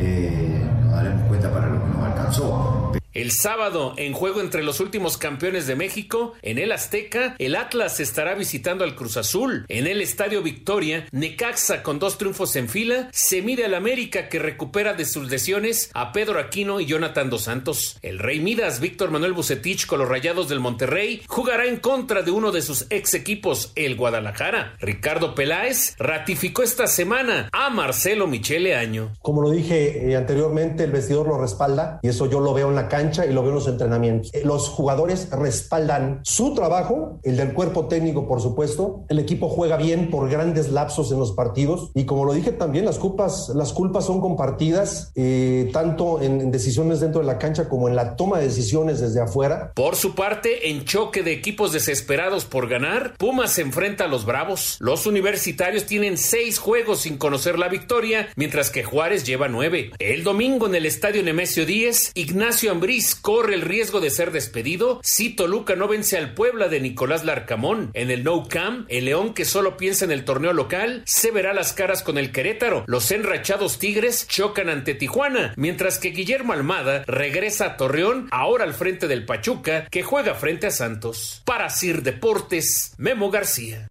eh, 0.00 0.68
nos 0.82 0.94
daremos 0.94 1.28
cuenta 1.28 1.48
para 1.52 1.68
lo 1.68 1.80
que 1.80 1.90
nos 1.90 2.06
alcanzó. 2.08 2.92
El 3.14 3.30
sábado, 3.30 3.92
en 3.98 4.14
juego 4.14 4.40
entre 4.40 4.62
los 4.62 4.80
últimos 4.80 5.18
campeones 5.18 5.66
de 5.66 5.76
México, 5.76 6.32
en 6.40 6.56
el 6.56 6.72
Azteca, 6.72 7.34
el 7.38 7.56
Atlas 7.56 8.00
estará 8.00 8.34
visitando 8.34 8.84
al 8.84 8.94
Cruz 8.94 9.18
Azul. 9.18 9.66
En 9.68 9.86
el 9.86 10.00
Estadio 10.00 10.42
Victoria, 10.42 11.06
Necaxa, 11.12 11.82
con 11.82 11.98
dos 11.98 12.16
triunfos 12.16 12.56
en 12.56 12.70
fila, 12.70 13.10
se 13.12 13.42
mide 13.42 13.66
al 13.66 13.74
América 13.74 14.30
que 14.30 14.38
recupera 14.38 14.94
de 14.94 15.04
sus 15.04 15.30
lesiones 15.30 15.90
a 15.92 16.12
Pedro 16.12 16.40
Aquino 16.40 16.80
y 16.80 16.86
Jonathan 16.86 17.28
Dos 17.28 17.42
Santos. 17.42 17.98
El 18.00 18.18
Rey 18.18 18.40
Midas, 18.40 18.80
Víctor 18.80 19.10
Manuel 19.10 19.34
Bucetich, 19.34 19.86
con 19.86 19.98
los 19.98 20.08
Rayados 20.08 20.48
del 20.48 20.60
Monterrey, 20.60 21.22
jugará 21.26 21.66
en 21.66 21.76
contra 21.76 22.22
de 22.22 22.30
uno 22.30 22.50
de 22.50 22.62
sus 22.62 22.86
ex 22.88 23.12
equipos, 23.12 23.72
el 23.74 23.96
Guadalajara. 23.96 24.76
Ricardo 24.80 25.34
Peláez 25.34 25.96
ratificó 25.98 26.62
esta 26.62 26.86
semana 26.86 27.50
a 27.52 27.68
Marcelo 27.68 28.26
Michele 28.26 28.74
Año. 28.74 29.12
Como 29.20 29.42
lo 29.42 29.50
dije 29.50 30.10
eh, 30.10 30.16
anteriormente, 30.16 30.84
el 30.84 30.92
vestidor 30.92 31.28
lo 31.28 31.38
respalda 31.38 32.00
y 32.02 32.08
eso 32.08 32.30
yo 32.30 32.40
lo 32.40 32.54
veo 32.54 32.70
en 32.70 32.76
la 32.76 32.88
cancha 33.02 33.26
y 33.26 33.32
lo 33.32 33.42
veo 33.42 33.50
en 33.50 33.56
los 33.56 33.68
entrenamientos. 33.68 34.30
Los 34.44 34.68
jugadores 34.68 35.28
respaldan 35.30 36.20
su 36.22 36.54
trabajo, 36.54 37.18
el 37.24 37.36
del 37.36 37.52
cuerpo 37.52 37.86
técnico, 37.86 38.28
por 38.28 38.40
supuesto. 38.40 39.04
El 39.08 39.18
equipo 39.18 39.48
juega 39.48 39.76
bien 39.76 40.08
por 40.10 40.30
grandes 40.30 40.70
lapsos 40.70 41.10
en 41.10 41.18
los 41.18 41.32
partidos 41.32 41.90
y 41.94 42.04
como 42.04 42.24
lo 42.24 42.32
dije 42.32 42.52
también, 42.52 42.84
las 42.84 42.98
culpas, 42.98 43.50
las 43.54 43.72
culpas 43.72 44.04
son 44.04 44.20
compartidas 44.20 45.10
eh, 45.16 45.68
tanto 45.72 46.22
en, 46.22 46.40
en 46.40 46.50
decisiones 46.52 47.00
dentro 47.00 47.20
de 47.20 47.26
la 47.26 47.38
cancha 47.38 47.68
como 47.68 47.88
en 47.88 47.96
la 47.96 48.14
toma 48.14 48.38
de 48.38 48.44
decisiones 48.44 49.00
desde 49.00 49.20
afuera. 49.20 49.72
Por 49.74 49.96
su 49.96 50.14
parte, 50.14 50.70
en 50.70 50.84
choque 50.84 51.22
de 51.22 51.32
equipos 51.32 51.72
desesperados 51.72 52.44
por 52.44 52.68
ganar, 52.68 53.14
Pumas 53.18 53.52
se 53.52 53.62
enfrenta 53.62 54.04
a 54.04 54.08
los 54.08 54.24
Bravos. 54.24 54.76
Los 54.80 55.06
universitarios 55.06 55.86
tienen 55.86 56.18
seis 56.18 56.58
juegos 56.58 57.00
sin 57.00 57.18
conocer 57.18 57.58
la 57.58 57.68
victoria, 57.68 58.28
mientras 58.36 58.70
que 58.70 58.84
Juárez 58.84 59.24
lleva 59.24 59.48
nueve. 59.48 59.90
El 59.98 60.22
domingo 60.22 60.66
en 60.66 60.76
el 60.76 60.86
estadio 60.86 61.22
Nemesio 61.22 61.66
10, 61.66 62.12
Ignacio 62.14 62.70
Ambrí 62.70 62.91
corre 63.20 63.54
el 63.54 63.62
riesgo 63.62 64.00
de 64.00 64.10
ser 64.10 64.32
despedido 64.32 65.00
si 65.02 65.30
Toluca 65.30 65.76
no 65.76 65.88
vence 65.88 66.18
al 66.18 66.34
Puebla 66.34 66.68
de 66.68 66.80
Nicolás 66.80 67.24
Larcamón. 67.24 67.90
En 67.94 68.10
el 68.10 68.24
No 68.24 68.46
Camp, 68.48 68.86
el 68.88 69.06
León 69.06 69.34
que 69.34 69.44
solo 69.44 69.76
piensa 69.76 70.04
en 70.04 70.12
el 70.12 70.24
torneo 70.24 70.52
local 70.52 71.02
se 71.06 71.30
verá 71.30 71.54
las 71.54 71.72
caras 71.72 72.02
con 72.02 72.18
el 72.18 72.32
Querétaro. 72.32 72.84
Los 72.86 73.10
enrachados 73.10 73.78
Tigres 73.78 74.26
chocan 74.28 74.68
ante 74.68 74.94
Tijuana, 74.94 75.54
mientras 75.56 75.98
que 75.98 76.10
Guillermo 76.10 76.52
Almada 76.52 77.04
regresa 77.06 77.66
a 77.66 77.76
Torreón, 77.76 78.28
ahora 78.30 78.64
al 78.64 78.74
frente 78.74 79.08
del 79.08 79.24
Pachuca, 79.24 79.86
que 79.90 80.02
juega 80.02 80.34
frente 80.34 80.66
a 80.66 80.70
Santos. 80.70 81.42
Para 81.44 81.70
Sir 81.70 82.02
Deportes, 82.02 82.94
Memo 82.98 83.30
García. 83.30 83.88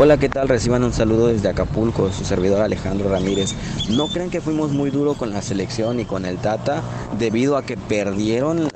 Hola, 0.00 0.16
¿qué 0.16 0.28
tal? 0.28 0.48
Reciban 0.48 0.84
un 0.84 0.92
saludo 0.92 1.26
desde 1.26 1.48
Acapulco, 1.48 2.12
su 2.12 2.24
servidor 2.24 2.62
Alejandro 2.62 3.10
Ramírez. 3.10 3.56
¿No 3.90 4.06
creen 4.06 4.30
que 4.30 4.40
fuimos 4.40 4.70
muy 4.70 4.90
duro 4.90 5.14
con 5.14 5.32
la 5.32 5.42
selección 5.42 5.98
y 5.98 6.04
con 6.04 6.24
el 6.24 6.36
Tata 6.36 6.84
debido 7.18 7.56
a 7.56 7.64
que 7.64 7.76
perdieron 7.76 8.70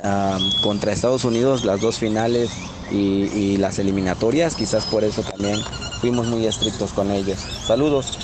contra 0.65 0.91
Estados 0.91 1.25
Unidos 1.25 1.65
las 1.65 1.81
dos 1.81 2.01
finales 2.01 2.51
y, 2.91 3.31
y 3.37 3.57
las 3.57 3.79
eliminatorias, 3.79 4.57
quizás 4.57 4.85
por 4.87 5.05
eso 5.05 5.23
también 5.23 5.61
fuimos 6.01 6.27
muy 6.27 6.45
estrictos 6.45 6.93
con 6.93 7.13
ellos. 7.13 7.39
Saludos. 7.39 8.19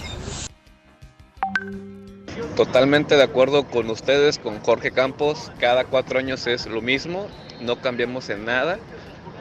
Totalmente 2.56 3.14
de 3.14 3.22
acuerdo 3.22 3.62
con 3.68 3.88
ustedes, 3.90 4.40
con 4.40 4.58
Jorge 4.58 4.90
Campos. 4.90 5.52
Cada 5.60 5.84
cuatro 5.84 6.18
años 6.18 6.48
es 6.48 6.66
lo 6.66 6.82
mismo, 6.82 7.28
no 7.60 7.80
cambiamos 7.80 8.28
en 8.28 8.44
nada. 8.44 8.80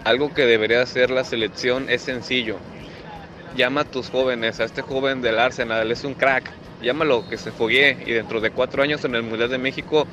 Algo 0.03 0.31
que 0.31 0.43
debería 0.43 0.83
hacer 0.83 1.09
la 1.09 1.23
selección 1.23 1.89
es 1.89 2.03
sencillo. 2.03 2.57
Llama 3.55 3.81
a 3.81 3.85
tus 3.85 4.09
jóvenes, 4.09 4.59
a 4.59 4.65
este 4.65 4.81
joven 4.81 5.21
del 5.21 5.39
Arsenal, 5.39 5.91
es 5.91 6.03
un 6.03 6.13
crack. 6.13 6.51
Llámalo, 6.81 7.27
que 7.27 7.37
se 7.37 7.51
foguee 7.51 7.97
y 8.05 8.11
dentro 8.11 8.39
de 8.39 8.51
cuatro 8.51 8.83
años 8.83 9.03
en 9.05 9.15
el 9.15 9.23
Mundial 9.23 9.49
de 9.49 9.57
México, 9.57 10.05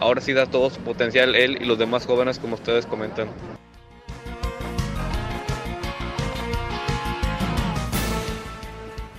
ahora 0.00 0.20
sí 0.20 0.32
da 0.32 0.46
todo 0.46 0.70
su 0.70 0.80
potencial 0.80 1.34
él 1.34 1.58
y 1.60 1.64
los 1.66 1.78
demás 1.78 2.06
jóvenes 2.06 2.38
como 2.38 2.54
ustedes 2.54 2.86
comentan. 2.86 3.28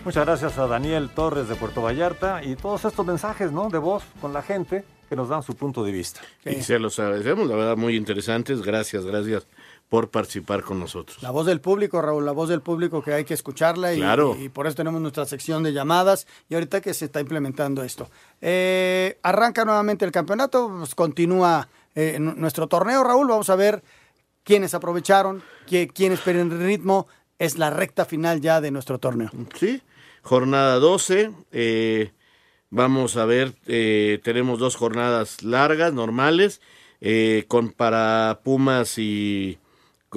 Muchas 0.04 0.26
gracias 0.26 0.58
a 0.58 0.68
Daniel 0.68 1.10
Torres 1.10 1.50
de 1.50 1.56
Puerto 1.56 1.82
Vallarta 1.82 2.42
y 2.42 2.56
todos 2.56 2.86
estos 2.86 3.06
mensajes 3.06 3.52
¿no? 3.52 3.70
de 3.70 3.78
voz 3.78 4.06
con 4.22 4.32
la 4.32 4.42
gente 4.42 4.86
que 5.10 5.18
nos 5.18 5.30
dan 5.30 5.44
su 5.44 5.54
punto 5.54 5.84
de 5.84 5.92
vista. 5.92 6.22
Y 6.46 6.62
se 6.62 6.80
los 6.80 6.98
agradecemos, 7.00 7.48
la 7.48 7.56
verdad, 7.56 7.78
muy 7.78 7.96
interesantes. 7.96 8.62
Gracias, 8.62 9.06
gracias 9.06 9.48
por 9.90 10.10
participar 10.10 10.64
con 10.64 10.80
nosotros. 10.80 11.22
La 11.24 11.32
voz 11.32 11.46
del 11.46 11.62
público, 11.62 12.02
Raúl, 12.02 12.26
la 12.26 12.34
voz 12.34 12.50
del 12.50 12.62
público 12.62 13.02
que 13.02 13.14
hay 13.14 13.24
que 13.24 13.34
escucharla 13.34 13.94
y, 13.94 13.98
Claro. 14.00 14.36
y 14.38 14.50
por 14.50 14.68
eso 14.68 14.76
tenemos 14.76 15.00
nuestra 15.00 15.26
sección 15.26 15.64
de 15.64 15.72
llamadas 15.72 16.28
y 16.50 16.56
ahorita 16.56 16.82
que 16.82 16.94
se 16.94 17.06
está 17.06 17.22
implementando 17.22 17.84
esto. 17.84 18.10
Eh, 18.42 19.18
arranca 19.24 19.64
nuevamente 19.64 20.04
el 20.04 20.12
campeonato, 20.12 20.70
pues, 20.78 20.94
continúa 20.94 21.70
eh, 21.96 22.18
nuestro 22.20 22.68
torneo, 22.68 23.04
Raúl, 23.04 23.28
vamos 23.28 23.50
a 23.50 23.56
ver 23.56 23.82
quiénes 24.44 24.74
aprovecharon, 24.74 25.42
qui- 25.68 25.92
quiénes 25.94 26.20
el 26.28 26.52
ritmo, 26.60 27.08
es 27.40 27.58
la 27.58 27.70
recta 27.70 28.06
final 28.06 28.42
ya 28.42 28.60
de 28.62 28.72
nuestro 28.72 29.00
torneo. 29.00 29.30
Sí, 29.58 29.82
jornada 30.22 30.76
12. 30.80 31.32
eh, 31.52 32.12
vamos 32.70 33.16
a 33.18 33.26
ver, 33.26 33.54
tenemos 34.24 34.60
dos 34.60 34.76
jornadas 34.76 35.44
largas, 35.44 35.94
normales, 35.94 36.62
con 37.48 37.72
para 37.72 38.42
Pumas 38.44 38.98
y 38.98 39.58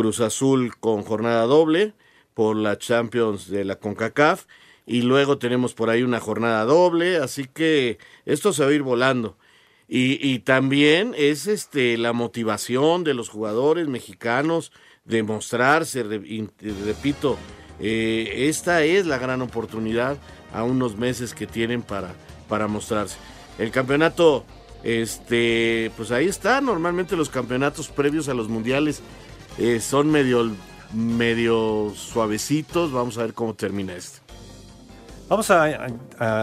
Cruz 0.01 0.21
Azul 0.21 0.75
con 0.81 1.03
jornada 1.03 1.45
doble 1.45 1.93
por 2.33 2.57
la 2.57 2.79
Champions 2.79 3.51
de 3.51 3.67
la 3.67 3.77
CONCACAF. 3.77 4.47
Y 4.87 5.03
luego 5.03 5.37
tenemos 5.37 5.75
por 5.75 5.91
ahí 5.91 6.03
una 6.03 6.21
jornada 6.21 6.65
doble, 6.65 7.19
así 7.19 7.45
que 7.45 7.99
esto 8.25 8.55
se 8.55 8.65
va 8.65 8.71
a 8.71 8.73
ir 8.73 8.83
volando. 8.83 9.37
Y, 9.87 10.39
también 10.39 11.15
es 11.19 11.47
este 11.47 11.99
la 11.99 12.15
motivación 12.15 13.05
de 13.05 13.13
los 13.13 13.29
jugadores 13.29 13.89
mexicanos 13.89 14.73
de 15.05 15.23
mostrarse, 15.23 16.03
repito, 16.03 17.37
eh, 17.79 18.47
esta 18.49 18.83
es 18.85 19.05
la 19.05 19.19
gran 19.19 19.43
oportunidad 19.43 20.17
a 20.55 20.63
unos 20.63 20.97
meses 20.97 21.35
que 21.35 21.47
tienen 21.47 21.83
para, 21.83 22.15
para 22.49 22.69
mostrarse. 22.69 23.17
El 23.59 23.71
campeonato, 23.71 24.47
este, 24.83 25.91
pues 25.99 26.11
ahí 26.11 26.27
está, 26.27 26.63
normalmente 26.63 27.17
los 27.17 27.29
campeonatos 27.29 27.89
previos 27.89 28.31
a 28.31 28.35
los 28.35 28.49
mundiales 28.49 29.03
eh, 29.61 29.79
son 29.81 30.11
medio, 30.11 30.51
medio 30.95 31.93
suavecitos, 31.95 32.93
vamos 32.93 33.19
a 33.19 33.23
ver 33.23 33.35
cómo 33.35 33.55
termina 33.55 33.95
este. 33.95 34.21
Vamos 35.29 35.49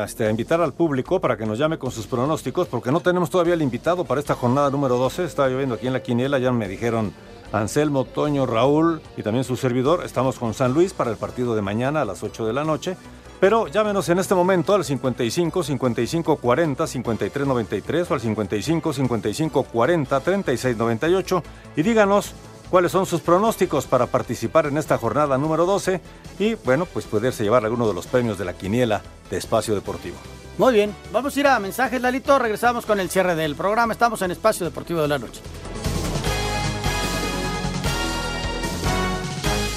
este, 0.05 0.26
a 0.26 0.30
invitar 0.30 0.61
al 0.61 0.74
público 0.74 1.20
para 1.20 1.36
que 1.36 1.45
nos 1.45 1.59
llame 1.59 1.78
con 1.78 1.91
sus 1.91 2.07
pronósticos, 2.07 2.70
porque 2.70 2.89
no 2.89 3.01
tenemos 3.01 3.30
todavía 3.30 3.55
el 3.55 3.61
invitado 3.61 4.05
para 4.05 4.22
esta 4.22 4.34
jornada 4.34 4.70
número 4.70 4.97
12. 4.97 5.26
Estaba 5.26 5.49
lloviendo 5.49 5.76
aquí 5.76 5.88
en 5.88 5.93
la 5.93 6.01
quiniela, 6.01 6.39
ya 6.39 6.53
me 6.53 6.70
dijeron 6.70 7.11
Anselmo, 7.51 8.05
Toño, 8.05 8.45
Raúl 8.45 9.01
y 9.18 9.24
también 9.24 9.43
su 9.43 9.57
servidor. 9.57 10.05
Estamos 10.05 10.39
con 10.39 10.53
San 10.53 10.74
Luis 10.74 10.93
para 10.93 11.11
el 11.11 11.18
partido 11.18 11.53
de 11.53 11.61
mañana 11.61 12.03
a 12.03 12.05
las 12.05 12.24
8 12.24 12.45
de 12.45 12.53
la 12.53 12.63
noche. 12.63 12.95
Pero 13.39 13.68
llámenos 13.68 14.07
en 14.09 14.20
este 14.20 14.36
momento 14.36 14.74
al 14.74 14.86
55 14.86 15.63
55 15.63 16.38
40 16.38 16.88
53 16.88 17.47
93 17.47 18.11
o 18.11 18.13
al 18.13 18.22
55 18.22 18.93
55 18.93 19.63
40 19.63 20.20
36 20.22 20.78
98 20.78 21.43
y 21.76 21.82
díganos 21.84 22.34
cuáles 22.70 22.91
son 22.91 23.05
sus 23.05 23.22
pronósticos 23.22 23.86
para 23.86 24.07
participar 24.07 24.65
en 24.68 24.78
esta 24.78 24.97
jornada 24.97 25.38
número 25.38 25.65
12 25.65 26.01
y, 26.39 26.55
bueno, 26.55 26.86
pues 26.86 27.05
poderse 27.05 27.43
llevar 27.43 27.65
alguno 27.65 27.88
de 27.88 27.93
los 27.93 28.07
premios 28.07 28.38
de 28.38 28.45
la 28.45 28.53
quiniela 28.53 29.01
de 29.30 29.38
Espacio 29.38 29.76
Deportivo. 29.76 30.18
Muy 30.57 30.74
bien, 30.74 30.95
vamos 31.11 31.36
a 31.36 31.39
ir 31.39 31.47
a 31.47 31.59
mensajes, 31.59 32.01
Lalito, 32.01 32.39
regresamos 32.39 32.86
con 32.86 32.99
el 32.99 33.09
cierre 33.09 33.36
del 33.36 33.55
programa, 33.55 33.93
estamos 33.93 34.22
en 34.24 34.32
Espacio 34.32 34.65
Deportivo 34.65 35.01
de 35.01 35.07
la 35.07 35.20
Noche. 35.20 35.41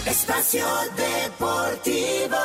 Espacio 0.06 0.66
Deportivo. 0.96 2.36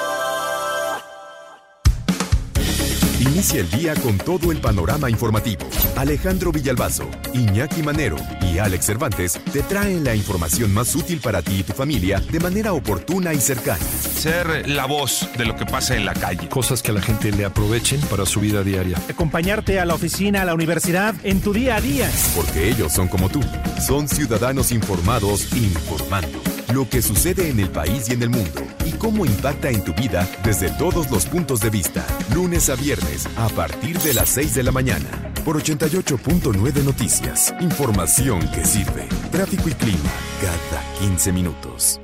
Inicia 3.35 3.59
el 3.59 3.69
día 3.69 3.93
con 3.95 4.17
todo 4.17 4.49
el 4.53 4.61
panorama 4.61 5.09
informativo. 5.09 5.67
Alejandro 5.97 6.53
Villalbazo, 6.53 7.03
Iñaki 7.33 7.83
Manero 7.83 8.15
y 8.41 8.59
Alex 8.59 8.85
Cervantes 8.85 9.41
te 9.51 9.61
traen 9.61 10.05
la 10.05 10.15
información 10.15 10.73
más 10.73 10.95
útil 10.95 11.19
para 11.19 11.41
ti 11.41 11.57
y 11.59 11.63
tu 11.63 11.73
familia 11.73 12.21
de 12.31 12.39
manera 12.39 12.71
oportuna 12.71 13.33
y 13.33 13.41
cercana. 13.41 13.83
Ser 14.17 14.69
la 14.69 14.85
voz 14.85 15.27
de 15.37 15.43
lo 15.43 15.57
que 15.57 15.65
pasa 15.65 15.97
en 15.97 16.05
la 16.05 16.13
calle. 16.13 16.47
Cosas 16.47 16.81
que 16.81 16.91
a 16.91 16.93
la 16.93 17.01
gente 17.01 17.29
le 17.33 17.43
aprovechen 17.43 17.99
para 18.09 18.25
su 18.25 18.39
vida 18.39 18.63
diaria. 18.63 18.97
Acompañarte 19.09 19.81
a 19.81 19.85
la 19.85 19.95
oficina, 19.95 20.43
a 20.43 20.45
la 20.45 20.53
universidad, 20.53 21.13
en 21.23 21.41
tu 21.41 21.51
día 21.51 21.75
a 21.75 21.81
día. 21.81 22.09
Porque 22.37 22.69
ellos 22.69 22.93
son 22.93 23.09
como 23.09 23.27
tú. 23.27 23.41
Son 23.85 24.07
ciudadanos 24.07 24.71
informados 24.71 25.51
informando. 25.51 26.54
Lo 26.73 26.89
que 26.89 27.01
sucede 27.01 27.49
en 27.49 27.59
el 27.59 27.69
país 27.69 28.09
y 28.09 28.13
en 28.13 28.23
el 28.23 28.29
mundo. 28.29 28.61
Y 28.85 28.91
cómo 28.93 29.25
impacta 29.25 29.69
en 29.69 29.83
tu 29.83 29.93
vida 29.93 30.27
desde 30.43 30.69
todos 30.71 31.09
los 31.11 31.25
puntos 31.25 31.59
de 31.59 31.69
vista. 31.69 32.05
Lunes 32.33 32.69
a 32.69 32.75
viernes 32.75 33.27
a 33.37 33.49
partir 33.49 33.99
de 33.99 34.13
las 34.13 34.29
6 34.29 34.55
de 34.55 34.63
la 34.63 34.71
mañana. 34.71 35.33
Por 35.43 35.61
88.9 35.61 36.83
Noticias. 36.83 37.53
Información 37.59 38.39
que 38.49 38.65
sirve. 38.65 39.07
Tráfico 39.31 39.69
y 39.69 39.73
clima 39.73 40.11
cada 40.41 40.83
15 40.99 41.31
minutos. 41.31 42.01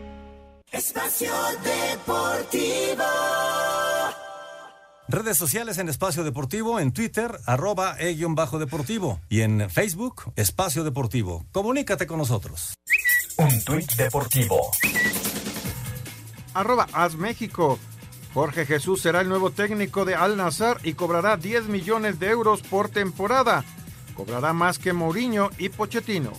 Espacio 0.71 1.33
Deportivo. 1.63 3.03
Redes 5.11 5.35
sociales 5.35 5.77
en 5.77 5.89
Espacio 5.89 6.23
Deportivo, 6.23 6.79
en 6.79 6.93
Twitter, 6.93 7.37
arroba 7.45 7.97
e-deportivo 7.99 9.19
y 9.27 9.41
en 9.41 9.69
Facebook, 9.69 10.31
Espacio 10.37 10.85
Deportivo. 10.85 11.45
Comunícate 11.51 12.07
con 12.07 12.19
nosotros. 12.19 12.75
Un 13.37 13.63
tuit 13.63 13.95
deportivo. 13.95 14.71
Arroba 16.53 16.87
México. 17.17 17.79
Jorge 18.33 18.65
Jesús 18.65 19.01
será 19.01 19.21
el 19.21 19.29
nuevo 19.29 19.51
técnico 19.51 20.05
de 20.05 20.15
Al 20.15 20.37
Nazar 20.37 20.77
y 20.83 20.93
cobrará 20.93 21.37
10 21.37 21.67
millones 21.67 22.19
de 22.19 22.29
euros 22.29 22.61
por 22.61 22.89
temporada. 22.89 23.63
Cobrará 24.15 24.53
más 24.53 24.79
que 24.79 24.93
Mourinho 24.93 25.49
y 25.57 25.69
Pochettino. 25.69 26.31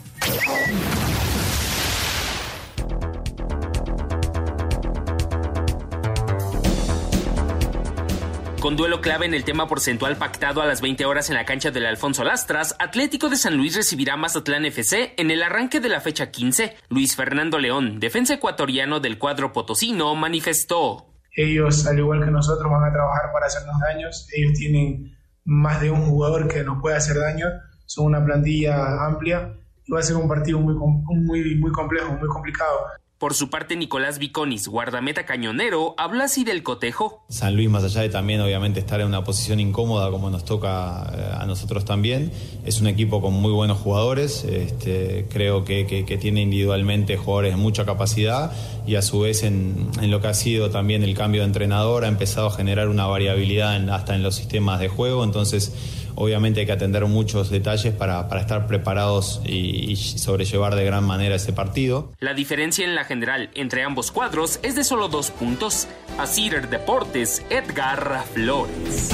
Con 8.63 8.77
duelo 8.77 9.01
clave 9.01 9.27
en 9.27 9.35
el 9.35 9.43
tema 9.43 9.67
porcentual 9.67 10.15
pactado 10.15 10.63
a 10.63 10.67
las 10.67 10.81
20 10.81 11.05
horas 11.05 11.29
en 11.29 11.35
la 11.35 11.45
cancha 11.45 11.73
del 11.73 11.85
Alfonso 11.85 12.23
Lastras, 12.23 12.77
Atlético 12.79 13.29
de 13.29 13.35
San 13.35 13.57
Luis 13.57 13.75
recibirá 13.75 14.17
Mazatlán 14.17 14.65
FC 14.65 15.15
en 15.17 15.33
el 15.33 15.43
arranque 15.43 15.81
de 15.81 15.89
la 15.89 16.01
fecha 16.01 16.31
15. 16.31 16.77
Luis 16.89 17.17
Fernando 17.17 17.59
León, 17.59 17.99
defensa 17.99 18.35
ecuatoriano 18.35 19.01
del 19.01 19.19
cuadro 19.19 19.53
potosino, 19.53 20.15
manifestó. 20.15 21.09
Ellos, 21.35 21.89
al 21.89 21.99
igual 21.99 22.25
que 22.25 22.31
nosotros, 22.31 22.71
van 22.71 22.89
a 22.89 22.93
trabajar 22.93 23.33
para 23.33 23.47
hacernos 23.47 23.81
daños. 23.81 24.29
Ellos 24.33 24.53
tienen 24.53 25.19
más 25.45 25.81
de 25.81 25.91
un 25.91 26.07
jugador 26.07 26.47
que 26.47 26.63
nos 26.63 26.81
puede 26.81 26.95
hacer 26.95 27.19
daño. 27.19 27.49
Son 27.87 28.07
una 28.07 28.25
plantilla 28.25 29.05
amplia 29.05 29.57
y 29.85 29.91
va 29.91 29.99
a 29.99 30.05
ser 30.05 30.15
un 30.15 30.29
partido 30.29 30.61
muy, 30.61 30.77
muy, 30.77 31.57
muy 31.57 31.73
complejo, 31.73 32.13
muy 32.13 32.29
complicado. 32.29 32.79
Por 33.23 33.35
su 33.35 33.51
parte, 33.51 33.77
Nicolás 33.77 34.19
Viconis, 34.19 34.67
guardameta 34.67 35.25
cañonero, 35.25 35.95
habla 35.97 36.25
así 36.25 36.43
del 36.43 36.65
cotejo. 36.65 37.23
San 37.29 37.55
Luis, 37.55 37.71
más 37.71 37.85
allá 37.85 38.01
de 38.01 38.09
también 38.09 38.41
obviamente 38.41 38.81
estar 38.81 39.01
en 39.01 39.07
una 39.07 39.23
posición 39.23 39.61
incómoda 39.61 40.11
como 40.11 40.29
nos 40.29 40.45
toca 40.45 41.09
eh, 41.17 41.31
a 41.39 41.47
nosotros 41.47 41.85
también, 41.85 42.33
es 42.65 42.81
un 42.81 42.89
equipo 42.89 43.23
con 43.23 43.33
muy 43.35 43.53
buenos 43.53 43.79
jugadores, 43.79 44.43
este, 44.43 45.29
creo 45.31 45.65
que, 45.65 45.85
tiene 46.21 46.43
individualmente 46.43 47.17
jugadores 47.17 47.53
de 47.53 47.59
mucha 47.59 47.85
capacidad 47.85 48.51
y 48.89 48.97
a 48.97 49.03
su 49.03 49.21
vez 49.21 49.45
en, 49.45 49.93
lo 50.03 50.21
que 50.21 50.27
ha 50.27 50.35
sido 50.35 50.71
también 50.71 51.05
el 51.05 51.15
cambio 51.15 51.43
de 51.43 51.47
entrenador 51.47 52.05
ha 52.05 52.09
empezado 52.09 52.49
a 52.49 52.51
generar 52.51 52.89
una 52.89 53.07
variabilidad 53.07 53.89
hasta 53.91 54.17
en 54.17 54.25
los 54.25 54.35
sistemas 54.35 54.81
de 54.81 54.89
juego, 54.89 55.23
entonces 55.23 55.73
obviamente 56.15 56.61
hay 56.61 56.67
que 56.67 56.73
atender 56.73 57.05
muchos 57.07 57.51
detalles 57.51 57.95
para, 57.95 58.29
para 58.29 58.41
estar 58.41 58.67
preparados 58.67 59.41
y, 59.45 59.91
y 59.93 59.97
sobrellevar 59.97 60.75
de 60.75 60.85
gran 60.85 61.05
manera 61.05 61.35
ese 61.37 61.53
partido. 61.53 62.13
La 62.21 62.35
diferencia 62.35 62.85
en 62.85 62.95
la 62.95 63.05
general 63.05 63.51
entre 63.55 63.83
ambos 63.83 64.11
cuadros 64.13 64.59
es 64.63 64.75
de 64.75 64.85
solo 64.85 65.09
dos 65.09 65.31
puntos. 65.31 65.89
Asir 66.19 66.69
Deportes, 66.69 67.43
Edgar 67.51 68.25
Flores. 68.33 69.11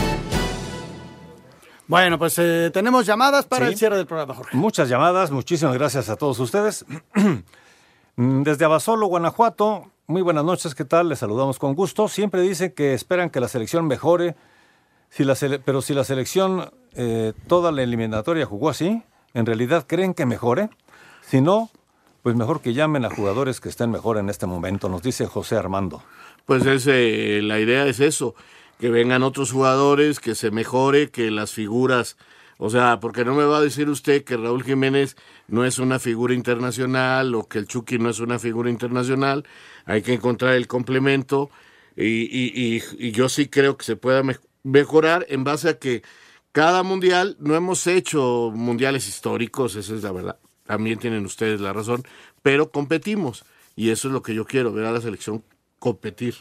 Bueno, 1.87 2.19
pues 2.19 2.39
eh, 2.39 2.71
tenemos 2.73 3.07
llamadas 3.07 3.47
para 3.47 3.67
Sí. 3.67 3.73
el 3.73 3.79
cierre 3.79 3.97
del 3.97 4.07
programa, 4.07 4.35
Jorge. 4.35 4.57
Muchas 4.57 4.89
llamadas, 4.91 5.31
muchísimas 5.31 5.75
gracias 5.75 6.09
a 6.09 6.17
todos 6.17 6.39
ustedes. 6.39 6.85
Mm, 8.21 8.43
Desde 8.43 8.65
Abasolo, 8.65 9.07
Guanajuato, 9.07 9.93
muy 10.09 10.23
buenas 10.23 10.43
noches, 10.45 10.75
¿qué 10.75 10.85
tal? 10.85 11.09
Les 11.09 11.21
saludamos 11.21 11.61
con 11.61 11.77
gusto. 11.77 12.09
Siempre 12.09 12.43
dicen 12.43 12.73
que 12.73 12.93
esperan 12.93 13.31
que 13.31 13.39
la 13.39 13.47
selección 13.47 13.87
mejore, 13.87 14.35
si 15.09 15.23
la 15.23 15.35
sele- 15.37 15.61
pero 15.65 15.81
si 15.83 15.95
la 15.95 16.03
selección 16.03 16.69
eh, 16.95 17.33
toda 17.47 17.73
la 17.73 17.83
eliminatoria 17.83 18.47
jugó 18.47 18.71
así, 18.71 19.03
¿en 19.35 19.47
realidad 19.47 19.87
creen 19.87 20.15
que 20.15 20.27
mejore? 20.27 20.71
Si 21.23 21.41
no, 21.41 21.71
pues 22.23 22.37
mejor 22.37 22.61
que 22.61 22.75
llamen 22.75 23.05
a 23.05 23.11
jugadores 23.11 23.61
que 23.61 23.69
estén 23.69 23.91
mejor 23.91 24.19
en 24.19 24.29
este 24.29 24.47
momento, 24.47 24.89
nos 24.89 25.03
dice 25.03 25.27
José 25.27 25.57
Armando. 25.57 26.03
Pues 26.47 26.65
es, 26.67 26.87
eh, 26.87 27.41
la 27.43 27.61
idea 27.61 27.87
es 27.87 28.01
eso, 28.01 28.35
que 28.81 28.91
vengan 28.91 29.23
otros 29.23 29.53
jugadores, 29.53 30.21
que 30.21 30.35
se 30.35 30.51
mejore, 30.51 31.11
que 31.11 31.31
las 31.31 31.53
figuras, 31.53 32.17
o 32.59 32.71
sea, 32.71 33.01
porque 33.01 33.25
no 33.25 33.35
me 33.35 33.45
va 33.45 33.59
a 33.59 33.61
decir 33.61 33.89
usted 33.89 34.25
que 34.25 34.37
Raúl 34.37 34.65
Jiménez 34.65 35.17
no 35.47 35.65
es 35.65 35.79
una 35.79 35.99
figura 35.99 36.35
internacional 36.35 37.35
o 37.35 37.49
que 37.49 37.59
el 37.59 37.67
Chucky 37.67 37.99
no 37.99 38.11
es 38.11 38.21
una 38.21 38.39
figura 38.39 38.71
internacional, 38.71 39.45
hay 39.85 40.03
que 40.03 40.15
encontrar 40.15 40.55
el 40.55 40.67
complemento 40.67 41.51
y, 41.97 42.81
yo 43.13 43.29
sí 43.29 43.49
creo 43.49 43.77
que 43.77 43.85
se 43.85 43.97
pueda 43.97 44.23
me- 44.23 44.39
mejorar 44.63 45.27
en 45.29 45.45
base 45.45 45.69
a 45.69 45.79
que 45.79 46.03
cada 46.53 46.83
mundial, 46.83 47.37
no 47.39 47.55
hemos 47.55 47.87
hecho 47.87 48.51
mundiales 48.55 49.09
históricos, 49.09 49.77
esa 49.77 49.95
es 49.95 50.03
la 50.03 50.13
verdad, 50.13 50.39
también 50.67 50.99
tienen 50.99 51.25
ustedes 51.25 51.61
la 51.61 51.73
razón, 51.73 52.03
pero 52.43 52.71
competimos 52.71 53.45
y 53.77 53.91
eso 53.91 54.09
es 54.09 54.15
lo 54.15 54.23
que 54.23 54.35
yo 54.35 54.45
quiero, 54.45 54.73
ver 54.73 54.87
a 54.87 54.93
la 54.93 55.01
selección 55.01 55.43
competir. 55.79 56.37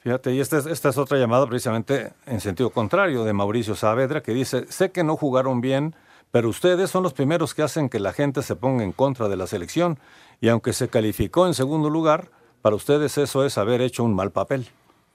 Fíjate, 0.00 0.34
y 0.34 0.40
esta 0.40 0.58
es, 0.58 0.66
esta 0.66 0.88
es 0.90 0.98
otra 0.98 1.18
llamada 1.18 1.46
precisamente 1.46 2.12
en 2.26 2.40
sentido 2.40 2.70
contrario 2.70 3.24
de 3.24 3.32
Mauricio 3.32 3.74
Saavedra, 3.74 4.22
que 4.22 4.32
dice, 4.32 4.66
sé 4.68 4.90
que 4.92 5.04
no 5.04 5.16
jugaron 5.16 5.60
bien, 5.60 5.94
pero 6.30 6.48
ustedes 6.48 6.90
son 6.90 7.02
los 7.02 7.12
primeros 7.12 7.54
que 7.54 7.62
hacen 7.62 7.88
que 7.88 7.98
la 7.98 8.12
gente 8.12 8.42
se 8.42 8.56
ponga 8.56 8.84
en 8.84 8.92
contra 8.92 9.28
de 9.28 9.36
la 9.36 9.46
selección, 9.46 9.98
y 10.40 10.48
aunque 10.48 10.72
se 10.72 10.88
calificó 10.88 11.46
en 11.46 11.54
segundo 11.54 11.90
lugar, 11.90 12.30
para 12.62 12.76
ustedes 12.76 13.18
eso 13.18 13.44
es 13.44 13.58
haber 13.58 13.80
hecho 13.80 14.04
un 14.04 14.14
mal 14.14 14.30
papel. 14.30 14.68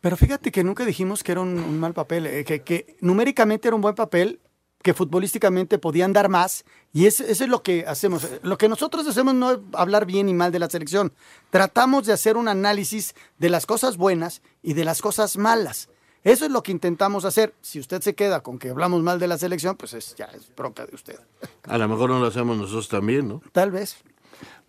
Pero 0.05 0.17
fíjate 0.17 0.51
que 0.51 0.63
nunca 0.63 0.85
dijimos 0.85 1.23
que 1.23 1.31
era 1.31 1.41
un, 1.41 1.57
un 1.57 1.79
mal 1.79 1.95
papel, 1.95 2.27
eh, 2.27 2.45
que, 2.45 2.61
que 2.61 2.95
numéricamente 3.01 3.67
era 3.69 3.73
un 3.75 3.81
buen 3.81 3.95
papel, 3.95 4.39
que 4.83 4.93
futbolísticamente 4.93 5.79
podían 5.79 6.13
dar 6.13 6.29
más, 6.29 6.63
y 6.93 7.07
es- 7.07 7.21
eso 7.21 7.43
es 7.43 7.49
lo 7.49 7.63
que 7.63 7.85
hacemos. 7.87 8.27
Lo 8.43 8.55
que 8.59 8.69
nosotros 8.69 9.07
hacemos 9.07 9.33
no 9.33 9.51
es 9.53 9.57
hablar 9.73 10.05
bien 10.05 10.29
y 10.29 10.35
mal 10.35 10.51
de 10.51 10.59
la 10.59 10.69
selección, 10.69 11.11
tratamos 11.49 12.05
de 12.05 12.13
hacer 12.13 12.37
un 12.37 12.47
análisis 12.47 13.15
de 13.39 13.49
las 13.49 13.65
cosas 13.65 13.97
buenas 13.97 14.43
y 14.61 14.73
de 14.73 14.85
las 14.85 15.01
cosas 15.01 15.37
malas. 15.37 15.89
Eso 16.23 16.45
es 16.45 16.51
lo 16.51 16.61
que 16.61 16.71
intentamos 16.71 17.25
hacer. 17.25 17.55
Si 17.61 17.79
usted 17.79 17.99
se 18.03 18.13
queda 18.13 18.41
con 18.41 18.59
que 18.59 18.69
hablamos 18.69 19.01
mal 19.01 19.17
de 19.17 19.27
la 19.27 19.39
selección, 19.39 19.75
pues 19.75 19.95
es, 19.95 20.13
ya 20.15 20.25
es 20.25 20.55
bronca 20.55 20.85
de 20.85 20.93
usted. 20.93 21.19
A 21.63 21.79
lo 21.79 21.89
mejor 21.89 22.11
no 22.11 22.19
lo 22.19 22.27
hacemos 22.27 22.55
nosotros 22.57 22.89
también, 22.89 23.27
¿no? 23.27 23.41
Tal 23.51 23.71
vez. 23.71 23.97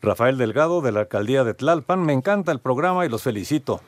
Rafael 0.01 0.39
Delgado, 0.39 0.81
de 0.81 0.93
la 0.93 1.01
alcaldía 1.01 1.45
de 1.45 1.53
Tlalpan, 1.53 2.03
me 2.07 2.15
encanta 2.15 2.53
el 2.53 2.61
programa 2.61 3.05
y 3.05 3.11
los 3.11 3.23
felicito. 3.23 3.83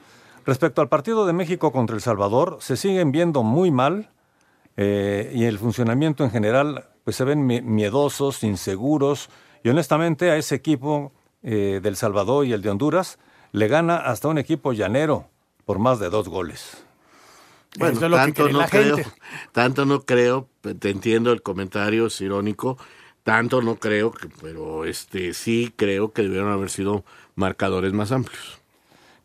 Respecto 0.49 0.81
al 0.81 0.89
partido 0.89 1.27
de 1.27 1.35
México 1.35 1.73
contra 1.73 1.95
El 1.95 2.01
Salvador, 2.01 2.57
se 2.61 2.79
siguen 2.79 3.13
viendo 3.13 3.43
muy 3.43 3.71
mal 3.71 4.09
eh, 4.79 5.31
y 5.35 5.45
el 5.45 5.59
funcionamiento 5.59 6.25
en 6.25 6.31
general, 6.31 6.87
pues 7.05 7.17
se 7.17 7.25
ven 7.25 7.45
mi- 7.45 7.61
miedosos, 7.61 8.43
inseguros, 8.43 9.29
y 9.63 9.69
honestamente 9.69 10.31
a 10.31 10.37
ese 10.39 10.55
equipo 10.55 11.13
eh, 11.43 11.81
del 11.83 11.97
Salvador 11.97 12.47
y 12.47 12.55
el 12.55 12.63
de 12.63 12.71
Honduras 12.71 13.19
le 13.53 13.69
gana 13.69 13.99
hasta 13.99 14.29
un 14.29 14.39
equipo 14.39 14.73
llanero 14.73 15.29
por 15.67 15.79
más 15.79 15.99
de 16.01 16.09
dos 16.09 16.31
goles. 16.31 16.83
Bueno, 17.77 17.99
Eso 17.99 18.07
es 18.07 18.11
lo 18.11 18.17
que 18.17 18.23
tanto 18.23 18.49
no 18.49 18.61
la 18.61 18.69
creo, 18.69 18.97
gente. 18.97 19.11
tanto 19.53 19.85
no 19.85 20.01
creo, 20.07 20.49
te 20.63 20.89
entiendo 20.89 21.31
el 21.31 21.43
comentario, 21.43 22.07
es 22.07 22.19
irónico, 22.23 22.79
tanto 23.23 23.61
no 23.61 23.77
creo, 23.77 24.13
que, 24.13 24.29
pero 24.41 24.87
este 24.87 25.35
sí 25.35 25.75
creo 25.77 26.15
que 26.15 26.23
debieron 26.23 26.51
haber 26.51 26.71
sido 26.71 27.05
marcadores 27.35 27.93
más 27.93 28.13
amplios. 28.13 28.58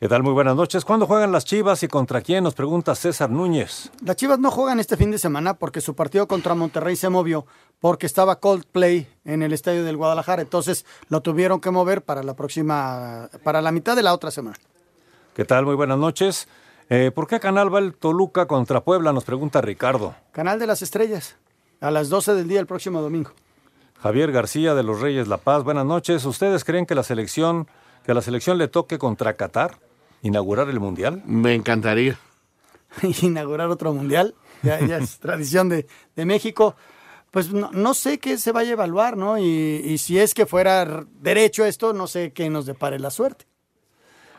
¿Qué 0.04 0.10
tal? 0.10 0.22
Muy 0.22 0.34
buenas 0.34 0.58
noches. 0.58 0.84
¿Cuándo 0.84 1.08
juegan 1.08 1.32
las 1.32 1.46
Chivas 1.46 1.82
y 1.82 1.88
contra 1.88 2.20
quién? 2.20 2.44
Nos 2.44 2.56
pregunta 2.56 2.94
César 2.94 3.30
Núñez. 3.30 3.90
Las 4.04 4.18
Chivas 4.18 4.38
no 4.38 4.52
juegan 4.52 4.82
este 4.82 4.98
fin 4.98 5.12
de 5.12 5.18
semana 5.18 5.54
porque 5.54 5.80
su 5.80 5.96
partido 5.96 6.28
contra 6.28 6.56
Monterrey 6.56 6.98
se 6.98 7.08
movió 7.08 7.46
porque 7.80 8.06
estaba 8.06 8.42
Coldplay 8.42 9.08
en 9.24 9.44
el 9.44 9.54
estadio 9.54 9.86
del 9.86 9.96
Guadalajara, 9.96 10.42
entonces 10.42 10.86
lo 11.08 11.22
tuvieron 11.22 11.62
que 11.62 11.72
mover 11.72 12.02
para 12.02 12.22
la 12.22 12.34
próxima, 12.34 13.30
para 13.46 13.62
la 13.62 13.72
mitad 13.72 13.96
de 13.96 14.04
la 14.04 14.14
otra 14.14 14.30
semana. 14.30 14.58
¿Qué 15.34 15.46
tal? 15.46 15.66
Muy 15.66 15.76
buenas 15.76 15.98
noches. 15.98 16.50
Eh, 16.90 17.12
¿Por 17.16 17.26
qué 17.26 17.40
canal 17.40 17.74
va 17.74 17.80
el 17.80 17.94
Toluca 17.94 18.46
contra 18.46 18.84
Puebla? 18.84 19.14
Nos 19.14 19.24
pregunta 19.24 19.62
Ricardo. 19.62 20.16
Canal 20.34 20.60
de 20.60 20.68
las 20.68 20.82
Estrellas, 20.82 21.38
a 21.80 21.92
las 21.92 22.10
12 22.10 22.34
del 22.34 22.50
día 22.50 22.60
el 22.60 22.68
próximo 22.68 23.02
domingo. 23.02 23.32
Javier 24.02 24.34
García 24.34 24.76
de 24.76 24.84
los 24.84 25.00
Reyes 25.00 25.30
La 25.30 25.38
Paz, 25.38 25.64
buenas 25.64 25.86
noches. 25.86 26.26
¿Ustedes 26.26 26.66
creen 26.66 26.86
que 26.86 26.94
la 26.94 27.04
selección, 27.04 27.70
que 28.04 28.12
a 28.12 28.16
la 28.16 28.22
selección 28.22 28.58
le 28.58 28.68
toque 28.68 29.00
contra 29.00 29.38
Qatar 29.38 29.78
inaugurar 30.24 30.70
el 30.70 30.80
mundial? 30.80 31.22
Me 31.26 31.54
encantaría. 31.54 32.18
Inaugurar 33.22 33.70
otro 33.70 33.94
mundial, 33.94 34.34
ya, 34.64 34.80
ya 34.86 34.98
es 34.98 35.20
tradición 35.20 35.70
de, 35.70 35.86
de 36.16 36.26
México. 36.26 36.76
Pues 37.32 37.52
no, 37.52 37.72
no 37.72 37.94
sé 37.94 38.20
qué 38.20 38.38
se 38.38 38.52
vaya 38.52 38.72
a 38.72 38.74
evaluar, 38.74 39.18
¿no? 39.18 39.38
Y, 39.40 39.44
y 39.44 39.98
si 39.98 40.20
es 40.20 40.34
que 40.34 40.46
fuera 40.46 41.06
derecho 41.20 41.66
esto, 41.66 41.94
no 41.94 42.08
sé 42.08 42.32
qué 42.34 42.50
nos 42.50 42.66
depare 42.66 43.00
la 43.00 43.10
suerte. 43.10 43.46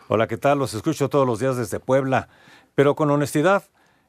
Hola, 0.09 0.27
¿qué 0.29 0.37
tal? 0.37 0.59
Los 0.59 0.75
escucho 0.75 1.09
todos 1.09 1.27
los 1.27 1.39
días 1.41 1.57
desde 1.57 1.81
Puebla. 1.81 2.29
Pero 2.77 2.95
con 2.95 3.11
honestidad, 3.11 3.65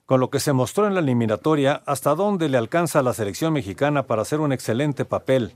con 0.05 0.19
lo 0.19 0.29
que 0.29 0.39
se 0.39 0.53
mostró 0.53 0.85
en 0.85 0.93
la 0.93 0.99
eliminatoria, 0.99 1.81
¿hasta 1.87 2.13
dónde 2.13 2.47
le 2.49 2.57
alcanza 2.59 2.99
a 2.99 3.03
la 3.03 3.13
selección 3.13 3.53
mexicana 3.53 4.03
para 4.05 4.21
hacer 4.21 4.39
un 4.39 4.51
excelente 4.51 5.03
papel? 5.05 5.55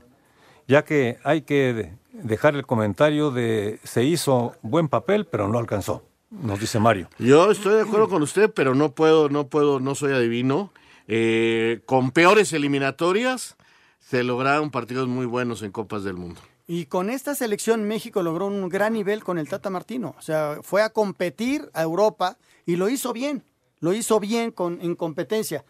Ya 0.66 0.84
que 0.84 1.18
hay 1.22 1.42
que 1.42 1.72
de- 1.74 1.92
dejar 2.12 2.56
el 2.56 2.66
comentario 2.66 3.30
de 3.30 3.78
se 3.84 4.02
hizo 4.02 4.54
buen 4.62 4.88
papel, 4.88 5.26
pero 5.26 5.46
no 5.48 5.58
alcanzó, 5.58 6.02
nos 6.30 6.60
dice 6.60 6.78
Mario. 6.78 7.08
Yo 7.18 7.50
estoy 7.50 7.74
de 7.74 7.82
acuerdo 7.82 8.08
con 8.08 8.22
usted, 8.22 8.50
pero 8.50 8.74
no 8.74 8.92
puedo, 8.92 9.28
no 9.28 9.48
puedo, 9.48 9.80
no 9.80 9.94
soy 9.94 10.12
adivino. 10.12 10.72
Eh, 11.08 11.80
con 11.86 12.12
peores 12.12 12.52
eliminatorias 12.52 13.56
se 13.98 14.22
lograron 14.22 14.70
partidos 14.70 15.08
muy 15.08 15.26
buenos 15.26 15.62
en 15.62 15.72
Copas 15.72 16.04
del 16.04 16.14
Mundo. 16.14 16.40
Y 16.66 16.86
con 16.86 17.10
esta 17.10 17.34
selección 17.34 17.82
México 17.88 18.22
logró 18.22 18.46
un 18.46 18.68
gran 18.68 18.92
nivel 18.92 19.24
con 19.24 19.38
el 19.38 19.48
Tata 19.48 19.70
Martino. 19.70 20.14
O 20.18 20.22
sea, 20.22 20.58
fue 20.62 20.82
a 20.82 20.90
competir 20.90 21.68
a 21.74 21.82
Europa 21.82 22.36
y 22.64 22.76
lo 22.76 22.88
hizo 22.88 23.12
bien. 23.12 23.42
Lo 23.80 23.92
hizo 23.92 24.20
bien 24.20 24.52
con, 24.52 24.78
en 24.80 24.94
competencia. 24.94 25.64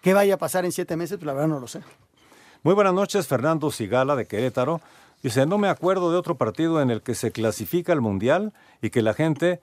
¿Qué 0.00 0.14
vaya 0.14 0.34
a 0.34 0.38
pasar 0.38 0.64
en 0.64 0.72
siete 0.72 0.96
meses? 0.96 1.18
Pues 1.18 1.26
la 1.26 1.34
verdad 1.34 1.48
no 1.48 1.60
lo 1.60 1.68
sé. 1.68 1.82
Muy 2.62 2.74
buenas 2.74 2.94
noches, 2.94 3.26
Fernando 3.26 3.70
Sigala 3.70 4.16
de 4.16 4.26
Querétaro. 4.26 4.80
Dice, 5.22 5.44
no 5.44 5.58
me 5.58 5.68
acuerdo 5.68 6.10
de 6.10 6.16
otro 6.16 6.36
partido 6.36 6.80
en 6.80 6.90
el 6.90 7.02
que 7.02 7.14
se 7.14 7.30
clasifica 7.30 7.92
al 7.92 8.00
Mundial 8.00 8.52
y 8.80 8.90
que 8.90 9.02
la 9.02 9.14
gente 9.14 9.60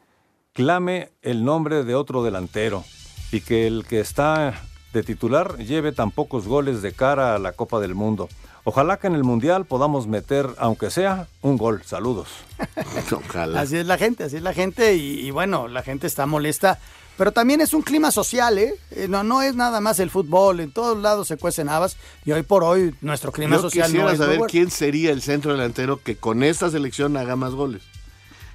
clame 0.53 1.09
el 1.21 1.43
nombre 1.45 1.83
de 1.83 1.95
otro 1.95 2.23
delantero 2.23 2.83
y 3.31 3.41
que 3.41 3.67
el 3.67 3.85
que 3.85 3.99
está 3.99 4.61
de 4.93 5.03
titular 5.03 5.57
lleve 5.57 5.91
tan 5.91 6.11
pocos 6.11 6.47
goles 6.47 6.81
de 6.81 6.93
cara 6.93 7.35
a 7.35 7.39
la 7.39 7.51
Copa 7.51 7.79
del 7.79 7.95
Mundo. 7.95 8.27
Ojalá 8.63 8.97
que 8.97 9.07
en 9.07 9.15
el 9.15 9.23
Mundial 9.23 9.65
podamos 9.65 10.07
meter, 10.07 10.47
aunque 10.57 10.89
sea, 10.89 11.27
un 11.41 11.57
gol. 11.57 11.81
Saludos. 11.85 12.27
Ojalá. 13.11 13.61
Así 13.61 13.77
es 13.77 13.85
la 13.85 13.97
gente, 13.97 14.25
así 14.25 14.37
es 14.37 14.43
la 14.43 14.53
gente. 14.53 14.95
Y, 14.95 15.25
y 15.25 15.31
bueno, 15.31 15.67
la 15.67 15.81
gente 15.81 16.07
está 16.07 16.25
molesta. 16.25 16.79
Pero 17.17 17.31
también 17.31 17.59
es 17.61 17.73
un 17.73 17.81
clima 17.81 18.11
social, 18.11 18.57
¿eh? 18.57 18.75
Eh, 18.91 19.07
No, 19.09 19.23
no 19.23 19.41
es 19.41 19.55
nada 19.55 19.81
más 19.81 19.99
el 19.99 20.09
fútbol. 20.09 20.59
En 20.59 20.71
todos 20.71 20.97
lados 20.97 21.27
se 21.27 21.37
cuecen 21.37 21.67
habas. 21.67 21.97
Y 22.25 22.31
hoy 22.31 22.43
por 22.43 22.63
hoy 22.63 22.95
nuestro 23.01 23.31
clima 23.31 23.57
Yo 23.57 23.63
social 23.63 23.87
quisiera 23.87 24.05
no 24.05 24.11
es 24.11 24.17
saber 24.17 24.39
quién 24.49 24.71
sería 24.71 25.11
el 25.11 25.21
centro 25.21 25.51
delantero 25.51 26.01
que 26.01 26.15
con 26.15 26.43
esta 26.43 26.69
selección 26.69 27.17
haga 27.17 27.35
más 27.35 27.53
goles. 27.53 27.83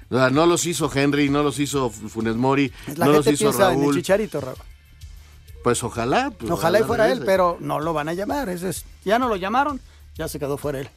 O 0.09 0.15
sea, 0.15 0.29
no 0.29 0.45
los 0.45 0.65
hizo 0.65 0.91
Henry, 0.93 1.29
no 1.29 1.41
los 1.43 1.57
hizo 1.59 1.89
Funes 1.89 2.35
Mori, 2.35 2.71
La 2.95 3.05
no 3.05 3.11
los 3.13 3.25
gente 3.25 3.31
hizo 3.41 3.45
piensa 3.51 3.71
en 3.71 3.79
el 3.79 3.81
Raúl. 3.85 3.95
chicharito, 3.95 4.39
Raúl. 4.41 4.57
Pues 5.63 5.83
ojalá. 5.83 6.31
pues, 6.37 6.51
Ojalá 6.51 6.79
y 6.79 6.83
fuera 6.83 7.11
él, 7.11 7.23
pero 7.25 7.57
no 7.59 7.79
lo 7.79 7.91
van 7.93 8.07
a 8.09 8.13
llamar. 8.13 8.49
Es, 8.49 8.85
ya 9.03 9.17
no 9.17 9.27
lo 9.27 9.35
llamaron, 9.35 9.81
ya 10.15 10.27
se 10.27 10.37
quedó 10.39 10.57
fuera 10.57 10.79
él. 10.79 10.89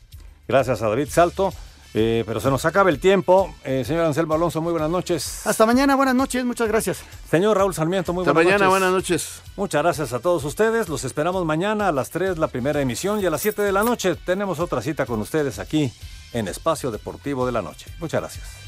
Gracias 0.47 0.83
a 0.83 0.89
David 0.89 1.09
Salto. 1.11 1.53
Eh, 1.95 2.23
pero 2.27 2.39
se 2.39 2.51
nos 2.51 2.67
acaba 2.67 2.91
el 2.91 3.01
tiempo. 3.01 3.55
Eh, 3.65 3.83
señor 3.83 4.05
Anselmo 4.05 4.35
Alonso, 4.35 4.61
muy 4.61 4.73
buenas 4.73 4.91
noches. 4.91 5.47
Hasta 5.47 5.65
mañana, 5.65 5.97
buenas 5.97 6.15
noches, 6.15 6.45
muchas 6.45 6.69
gracias. 6.69 6.99
Señor 7.31 7.57
Raúl 7.57 7.73
Sarmiento, 7.75 8.13
muy 8.13 8.23
Hasta 8.25 8.33
buenas 8.35 8.53
mañana, 8.61 8.67
noches. 8.67 8.71
buenas 8.81 8.93
noches. 8.93 9.43
Muchas 9.57 9.83
gracias 9.83 10.13
a 10.13 10.21
todos 10.21 10.45
ustedes. 10.45 10.91
Los 10.91 11.05
esperamos 11.05 11.47
mañana 11.47 11.89
a 11.89 11.93
las 11.93 12.11
3 12.11 12.37
la 12.37 12.49
primera 12.49 12.83
emisión 12.83 13.21
y 13.21 13.27
a 13.27 13.31
las 13.31 13.41
7 13.41 13.63
de 13.63 13.73
la 13.73 13.85
noche 13.85 14.17
tenemos 14.17 14.61
otra 14.61 14.83
cita 14.83 15.07
con 15.07 15.19
ustedes 15.23 15.59
aquí 15.59 15.91
en 16.35 16.47
Espacio 16.47 16.91
Deportivo 16.91 17.47
de 17.47 17.53
la 17.53 17.63
Noche. 17.63 17.87
Muchas 18.01 18.21
gracias. 18.21 18.68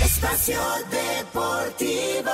Espacio 0.00 0.60
Deportivo. 0.90 2.30